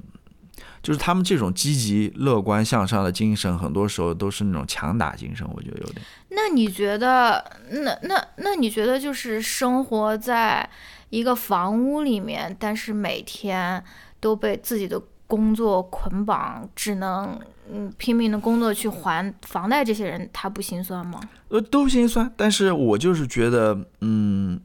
[0.81, 6.01] 就是他们这种积极、乐观、向上的精神，很多时候都是那种强打精神，我觉得有点。
[6.29, 10.69] 那你觉得，那那那你觉得就是生活在
[11.09, 13.83] 一个房屋里面，但是每天
[14.19, 17.39] 都被自己的工作捆绑，只能
[17.71, 21.19] 嗯拼命的工作去还房贷，这些人他不心酸吗？
[21.49, 24.59] 呃，都心酸，但是我就是觉得，嗯，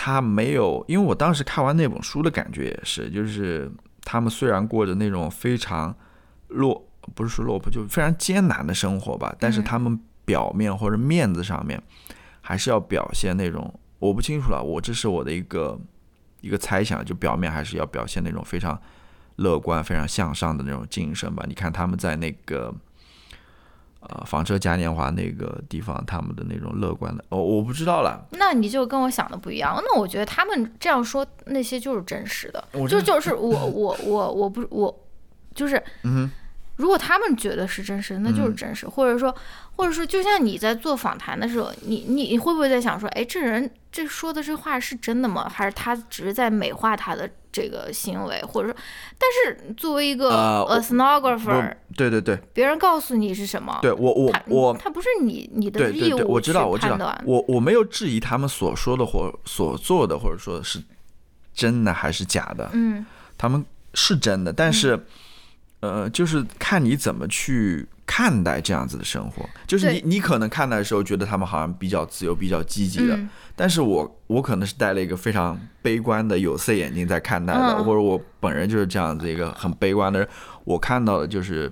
[0.00, 3.68] 他没有，因为我当时看完那本书的感觉也是，就是
[4.04, 5.92] 他们虽然过着那种非常
[6.46, 11.82] 落，不是说落魄，就非常艰难的生活吧，但是嗯他们表面或者面子上面，
[12.40, 15.76] 还是要表现那种，我不清楚了，我这是我的一个
[16.42, 18.80] 一个猜想，就表面还是要表现那种非常
[19.34, 21.44] 乐观、非常向上的那种精神吧。
[21.48, 22.72] 你看他们在那个。
[24.00, 28.26] 呃，房车嘉年华那个地方，他们的那种乐观的，哦，我不知道了。
[28.32, 29.76] 那你就跟我想的不一样。
[29.84, 35.06] 那我觉得他们这样说那些就是真实的，就就是 我我我我不我
[35.54, 36.30] 就是，嗯
[36.76, 39.34] 如果他们觉得是真实的，那就是真实，或者说
[39.78, 45.48] 或者说，就像你在做访谈的时候，你你你会不会在想说，哎，这人这说的这话是真的吗？
[45.48, 48.76] 还是他只是在美化他的这个行为，或者说，
[49.16, 60.82] 但是作为一个呃我 a sonographer，、对对对别人告诉你是什么，对，我我他我他不是你你的义对对对，务我知道去我知道我我没有质疑他们所说的或所做的，或者说是
[61.54, 63.06] 真的还是假的，嗯
[63.38, 63.64] 他们
[63.94, 65.06] 是真的，但是。
[65.80, 67.86] 呃，就是看你怎么去
[68.18, 69.48] 看待这样子的生活。
[69.64, 80.28] 就是你，你可能看待的时候觉得他们好像比较自由、比较积极的，嗯但是我我可能是戴了一个非常悲观的有色眼镜在看待的，嗯或者我本人就是这样子一个很悲观的人，
[80.64, 81.70] 我看到的就是，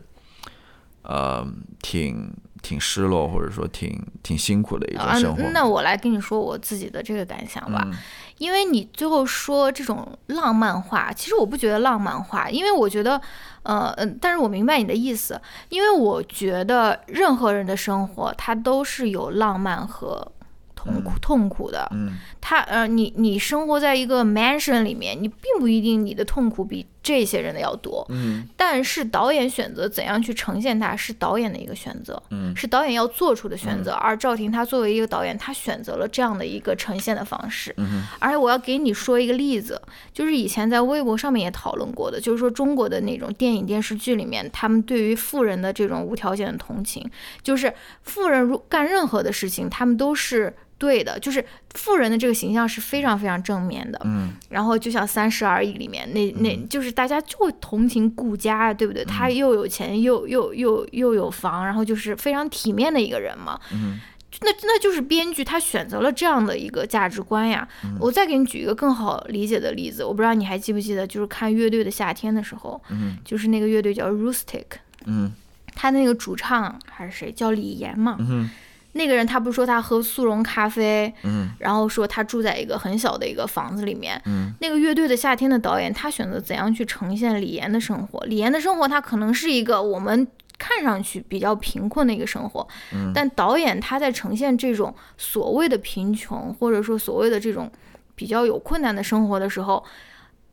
[1.02, 1.44] 呃，
[1.82, 2.32] 挺
[2.62, 7.82] 挺失落，或者说挺挺辛苦的一种啊生活。，那我来跟你说我自己的这个感想吧。
[7.86, 7.92] 嗯
[8.38, 13.20] 因为你最后说这种浪漫化，其实我不觉得浪漫化，因为我觉得，
[13.62, 15.40] 呃嗯，但是我明白你的意思，
[15.70, 20.32] 因为我觉得任何人的生活他都是有浪漫和
[20.74, 21.88] 痛苦痛苦的。
[21.92, 28.04] 嗯他呃，你你生活在一个 mansion 里面，你并不一定你的痛苦比这些人的要多。
[28.08, 33.92] 嗯但是导演选择怎样去呈现它，是导演的一个选择，嗯是导演要做出的选择。
[33.92, 37.72] 而赵婷她作为一个导演，她选择了这样的一个呈现的方式。
[37.76, 39.80] 嗯而且我要给你说一个例子，
[40.12, 47.08] 就是以前在微博上面也讨论过的，就是说中国的那种电影电视剧里面，他们对于富人的这种无条件的同情，
[47.40, 47.72] 就是
[48.02, 50.52] 富人如干任何的事情，他们都是。
[50.78, 51.42] 对的，就是
[51.72, 53.98] 富人的这个形象是非常非常正面的。
[54.04, 59.04] 嗯然后就像《三十而已》里面那那，就是大家就会同情顾家，对不对？
[59.04, 63.60] 他又有钱又又又又有房，然后就是非常体面的一个人嘛。
[63.72, 64.00] 嗯
[64.42, 67.66] 那那就是编剧他选择了这样的一个价值观呀。
[67.98, 74.64] 我再给你举一个更好理解的例子，我不知道你还记不记得，就是看乐队的夏天的时候，嗯就是那个乐队叫 Rustic，
[75.06, 75.32] 嗯
[75.74, 78.16] 他那个主唱还是谁叫李岩嘛？
[78.18, 78.50] 嗯
[78.96, 84.20] 那个人他不是说他喝速溶咖啡，嗯然后说他住在一个很小的一个房子里面。
[84.24, 88.24] 嗯那个乐队的夏天的导演，他选择怎样去呈现李岩的生活？
[88.26, 90.26] 李岩的生活，他可能是一个我们
[90.58, 97.70] 看上去比较贫困的一个生活，嗯但导演他在呈现这种所谓的贫穷，或者说所谓的这种
[98.14, 99.84] 比较有困难的生活的时候，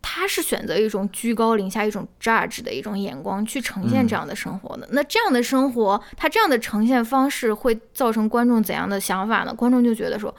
[0.03, 4.87] 他是选择一种居高临下、一种 judge 的一种眼光去呈现这样的生活的。
[4.91, 9.51] 那这样的生活，他这样的呈现方式会造成观众怎样的想法呢？
[9.51, 10.35] 观众就觉得说。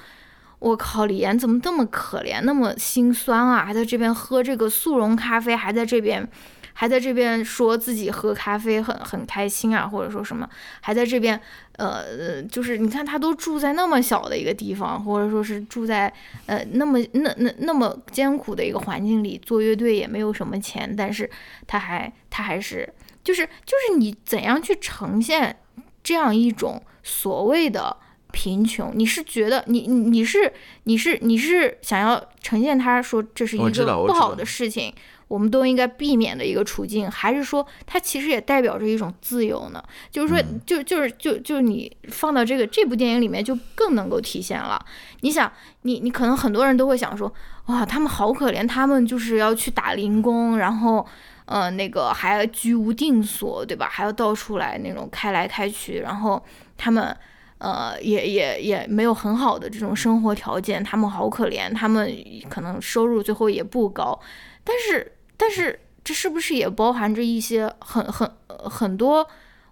[0.60, 3.62] 我靠，李岩怎么这么可怜，那么心酸啊？
[3.66, 6.26] 还在这边喝这个速溶咖啡，还在这边，
[6.72, 10.48] 还在这边说自己喝咖啡很很开心啊，或者说什么，
[10.80, 11.38] 还在这边，
[11.76, 16.12] 呃，就是你看他都住在那么小的一个地方，或者说是住在
[16.46, 21.28] 呃那么那那那么艰苦的一个环境里，做乐队也没有什么钱，但是
[21.66, 22.88] 他还他还是
[23.22, 25.56] 就是就是你怎样去呈现
[26.02, 27.96] 这样一种所谓的。
[28.36, 30.52] 贫穷，你是觉得你你你是
[30.82, 34.92] 你是你是想要呈现他说这是一个不好的事情，
[35.28, 39.82] 我们都应该避免的一个处境，还是说它其实也代表着一种自由呢？
[40.10, 44.84] 就是说，嗯就就是就就你放到这个这部电影里面，就更能够体现了。
[45.20, 45.50] 你想，
[45.82, 47.32] 你你可能很多人都会想说，
[47.66, 51.06] 哇，他们好可怜，他们就是要去打零工，然后。
[51.46, 53.86] 呃，那个还居无定所，对吧？
[53.86, 56.42] 还要到处来那种开来开去，然后
[56.78, 57.14] 他们
[57.58, 62.10] 呃也也也没有很好的这种生活条件，他们好可怜，他们
[62.48, 64.18] 可能收入最后也不高，
[64.64, 69.26] 但是但是这是不是也包含着一些很很呃很多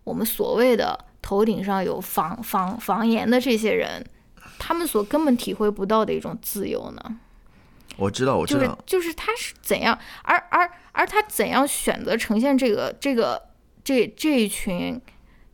[0.05, 4.05] 我们所谓的头顶上有房房房檐的这些人，
[4.59, 7.19] 他们所根本体会不到的一种自由呢？
[7.99, 13.41] 我知道我知就是道，就是他是怎样，而而而他怎样选择呈现这个这个
[13.85, 14.99] 这这一群，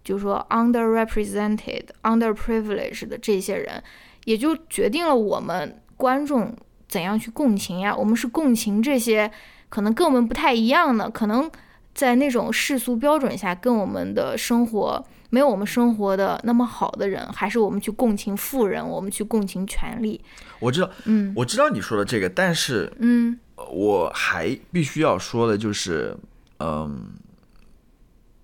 [0.05, 3.83] 就是说 underrepresented、underprivileged 的这些人，
[4.25, 6.57] 也就决定了我们观众
[6.87, 7.95] 怎样去共情呀。
[7.95, 9.29] 我们是共情这些
[9.69, 11.51] 可能跟我们不太一样的，可能
[11.95, 20.21] 在那种世俗标准下跟我们的生活没有我们生活的那么好的人，还是我们去共情富人，我们去共情权利。
[20.61, 21.33] 我知道嗯。
[21.37, 23.39] 我知道你说的这个，但是嗯。
[23.73, 26.17] 我还必须要说的就是，
[26.61, 27.09] 嗯，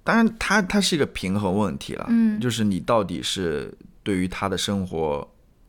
[0.03, 2.41] 当然它它是一个平衡问题了，嗯。
[2.41, 3.73] 就是你到底是
[4.03, 5.27] 对于他的生活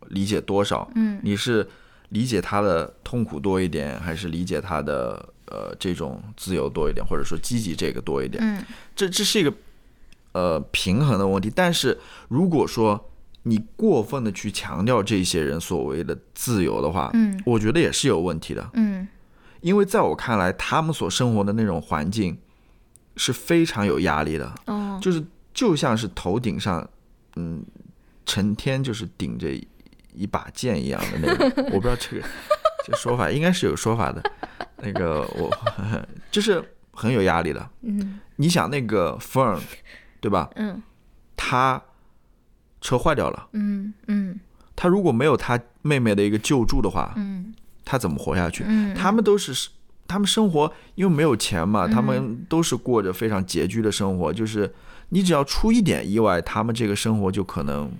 [0.08, 1.20] 理解多少，嗯。
[1.22, 1.66] 你是
[2.10, 8.44] 理解他的痛苦多一点，还是理解他的呃这种自由多一点，或者说积极这个多一点？
[8.44, 8.64] 嗯
[8.96, 9.54] 这这是一个
[10.34, 11.52] 呃平衡的问题。
[11.54, 11.98] 但是
[12.28, 13.10] 如果说
[13.44, 18.70] 你过分的去强调这些人所谓的自由的话，嗯我觉得也是有问题的。
[18.74, 19.08] 嗯
[19.62, 22.38] 因为在我看来，他们所生活的那种环境
[23.16, 25.24] 是非常有压力的，哦就是
[25.54, 26.88] 就像是头顶上，
[27.36, 27.66] 嗯，
[28.28, 29.50] 成天就是顶着
[30.14, 31.66] 一把剑一样的那种。
[31.74, 32.28] 我不知道这个
[32.86, 34.22] 这个说法应该是有说法的。
[34.86, 35.50] 那个我
[36.32, 37.70] 就是很有压力的。
[37.82, 39.60] 嗯你想那个 Fern，
[40.20, 40.50] 对吧？
[40.56, 40.82] 嗯
[41.38, 41.82] 他
[42.82, 44.40] 车坏掉了，嗯嗯
[44.76, 47.54] 他如果没有他妹妹的一个救助的话，嗯
[47.84, 48.64] 他怎么活下去？
[48.68, 49.70] 嗯，他们都是，
[50.08, 54.34] 他们生活因为没有钱嘛，他们都是过着非常拮据的生活。
[54.34, 54.74] 就是
[55.10, 57.92] 你只要出一点意外，他们这个生活就可能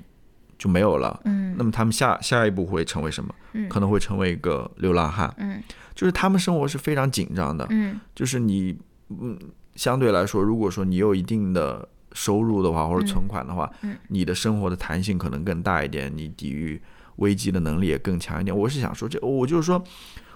[0.58, 1.22] 就没有了。
[1.26, 3.34] 嗯那么他们下下一步会成为什么？
[3.54, 5.34] 嗯可能会成为一个流浪汉。
[5.38, 5.62] 嗯
[5.96, 7.66] 就是他们生活是非常紧张的。
[7.70, 8.78] 嗯就是你，
[9.10, 9.40] 嗯，
[9.76, 16.80] 相对来说，如果说你有一定的收入的话，或者存款的话，嗯你的生活的弹性可能更大一点，你抵御
[17.16, 18.56] 危机的能力也更强一点。
[18.56, 19.82] 我是想说这，我就是说，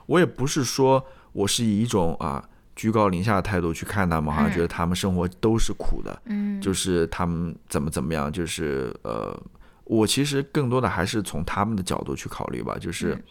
[0.05, 2.43] 我也不是说我是以一种啊
[2.75, 9.37] 居高临下的态度去看他们，好像嗯觉得他们生活都是苦的，嗯，就是他们怎么怎么样，就是呃。
[9.85, 13.23] 我其实更多的还是从他们的角度去考虑吧，就是嗯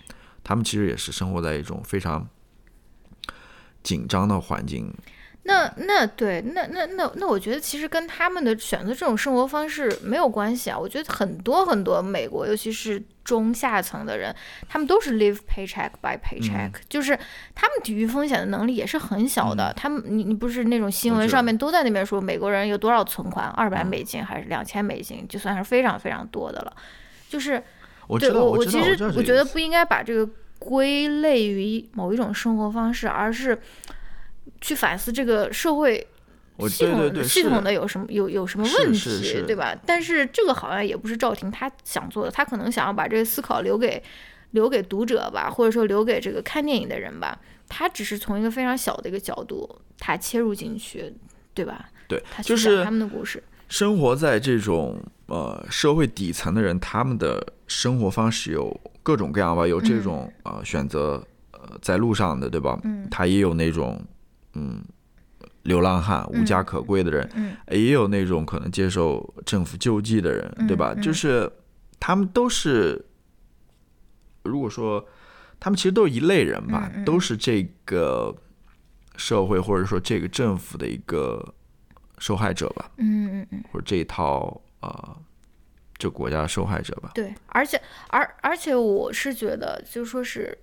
[0.48, 2.26] 他们其实也是生活在一种非常
[3.82, 4.90] 紧张的环境。
[5.42, 10.78] 那那对，那那那那，我觉得其实跟他们的选择这种生活方式没有关系啊。
[10.78, 14.34] 我觉得很多很多美国，尤其是中下层的人，
[14.70, 17.20] 他们都是 live paycheck by paycheck，、就是嗯
[17.54, 19.70] 他们抵御风险的能力也是很小的。
[19.74, 26.74] 他们，你你不是那种新闻上面都在那边说美国人有多少存款，二百嗯美金还是两千美金，就算是非常非常多的了。
[27.28, 27.62] 就是
[28.08, 30.28] 我知道，对我我，其实我觉得不应该把这个
[30.58, 33.56] 归类于某一种生活方式，而是
[34.60, 36.04] 去反思这个社会
[36.56, 39.76] 我系统系统的有什么有有什么问题，对吧？
[39.86, 44.02] 但是这个好像也不是赵婷她想做的，她可能想要把这个思考留给
[44.50, 47.38] 留给读者吧，或者说留给这个看电影的人吧。
[47.68, 49.68] 她只是从一个非常小的一个角度，
[49.98, 51.14] 她切入进去，
[51.52, 51.90] 对吧？
[52.08, 53.42] 对她，去就是讲他们的故事。
[53.68, 61.22] 生活在这种呃社会底层的人，他们的生活方式有各种各样吧，有这种、呃选择
[61.52, 62.78] 呃在路上的，对吧？
[62.84, 63.06] 嗯。
[63.10, 64.02] 他也有那种
[64.54, 64.82] 嗯
[65.62, 70.94] 流浪汉、无家可归的人，嗯也有那种可能接受政府救济的人，对吧？
[70.96, 71.50] 嗯就是
[72.00, 73.04] 他们都是，
[74.44, 75.04] 如果说
[75.60, 78.34] 他们其实都是一类人吧，都是这个
[79.16, 81.54] 社会或者说这个政府的一个
[82.18, 82.90] 受害者吧。
[82.96, 85.16] 嗯嗯嗯，或者这一套呃
[85.96, 87.10] 这国家的受害者吧。
[87.14, 90.56] 对，而且而而且我是觉得，就说是。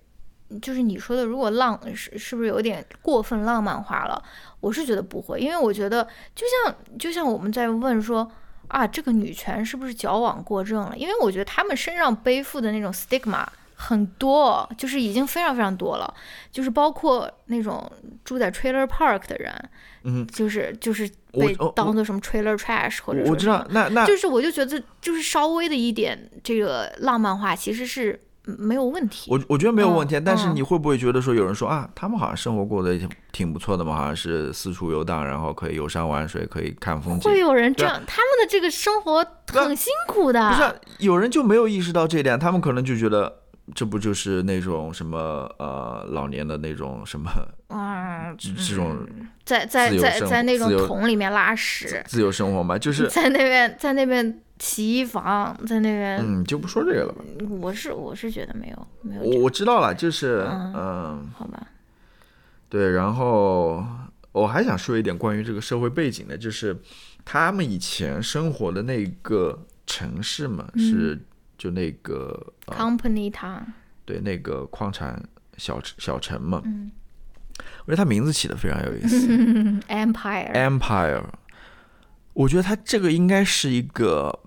[0.62, 4.24] 就是你说的，如果浪是是不是有点过分浪漫化了？
[4.60, 8.32] 我是觉得不会，因为我觉得就像就像我们在问说
[8.68, 10.96] 啊，这个女权是不是矫枉过正了？
[10.96, 13.44] 因为我觉得他们身上背负的那种 stigma
[13.76, 16.14] 很多，就是已经非常非常多了，
[16.52, 17.92] 就是包括那种
[18.24, 19.54] 住在 trailer park 的人，
[20.04, 29.30] 嗯，就是就是被哦当做什么 trailer trash 或者说什么我知道，那那就是我就觉得，就是稍微的一点这个浪漫化，其实是嗯没有问题。
[29.30, 37.40] 我我觉得没有问题，嗯但是嗯你会不会觉得说有人说啊，他们好像生活过得挺挺不错的嘛，好像是四处游荡，然后可以游山玩水，可以看风景会。
[37.40, 40.50] 有人这样，他们的这个生活很辛苦的。
[40.50, 43.42] 不是啊、有人就没有意识到这一点，他们可能就觉得
[43.74, 47.32] 这不就是那种什么呃老年的那种什么
[47.70, 48.98] 嗯， 这这种
[49.44, 57.24] 在在在在那种桶里面拉屎，自由生活嘛，就是 在那边在那边洗衣房，在那边，嗯，就不说这个了吧。
[57.60, 61.68] 我是我是觉得没有没有我，我知道了，就是嗯嗯好吧，
[62.70, 63.84] 对，然后
[64.32, 66.78] 我还想说一点关于这个社会背景的，就是
[67.26, 71.20] 他们以前生活的那个城市嘛，是
[71.58, 73.62] 就那个呃，Company Town，
[74.06, 75.22] 对，那个矿产
[75.58, 76.62] 小城小城嘛。
[76.66, 76.92] 嗯
[77.86, 79.28] 我觉得它名字起的非常有意思，
[79.88, 81.24] Empire，，Empire。
[82.34, 84.38] 我觉得它这个应该是一个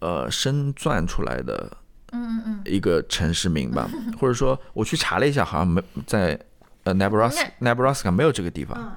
[0.00, 1.76] 呃深钻出来的
[2.10, 3.88] 嗯嗯一个城市名吧，
[4.18, 6.36] 或者说我去查了一下，好像没在
[6.82, 8.76] 呃 Nebraska Nebraska 没有这个地方。
[8.78, 8.92] 嗯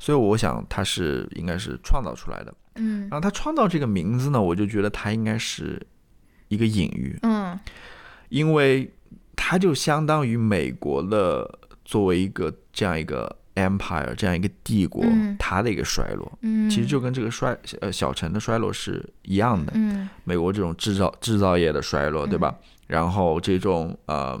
[0.00, 2.54] 所以我想他是应该是创造出来的。
[2.76, 5.84] 嗯然后他创造这个名字呢，我就觉得他应该是
[6.48, 7.58] 一个隐喻，嗯。
[8.28, 8.90] 因为
[9.34, 15.36] 它就相当于美国的作为一个这样一个 empire 这样一个帝国，嗯。
[15.38, 19.72] 它的一个衰落，嗯，其实就跟这个衰呃小城的衰落是一样的。
[19.74, 20.08] 嗯。
[20.24, 22.54] 美国这种制造制造业的衰落，对吧？
[22.86, 24.38] 然后这种呃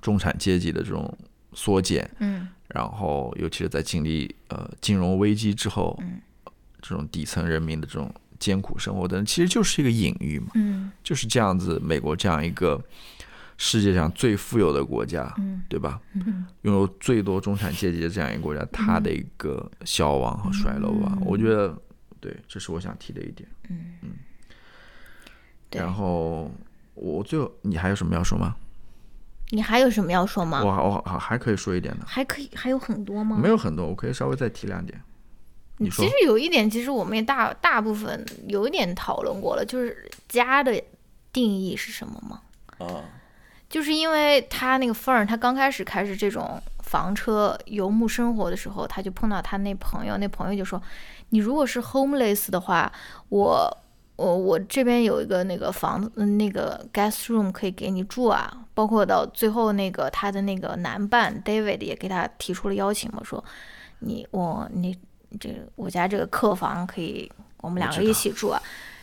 [0.00, 1.12] 中产阶级的这种
[1.54, 2.48] 缩减，嗯。
[2.68, 6.20] 然后尤其是在经历呃金融危机之后，嗯。
[6.84, 8.12] 这种底层人民的这种
[8.42, 11.80] 艰苦生活的人，其实就是一个隐喻嘛，嗯就是这样子。
[11.80, 12.82] 美国这样一个
[13.56, 16.00] 世界上最富有的国家，嗯对吧？
[16.14, 21.72] 嗯拥有最多中产阶级的这样一个国家，它的一个消亡和衰落吧，嗯我觉得
[22.20, 23.48] 对，这是我想提的一点。
[23.70, 23.94] 嗯，
[25.70, 26.50] 对然后
[26.94, 28.56] 我最后你还有什么要说吗？
[29.50, 30.64] 你还有什么要说吗？
[30.64, 33.38] 我我还还可以说一点的，还可以还有很多吗？
[33.40, 35.00] 没有很多，我可以稍微再提两点。
[35.82, 40.82] 你说其实有一点，其实我们也大大部分有一点讨论过了，就是家的
[41.32, 42.40] 定义是什么吗？
[42.78, 43.04] 啊，
[43.68, 50.80] 就是因为他那个 Fern，他刚开始开始这种房车游牧生活的时候，他就碰到他那朋友，那朋友就说
[51.30, 52.92] ：“你如果是 homeless 的话，
[53.28, 53.78] 我
[54.16, 63.42] 我我这边有一个那个房子，嗯那个 guest room 可以给你住啊。”包括到最后那个他的那个男伴 David 也给他提出了邀请嘛，说
[64.00, 64.96] ：“你我你
[65.38, 68.60] 这个我家这个客房可以我们两个一起住啊。”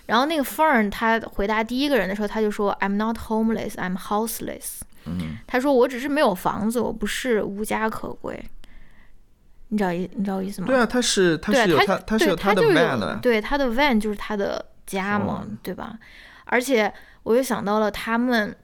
[0.08, 8.44] 然后那个 Fern 他回答第一个人的时候，他就说：“I'm not homeless, I'm houseless。”嗯，他说：“我只是没有房子，我不是无家可归。”
[9.72, 10.68] 你知道意你知道我意思吗？
[10.68, 15.96] 对啊，他是他是有他他是他就 van 的，对他的 van 就是他的家嘛，哦对吧？
[16.46, 16.92] 而且
[17.22, 18.56] 我又想到了他们，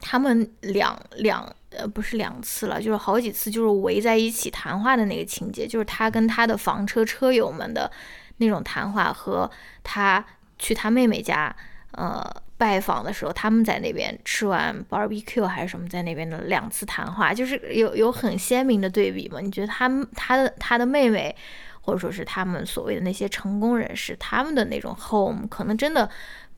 [0.00, 7.90] 他们两两呃不是两次了，就是好几次，就是围在一起谈话的那个情节，就是他跟他的房车车友们的
[8.38, 9.50] 那种谈话，和
[9.82, 10.24] 他
[10.58, 11.54] 去他妹妹家
[11.92, 12.24] 呃
[12.56, 19.40] 拜访的时候，他们在那边吃完 barbecue 还是什么，在那边的两次谈话，就是有有很鲜明的对比嘛？
[19.40, 21.34] 你觉得他们他的他的妹妹？
[21.82, 26.10] 或者说是他们所谓的那些成功人士，他们的那种 home 可能真的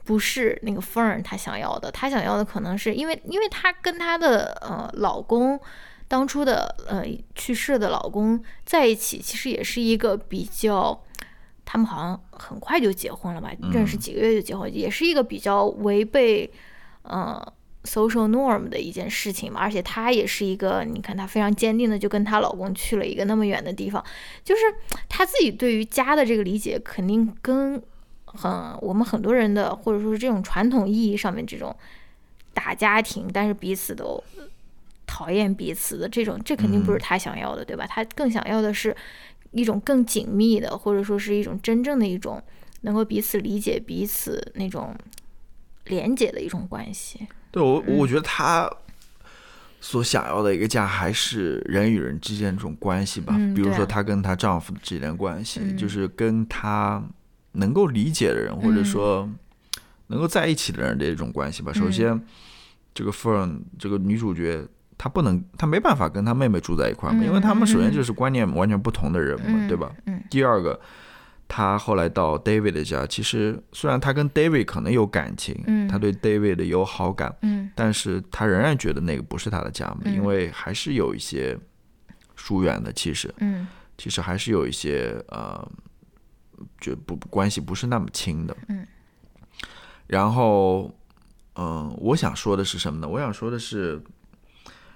[0.09, 5.61] 不是那个 Fern 她想要的，她想要的可能是因为，因为她跟她的呃老公
[6.09, 7.05] 当初的呃
[7.35, 10.99] 去世的老公在一起，其实也是一个比较，
[11.67, 16.51] 他们好像很快就结婚了吧，认识几个月就结婚，也是一个比较违背
[17.03, 17.53] 呃。
[17.85, 24.05] social norm 的一件事情嘛，而且她也是一个，你看她非常坚定的就跟她老公去了一个那么远的地方，
[24.45, 24.61] 就是
[25.09, 27.81] 她自己对于家的这个理解，肯定跟
[28.35, 28.51] 很
[28.81, 31.75] 我们很多人的或者说是这种传统意义上面这种
[32.53, 34.23] 大家庭，但是彼此都
[35.07, 37.87] 讨厌彼此的这种，这肯定不是他想要的，对吧？
[37.87, 38.95] 他更想要的是
[39.53, 42.43] 一种更紧密的，或者说是一种真正的一种
[42.83, 44.95] 能够彼此理解彼此那种
[45.85, 47.27] 连结的一种关系。
[47.51, 48.71] 对我，我觉得她
[49.81, 53.35] 所想要的一个家，还是人与人之间这种关系吧。
[53.55, 57.03] 比如说，她跟她丈夫之间的关系，就是跟她
[57.59, 59.29] 能够理解的人，或者说
[60.07, 61.73] 能够在一起的人的一种关系吧。
[61.73, 62.21] 首先，
[62.95, 64.67] 这个 Fern 这个女主角，
[64.97, 69.93] 她不能，她没办法跟她妹妹住在一块儿嘛，因为他们首先就是观念完全不同的人嘛，对吧？
[70.31, 70.81] 第二个。
[71.51, 81.59] 她后来到 David 的家，其实虽然她跟 David 可能有感情，嗯，他对 David 有好感，嗯，但是她仍然觉得那个不是她的家嘛，因为还是有一些
[82.37, 83.67] 疏远的，其实，嗯，
[83.97, 85.67] 其实还是有一些呃，
[86.81, 88.87] 就不关系不是那么亲的，嗯，
[90.07, 90.95] 然后，
[91.55, 93.09] 嗯，我想说的是什么呢？
[93.09, 94.03] 我想说的是，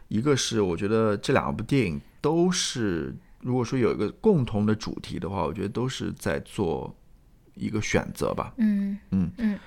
[0.09, 3.15] 一个是我觉得这两部电影都是。
[3.45, 6.95] 如果说有一个共同的主题的话，我觉得都是在做
[7.55, 8.55] 一个选择吧。
[8.59, 9.59] 嗯嗯嗯，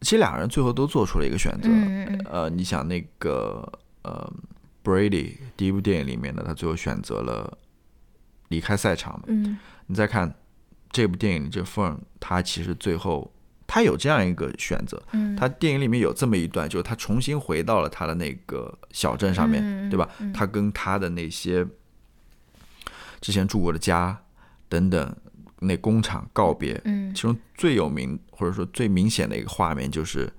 [0.00, 1.68] 其实两个人最后都做出了一个选择。
[2.30, 3.68] 呃，你想那个
[4.02, 4.32] 呃
[4.84, 7.58] ，Brady 第一部电影里面呢，他最后选择了
[8.46, 9.20] 离开赛场。
[9.26, 9.58] 嗯，
[9.88, 10.32] 你再看
[10.90, 13.32] 这部电影里这 Fern，他其实最后
[13.66, 15.02] 他有这样一个选择。
[15.12, 20.08] 嗯，他电影里面有这么一段，就是他重新回到了他的那个小镇上面，对吧？
[20.34, 21.66] 他跟他的那些。
[23.20, 24.18] 之前住过的家，
[24.66, 25.14] 等等，
[25.58, 26.80] 那工厂告别。
[26.86, 30.32] 嗯，其中最有名或者说最明显的一个画面，就是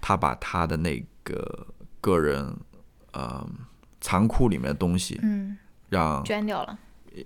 [0.00, 1.66] 他把他的那个
[2.00, 2.56] 个人
[3.12, 3.46] 呃
[4.00, 5.58] 仓库里面的东西，嗯，
[5.90, 6.78] 让捐掉了。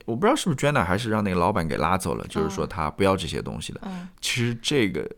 [0.04, 2.26] 我不知道是不是捐了，还是让那个老板给拉走了。
[2.28, 3.80] 就是说他不要这些东西了。
[3.84, 5.08] 嗯，其实这个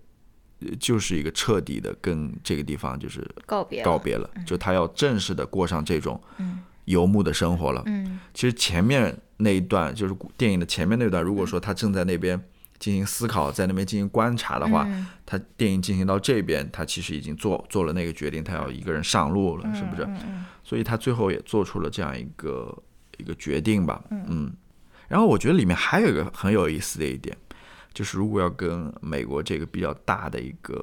[0.78, 6.20] 就是一个彻底的跟这个地方就是告别告别了，就他要正式的过上这种
[6.84, 7.82] 游牧的生活了。
[7.86, 9.16] 嗯，其实前面。
[9.40, 11.22] 那一段就是电影的前面那段。
[11.22, 12.36] 如果说他正在那边
[12.80, 14.84] 进行思考，在那边进行观察的话，
[15.24, 20.08] 他电影进行到这边，他其实已经做做了那个决定，他要一个人上路了，是不是？
[20.64, 22.76] 所以他最后也做出了这样一个
[23.18, 24.02] 一个决定吧。
[24.10, 24.50] 嗯。
[25.06, 27.36] 然后我觉得里面还有一个很有意思的一点，
[27.92, 30.74] 就是如果要跟美国这个比较大的一个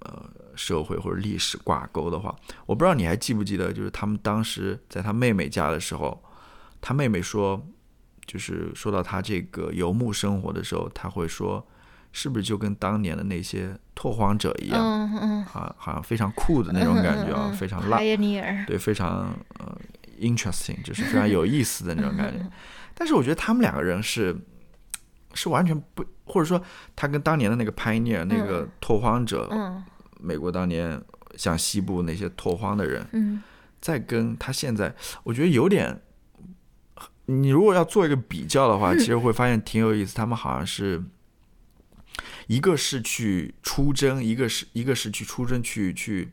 [0.00, 0.24] 呃
[0.54, 2.34] 社会或者历史挂钩的话，
[2.66, 6.22] 我不知道你还记不记得，就是他们当时在他妹妹家的时候，
[6.80, 7.66] 他妹妹说。
[8.26, 11.66] 就是说到他这个游牧生活的时候，他会说，
[12.12, 17.98] 是不是就跟当年的那些拓荒者一样，嗯嗯，好，好像非常酷的那种感觉啊，非常辣，
[18.68, 19.76] 对，非常呃
[20.20, 22.44] interesting，就是非常有意思的那种感觉。
[22.94, 24.36] 但是我觉得他们两个人是
[25.34, 26.62] 是完全不，或者说
[26.94, 29.82] 他跟当年的那个 pioneer 那个拓荒者，嗯，
[30.20, 31.00] 美国当年
[31.36, 33.42] 像西部那些拓荒的人，嗯，
[33.80, 34.94] 在跟他现在，
[35.24, 36.00] 我觉得有点。
[37.26, 40.16] 你如果要做一个比较的话， 其实会发现挺有意思。
[40.16, 41.00] 他们好像是
[42.48, 46.32] 一个是去出征，一个是一个是去出征去去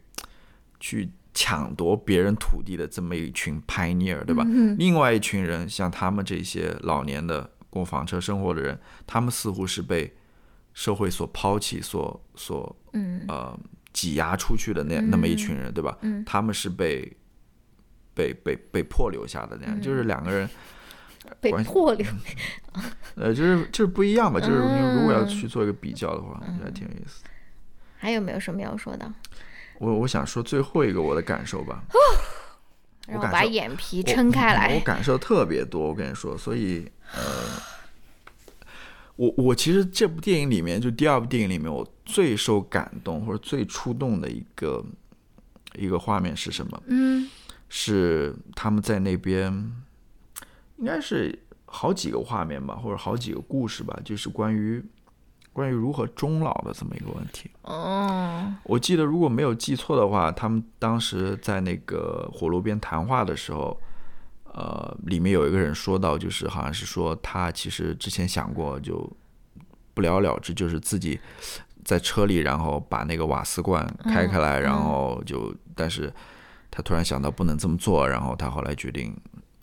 [0.79, 4.43] 去抢夺别人土地的这么一群 pioneer，对吧？
[4.79, 10.11] 另外一群人，像他们这些老年的过房车生活的人，他们似乎是被
[10.73, 12.75] 社会所抛弃、所所
[13.27, 13.55] 呃
[13.93, 15.95] 挤压出去的那那么一群人，对吧？
[16.25, 17.15] 他们是被
[18.15, 20.49] 被被被迫留下的那样，就是两个人。
[21.39, 22.07] 被迫留，
[23.15, 27.23] 呃， 就是就是不一样吧，就是如果要去做一个比较的话，还挺有意思。
[27.97, 29.13] 还有没有什么要说的？
[29.79, 31.83] 我我想说最后一个我的感受吧。
[33.07, 34.75] 然后把眼皮撑开来。
[34.75, 37.21] 我感受特别多，我跟你说，所以呃，
[39.15, 44.83] 我我其实这部电影里面，就第二部电影里面，我最受感动或者最触动的一个
[45.75, 46.83] 一个画面是什么？
[46.87, 47.29] 嗯
[47.69, 49.53] 是他们在那边，
[50.77, 54.83] 应该是好几个画面吧，或者好几个故事吧，就是关于
[55.57, 57.49] 关于如何终老的这么一个问题。
[57.63, 63.75] 哦，我记得如果没有记错的话，他们当时在那个火炉边谈话的时候，
[64.53, 69.11] 呃，里面有一个人说到，就是好像是说他其实之前想过就
[69.95, 71.19] 不了了之，就是自己
[71.83, 76.13] 在车里，然后把那个瓦斯罐开开来，然后就，但是
[76.69, 79.11] 他突然想到不能这么做，然后他后来决定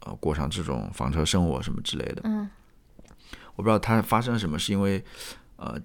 [0.04, 2.22] 呃过上这种房车生活什么之类的。
[2.24, 2.50] 嗯
[3.56, 5.00] 我不知道他发生了什么，是因为
[5.56, 5.80] 呃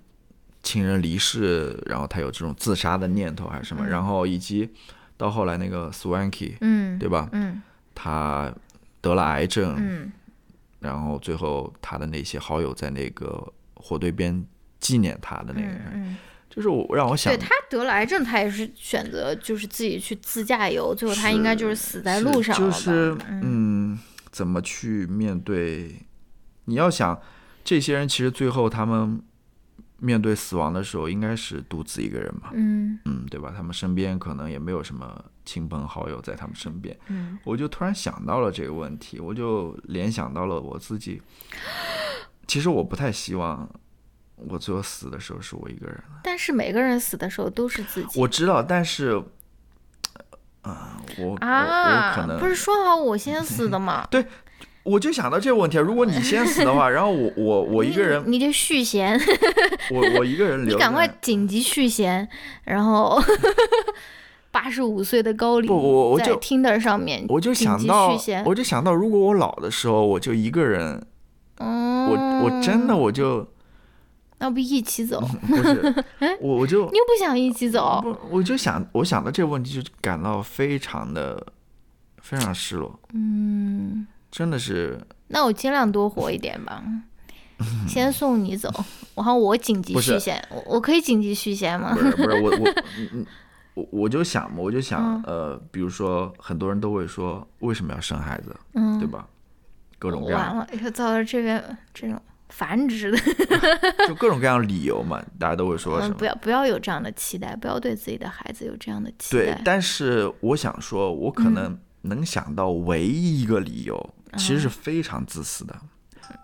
[0.61, 4.69] 亲人离世，然后他有这种自杀的念头还是什么，然后以及
[5.17, 7.29] 到后来那个 Swanky，嗯，对吧？
[7.31, 7.61] 嗯
[7.95, 8.53] 他
[9.01, 10.11] 得了癌症，嗯
[10.79, 14.45] 然后最后他的那些好友在那个火堆边
[14.79, 16.15] 纪念他的那个，嗯，
[16.49, 22.77] 就是我让我想对，他得了癌症，他也是选择就是自己去自驾游，最后他应该就是死在路上了吧？
[22.77, 23.99] 就是嗯，
[24.31, 26.05] 怎么去面对？
[26.65, 27.19] 你要想，
[27.65, 29.21] 这些人其实最后他们
[29.99, 33.53] 面对死亡的时候，应该是独自一个人嘛，嗯嗯，对吧？
[33.55, 41.21] 他们身边可能也没有什么亲朋好友在他们身边，嗯，我就突然想到了这个问题，我就联想到了我自己。
[42.47, 43.69] 其实我不太希望
[44.35, 46.03] 我最后死的时候是我一个人。
[46.23, 48.19] 但是每个人死的时候都是自己。
[48.19, 49.21] 我知道，但是，
[50.61, 54.07] 啊、我我我啊可，能不是说好我先死的吗？
[54.89, 59.19] 我就想到这个问题啊，如果你先死的话， 然后我我我一个人，你，你就续弦，
[59.91, 62.27] 我我一个人留你赶快紧急续弦，
[62.63, 63.21] 然后
[64.51, 71.05] 八十五岁的高龄不我我就 Tinder 上面，我就想到续弦，我就想到，如果我老的时候，我就一个人，
[71.57, 73.47] 嗯，我我真的我就
[74.39, 75.21] 要不一起走？
[75.47, 75.95] 不是，
[76.41, 77.99] 我我就你又不想一起走？
[78.01, 81.45] 不，我就想，我想到这个问题，就感到非常的
[82.21, 86.83] 非常失落，嗯，真的是，那我尽量多活一点吧。
[87.87, 88.71] 先送你走，
[89.15, 91.99] 然后我紧急续弦，我我可以紧急续弦吗不？
[91.99, 93.25] 是不是我我 嗯嗯
[93.73, 99.27] 我我就想嘛，我就想嗯呃，比如说很多人都会说，为什么要生孩子，嗯，对吧？
[99.97, 101.61] 各种各样，完了，要造到这边
[101.93, 103.17] 这种繁殖的，
[104.07, 106.23] 就各种各样的理由嘛，大家都会说什嗯，么不。
[106.23, 109.43] 要不要有这样的期待，不要对自己的孩子有这样的期待，。
[109.43, 115.75] 对但是我想说，我可能嗯能想到唯一一个理由，其实是非常自私的，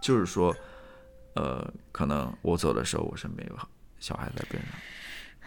[0.02, 0.56] 就是说，
[1.36, 3.56] 呃，可能我走的时候，我身边有
[4.00, 4.72] 小孩在边上。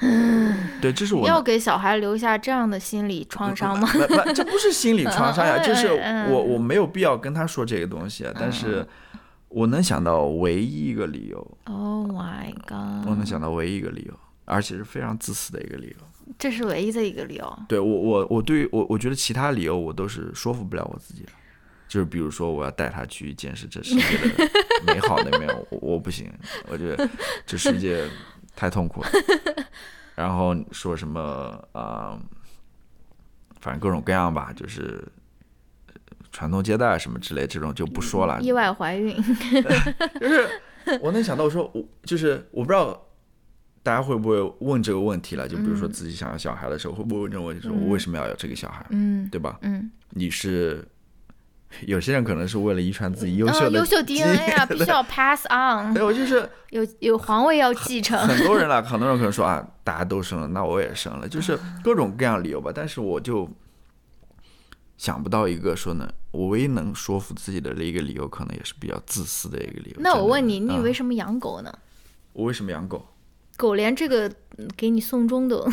[0.81, 3.89] 对，这是我要给小孩留下这样的心理创伤吗？
[3.93, 8.87] 不不，这不是心理创伤呀，嗯就是嗯我我没有必要跟他说这个东西啊，但是
[9.49, 13.09] 我能想到唯一一个理由，Oh my god！
[13.09, 15.97] 我能想到唯一一个理由，而且是非常自私的一个理由。
[16.39, 17.59] 这是唯一的一个理由。
[17.67, 21.33] 对我我我对于我我觉得其他理由我都是说服不了我自己的，
[21.89, 24.51] 就是比如说我要带他去见识这世界的
[24.87, 26.31] 美好的一面，我我不行，
[26.69, 27.09] 我觉得
[27.47, 28.07] 这世界
[28.55, 29.09] 太痛苦了。
[30.15, 31.21] 然后说什么
[31.73, 32.21] 啊、呃
[33.61, 35.03] 反正各种各样吧，就是
[35.89, 35.95] 呃
[36.31, 38.41] 传宗接代什么之类这种就不说了。
[38.41, 39.17] 意外怀孕，
[40.21, 40.49] 就是
[41.01, 43.05] 我能想到说，我就是我不知道
[43.83, 49.59] 大家会不会问这个问题了，就比如说自己想要小孩的时候，会不会问这个问题，说我为什么要有这个小孩，嗯对吧？
[49.63, 50.87] 嗯，你是
[51.87, 58.19] 有些人可能是为了遗传自己优秀啊，的优秀 DNA 啊，必须要 pass on， 对，我就是 有有皇位要继承。
[58.19, 62.73] 很多人啦，很多人可能说啊，大家都生了，那我也生了，就是各种各样理由吧。
[62.75, 63.49] 但是我就
[64.97, 69.97] 想不到一个说呢，我唯一能说服自己的一个理由，可能也是比较自私的一个理由。
[70.01, 71.73] 那我问你，你啊为什么养狗呢？
[72.33, 73.07] 我为什么养狗？
[73.57, 75.69] 狗连这个嗯给你送终都，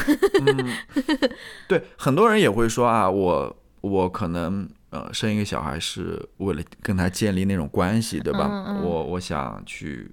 [1.68, 8.48] 对，很多人也会说啊，我我可能呃生一个小孩是为了跟他建立那种关系，对吧？
[8.50, 10.10] 嗯嗯我我想去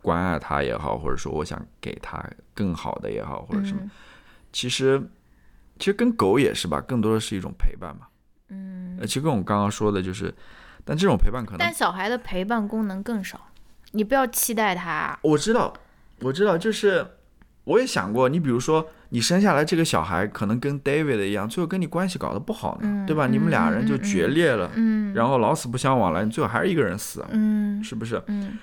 [0.00, 2.24] 关爱他也好，或者说我想给他
[2.54, 3.80] 更好的也好，或者什么。
[3.82, 3.90] 嗯
[4.52, 4.98] 其实
[5.78, 8.06] 其实跟狗也是吧，更多的是一种陪伴嘛。
[8.48, 10.34] 嗯，呃，其实跟我刚刚说的就是，
[10.82, 13.38] 但这种陪伴可能但小孩的陪伴功能更少，
[13.90, 15.18] 你不要期待他。
[15.20, 15.74] 我知道，
[16.20, 17.06] 我知道，就是
[17.64, 23.26] 我也想过，你比如说你生下来这个小孩，可能跟 David 一样，最后跟你关系搞得不好呢，嗯对吧？
[23.26, 28.22] 你们俩嗯人就嗯决裂了，嗯然后老死不相往来，你最后还是一个人死啊，嗯是不是？
[28.26, 28.58] 嗯，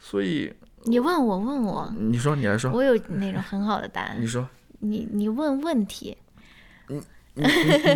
[0.00, 0.52] 所以
[0.86, 4.26] 你问我问我，你说，你来说，我有那种很好的答案你。
[4.26, 4.48] 说，
[4.80, 6.18] 你你问问题，
[6.88, 7.00] 你
[7.34, 7.44] 你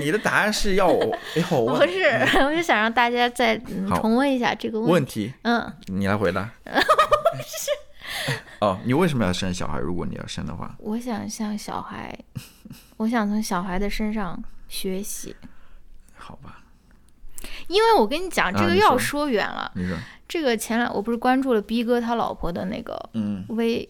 [0.05, 1.05] 你的答案是要我
[1.51, 2.05] 要我不是，
[2.47, 3.59] 我就想让大家再
[3.97, 4.93] 重温一下这个问题。
[4.93, 6.49] 问题，嗯，你来回答。
[8.61, 9.78] 哦，你为什么要生小孩？
[9.78, 12.16] 如果你要生的话，我想像小孩，
[12.99, 15.35] 我想从小孩的身上学习，
[16.15, 16.61] 好吧？
[17.69, 19.70] 因为我跟你讲，这个要说远了。
[19.74, 19.97] 你说，
[20.27, 23.89] 这个前两我不是关注了逼哥他老婆的那个嗯微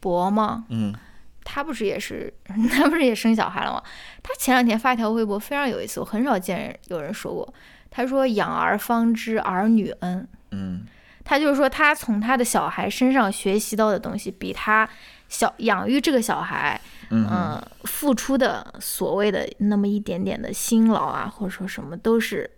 [0.00, 0.64] 博吗？
[0.68, 0.94] 嗯
[1.42, 3.82] 他不是也是 他不是也生小孩了吗？
[4.22, 7.54] 他前两天发一条微博非常有意思，我很少见人有人说过。
[7.92, 10.84] 他说：“养儿方知儿女恩。”嗯
[11.24, 14.88] 他就是说，他从他的小孩身上学习到的东西，比他
[15.28, 16.80] 小养育这个小孩，
[17.10, 22.50] 嗯嗯、付出的所谓的那么一点点的辛劳啊，或者说什么，都是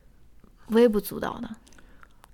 [0.68, 1.48] 微不足道的。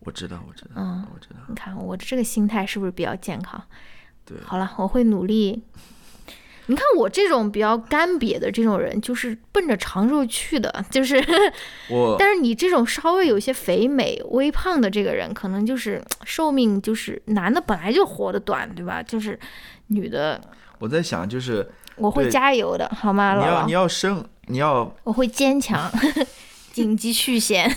[0.01, 1.41] 我知道，我知道，嗯我知道。
[1.49, 3.61] 你看我这个心态是不是比较健康？
[4.25, 5.65] 对好了，我会努力。
[6.69, 11.23] 你看我这种比较干瘪的这种人，就是奔着长寿去的，就是。
[11.91, 19.03] 我但是你这种稍微有些肥美、微胖的这个人，可能就是寿命就是男的本来就活得短，对吧？
[19.03, 19.39] 就是
[19.89, 20.41] 女的，
[20.79, 21.67] 我在想，就是
[21.97, 23.73] 我会加油的，好吗，姥姥你要你？
[23.73, 25.91] 要生，你要我会坚强，
[26.73, 27.71] 紧急续弦。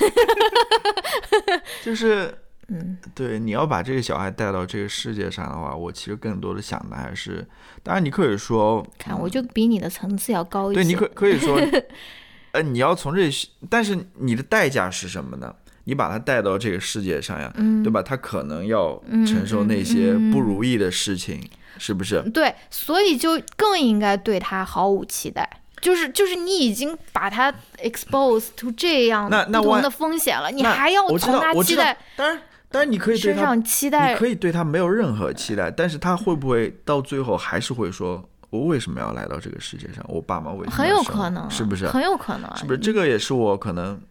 [1.83, 2.33] 就是
[2.73, 7.45] 嗯，对，你要把这个小孩带到这个世界上的话，我其实更多的想的还是，
[7.83, 10.81] 当然你可以说，看我就比你的层次要高一些。
[10.81, 11.59] 对，你可可以说，
[12.53, 13.29] 呃，你要从这，
[13.69, 15.53] 但是你的代价是什么呢？
[15.83, 18.01] 你把他带到这个世界上呀，嗯对吧？
[18.01, 21.41] 他可能要承受那些不如意的事情，
[21.77, 22.21] 是不是？
[22.29, 25.49] 对，所以就更应该对他毫无期待。
[25.81, 27.51] 就是就是你已经把他
[27.83, 32.39] expose to 这样那那万不同的风险了，你还要从他期待当然，
[32.71, 40.03] 当然你可以对他，上期待你可以对他没有任何期待，但是他会不会到最后还是会说，我为什么要来到这个世界上？
[40.07, 41.85] 我爸妈为什么很有可能啊，是不是？
[41.87, 42.79] 很有可能啊，是不是？
[42.79, 44.01] 这个也是我可能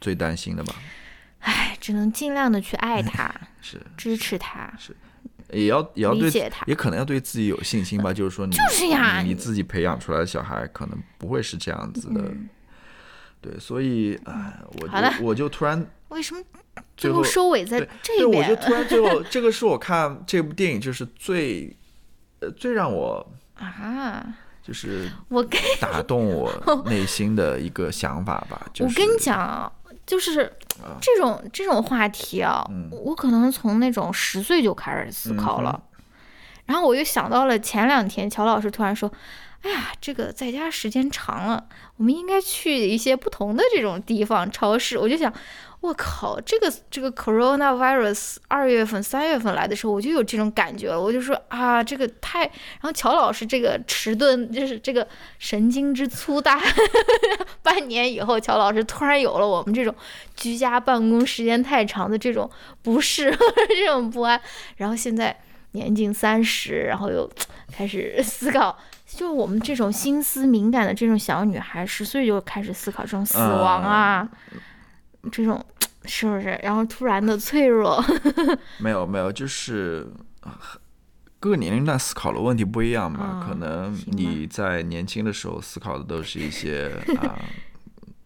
[0.00, 0.74] 最担心的吧。
[1.40, 3.32] 唉，只能尽量的去爱他，
[3.62, 4.96] 是，支持他，是
[5.52, 8.12] 也要也要对理解他也可能要对自己有信心吧。
[8.12, 12.32] 就是说你，就是呀你你自己培养出来的小孩可能不会是这样子的。
[13.44, 16.40] 对，所以，唉，我就我就突然为什么
[16.96, 18.42] 最后收尾在这对，这边？
[18.42, 21.76] 我就突然最后， 这个是我看这部电影就是最，
[22.40, 23.26] 呃，最让我
[23.58, 24.24] 啊，
[24.62, 26.50] 就是我跟打动 我
[26.86, 28.66] 内心的一个想法吧。
[28.72, 29.70] 就是、我跟你讲啊，
[30.06, 30.40] 就是
[30.82, 35.82] 啊这种这种话题啊，嗯我可能从那种十岁就开始思考了。
[36.66, 39.12] 然后我又想到了前两天乔老师突然说
[39.64, 41.66] ：“哎呀，这个在家时间长了，
[41.96, 45.32] 我们应该去一些不同的这种地方超市。”我就想，
[45.80, 51.00] 我靠，这个这个 coronavirus 二月份、三月份来的时候，我就有这种感觉了。
[51.00, 52.40] 我就说啊，这个太……
[52.40, 55.08] 然后乔老师这个迟钝，就是这个
[55.38, 56.60] 神经之粗大，
[57.64, 59.94] 半年以后，乔老师突然有了我们这种
[60.36, 62.50] 居家办公时间太长的这种
[62.82, 63.34] 不适、
[63.68, 64.38] 这种不安，
[64.76, 65.34] 然后现在。
[65.74, 67.28] 年近三十，然后又
[67.72, 68.78] 开始思考，
[69.16, 74.28] 就我们这种心思敏感的这种小女孩，十岁就开始思考这种死亡啊，
[75.30, 75.64] 这种
[76.04, 76.58] 是不是？
[76.62, 78.02] 然后突然的脆弱，
[78.78, 80.06] 没有没有，就是
[80.40, 80.58] 啊
[81.38, 83.24] 各个年龄段思考的问题不一样嘛。
[83.24, 87.38] 啊可能你在年轻的时候思考的都是一些啊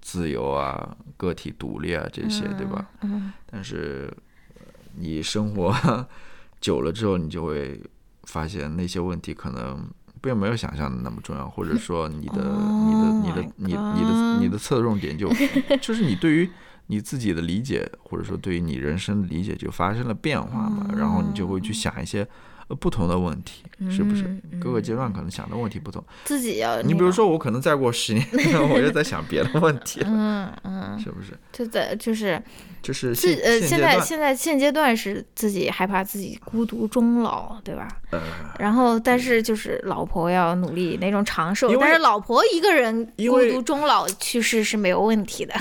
[0.00, 2.86] 自由啊、个体独立啊这些，对吧？
[3.02, 4.12] 嗯，但是
[4.54, 4.62] 呃
[4.96, 6.06] 你生活
[6.60, 7.80] 久了之后，你就会
[8.24, 9.88] 发现那些问题可能
[10.20, 15.30] 并没有想象的那么重要，或者说你的、你的、你的、Oh 你、你的、你的侧重点就
[15.80, 16.50] 就是你对于
[16.88, 22.26] 你自己的理解，或者说对于你人生的理解就发生了变化嘛，然后你就会去想一些。
[22.68, 24.60] 呃，不同的问题是不是嗯？
[24.60, 26.04] 各个阶段可能想的问题不同。
[26.24, 28.26] 自己要你比如，说，我可能再过十年，
[28.70, 31.32] 我又在想别的问题了，嗯嗯，是不是？
[31.52, 32.42] 就在就是
[32.82, 37.88] 就是自呃，现现在现在现阶段是自己害怕自己孤独终老，对吧？
[38.10, 38.20] 呃，
[38.58, 45.54] 然后，但是就是老婆要努力那种长寿，但是老婆一个人孤独终老去世是没有问题的，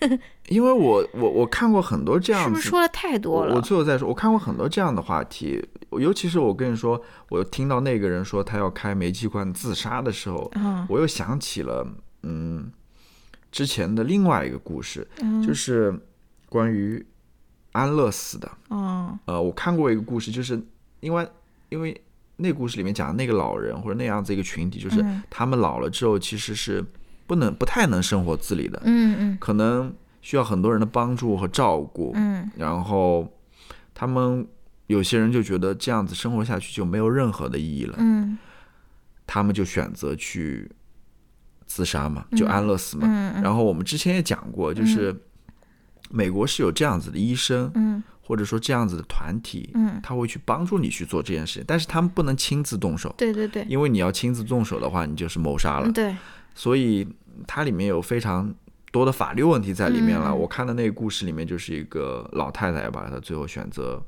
[0.48, 3.60] 因为我我我看过很多这样子，是不是说的太多我我？
[3.60, 5.62] 最后再说，我看过很多这样的话题，
[5.92, 11.86] 尤其是我跟你说，我听到那个人说他要开煤气罐自杀的时候，嗯我又想起了
[12.22, 12.70] 嗯
[13.52, 15.98] 之前的另外一个故事，嗯就是
[16.48, 17.04] 关于
[17.72, 18.50] 安乐死的。
[18.70, 20.60] 嗯呃，我看过一个故事，就是
[21.00, 21.28] 因为
[21.68, 22.00] 因为
[22.36, 26.84] 那故事里面讲的那个老人或者那样子一个群体，就是嗯他们老了之后其实是
[27.30, 29.38] 不能不太能生活自理的，嗯嗯。
[29.38, 32.10] 可能需要很多人的帮助和照顾。
[32.16, 32.50] 嗯。
[32.56, 33.32] 然后
[33.94, 34.44] 他们
[34.88, 38.36] 有些人就觉得这样子生活下去就没有任何的意义了，嗯。
[39.28, 40.68] 他们就选择去
[41.66, 43.06] 自杀嘛，就安乐死嘛。
[43.06, 45.14] 嗯然后我们之前也讲过，就是
[46.10, 56.16] 美国是有这样子的医生，嗯或者说这样子的团体，嗯，他会去帮助你去做这件事情，但是他们不能亲自动手，对对对，因为你要亲自动手的话，你就是谋杀了嗯，对，
[56.54, 57.08] 所以
[57.46, 58.54] 它里面有非常
[58.92, 60.30] 多的法律问题在里面了。
[60.30, 64.02] 嗯我看的那个故事里面就是一个老太太吧，她最后选择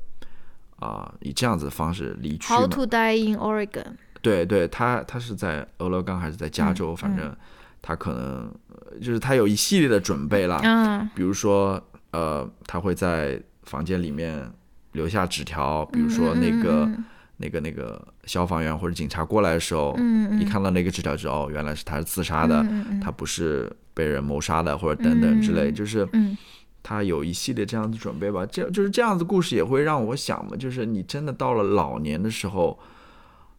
[0.79, 2.67] 啊、以这样子的方式离去 How。
[2.67, 6.95] to Die in Oregon，对对，她她是在俄勒冈还是在加州？
[6.95, 7.33] 反正
[7.81, 14.51] 她可能呃就是她有一系列的准备了，嗯比如说呃，她会在房间里面
[14.91, 16.85] 留下纸条，比如说那个。
[16.85, 17.05] 嗯
[17.43, 22.65] 那个那个消防员或者警察过来的时候，嗯一看到那个纸条之后，哦，原来是他是自杀的，
[23.01, 26.37] 他不是被人谋杀的，或者等等之类，嗯就是嗯
[26.81, 28.45] 他有一系列这样子准备吧。
[28.45, 32.79] 这就是这样子故事也会让我想嘛，就是你真的到了老年的时候，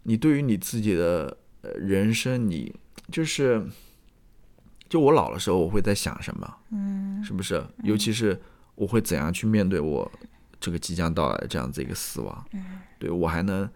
[0.04, 2.74] 你对于你自己的呃人生，你
[3.10, 3.62] 就是
[4.88, 7.22] 就我老的时候，我会在想什么，嗯。
[7.24, 7.64] 是不是？
[7.82, 8.38] 尤其是
[8.74, 10.10] 我会怎样去面对我
[10.64, 12.44] 这个即将到来的这样子一个死亡？
[12.54, 12.64] 嗯
[12.98, 13.68] 对我还能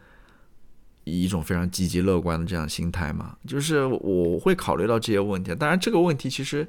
[1.04, 3.36] 以一种非常积极乐观的这样心态吗？
[3.46, 5.54] 就是我会考虑到这些问题。
[5.54, 6.66] 当然，这个问题其实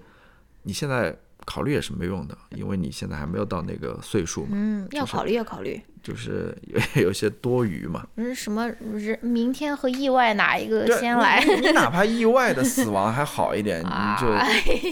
[0.64, 1.16] 你现在
[1.46, 8.06] 考虑也是没用的，因为你现在还没有到那个岁数嘛，嗯，要考虑要考虑，就是有 有些多余嘛。
[8.18, 11.42] 嗯，什么人明天和意外哪一个先来？
[11.46, 14.18] 你你哪怕意外的死亡还好一点， 你哎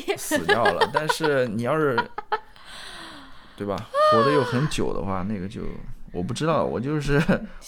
[0.07, 0.89] 就死掉了。
[0.93, 1.97] 但是你要是
[3.57, 3.75] 对吧，
[4.11, 5.63] 活得又很久的话，那个就
[6.13, 7.19] 我不知道，我就是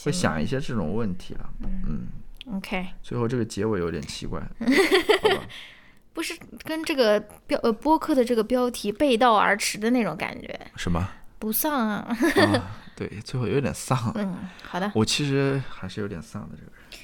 [0.03, 1.49] 会想一些这种问题了。
[1.63, 2.07] 嗯
[2.55, 4.41] ，OK，最后这个结尾有点奇怪，
[6.13, 6.33] 不是
[6.63, 11.07] 跟这个标呃播客的这个标题背道而驰的那种感觉，什么
[11.37, 12.07] 不丧啊。
[12.53, 12.71] 啊？
[12.95, 13.97] 对，最后有点丧。
[14.15, 16.99] 嗯，好的，我其实还是有点丧的这个人。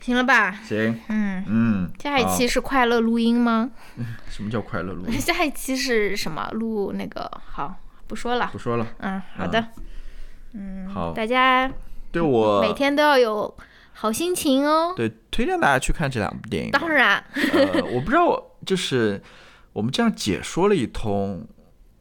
[0.00, 0.50] 行了吧？
[0.64, 3.70] 行，嗯，嗯，下一期是快乐录音吗？
[4.28, 5.20] 什么叫快乐录音？
[5.20, 6.50] 下一期是什么？
[6.52, 7.74] 录那个好，
[8.12, 8.58] 不说了不。
[8.58, 8.86] 说了。
[8.98, 9.66] 嗯，好的。
[10.52, 11.72] 嗯好，大家
[12.10, 13.56] 对我每天都要有
[13.94, 14.92] 好心情哦。
[14.94, 16.70] 对推荐大家去看这两部电影。
[16.70, 19.18] 当然，呃，我不知道，就是
[19.72, 21.42] 我们这样解说了一通，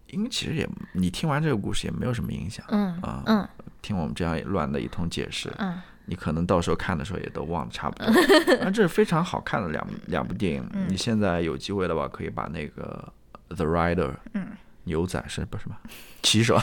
[0.07, 3.23] 因为其实也你听完这个故事也没有什么影响嗯啊。
[3.25, 3.47] 嗯
[3.81, 8.05] 听我们这样乱的一通解释，嗯你可能到时候看的时候也都忘得差不多。
[8.61, 10.69] 啊，这是非常好看的两两部电影。
[10.73, 13.13] 嗯你现在有机会的话，可以把那个
[13.55, 14.47] 《The Rider》嗯，
[14.85, 15.77] 牛仔是不是什么
[16.21, 16.59] 骑手？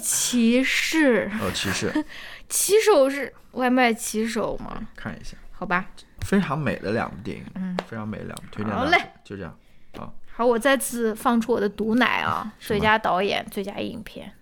[0.00, 2.04] 骑士，哦，骑士，
[2.48, 4.86] 骑手是外卖骑手吗？
[4.96, 5.86] 看一下，好吧，
[6.20, 8.98] 非常美的两部电影，嗯，非常美的两部，推荐好嘞。
[9.24, 9.56] 就这样，
[9.96, 12.52] 好，好，我再次放出我的毒奶啊！
[12.58, 14.32] 最佳导演、最佳影片、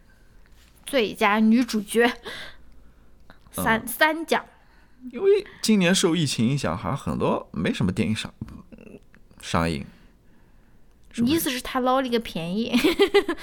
[0.87, 2.11] 最佳女主角，
[3.51, 4.45] 三、三奖。
[5.11, 8.33] 因为今年受疫情影响，好像很多没什么电影上
[9.41, 9.85] 上映。
[11.12, 12.72] 是不是意思是他捞了一个便宜？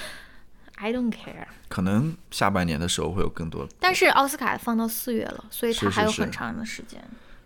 [0.75, 1.45] I don't care。
[1.67, 3.67] 可能下半年的时候会有更多。
[3.79, 7.03] 但是奥斯卡放到四月了，所以他还有很长的时间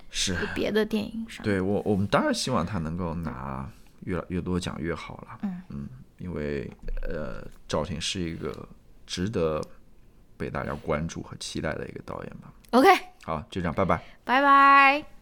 [0.10, 1.44] 是有别的电影上。
[1.44, 3.70] 对我，我们当然希望他能够拿
[4.06, 5.40] 越越多奖越好了。
[5.42, 5.90] 嗯嗯
[6.20, 6.70] 因为
[7.02, 8.68] 呃，赵婷是一个
[9.06, 9.62] 值得
[10.38, 12.54] 被大家关注和期待的一个导演吧。
[12.72, 12.88] OK，
[13.24, 14.02] 好，就这样，拜拜。
[14.24, 15.13] 拜拜。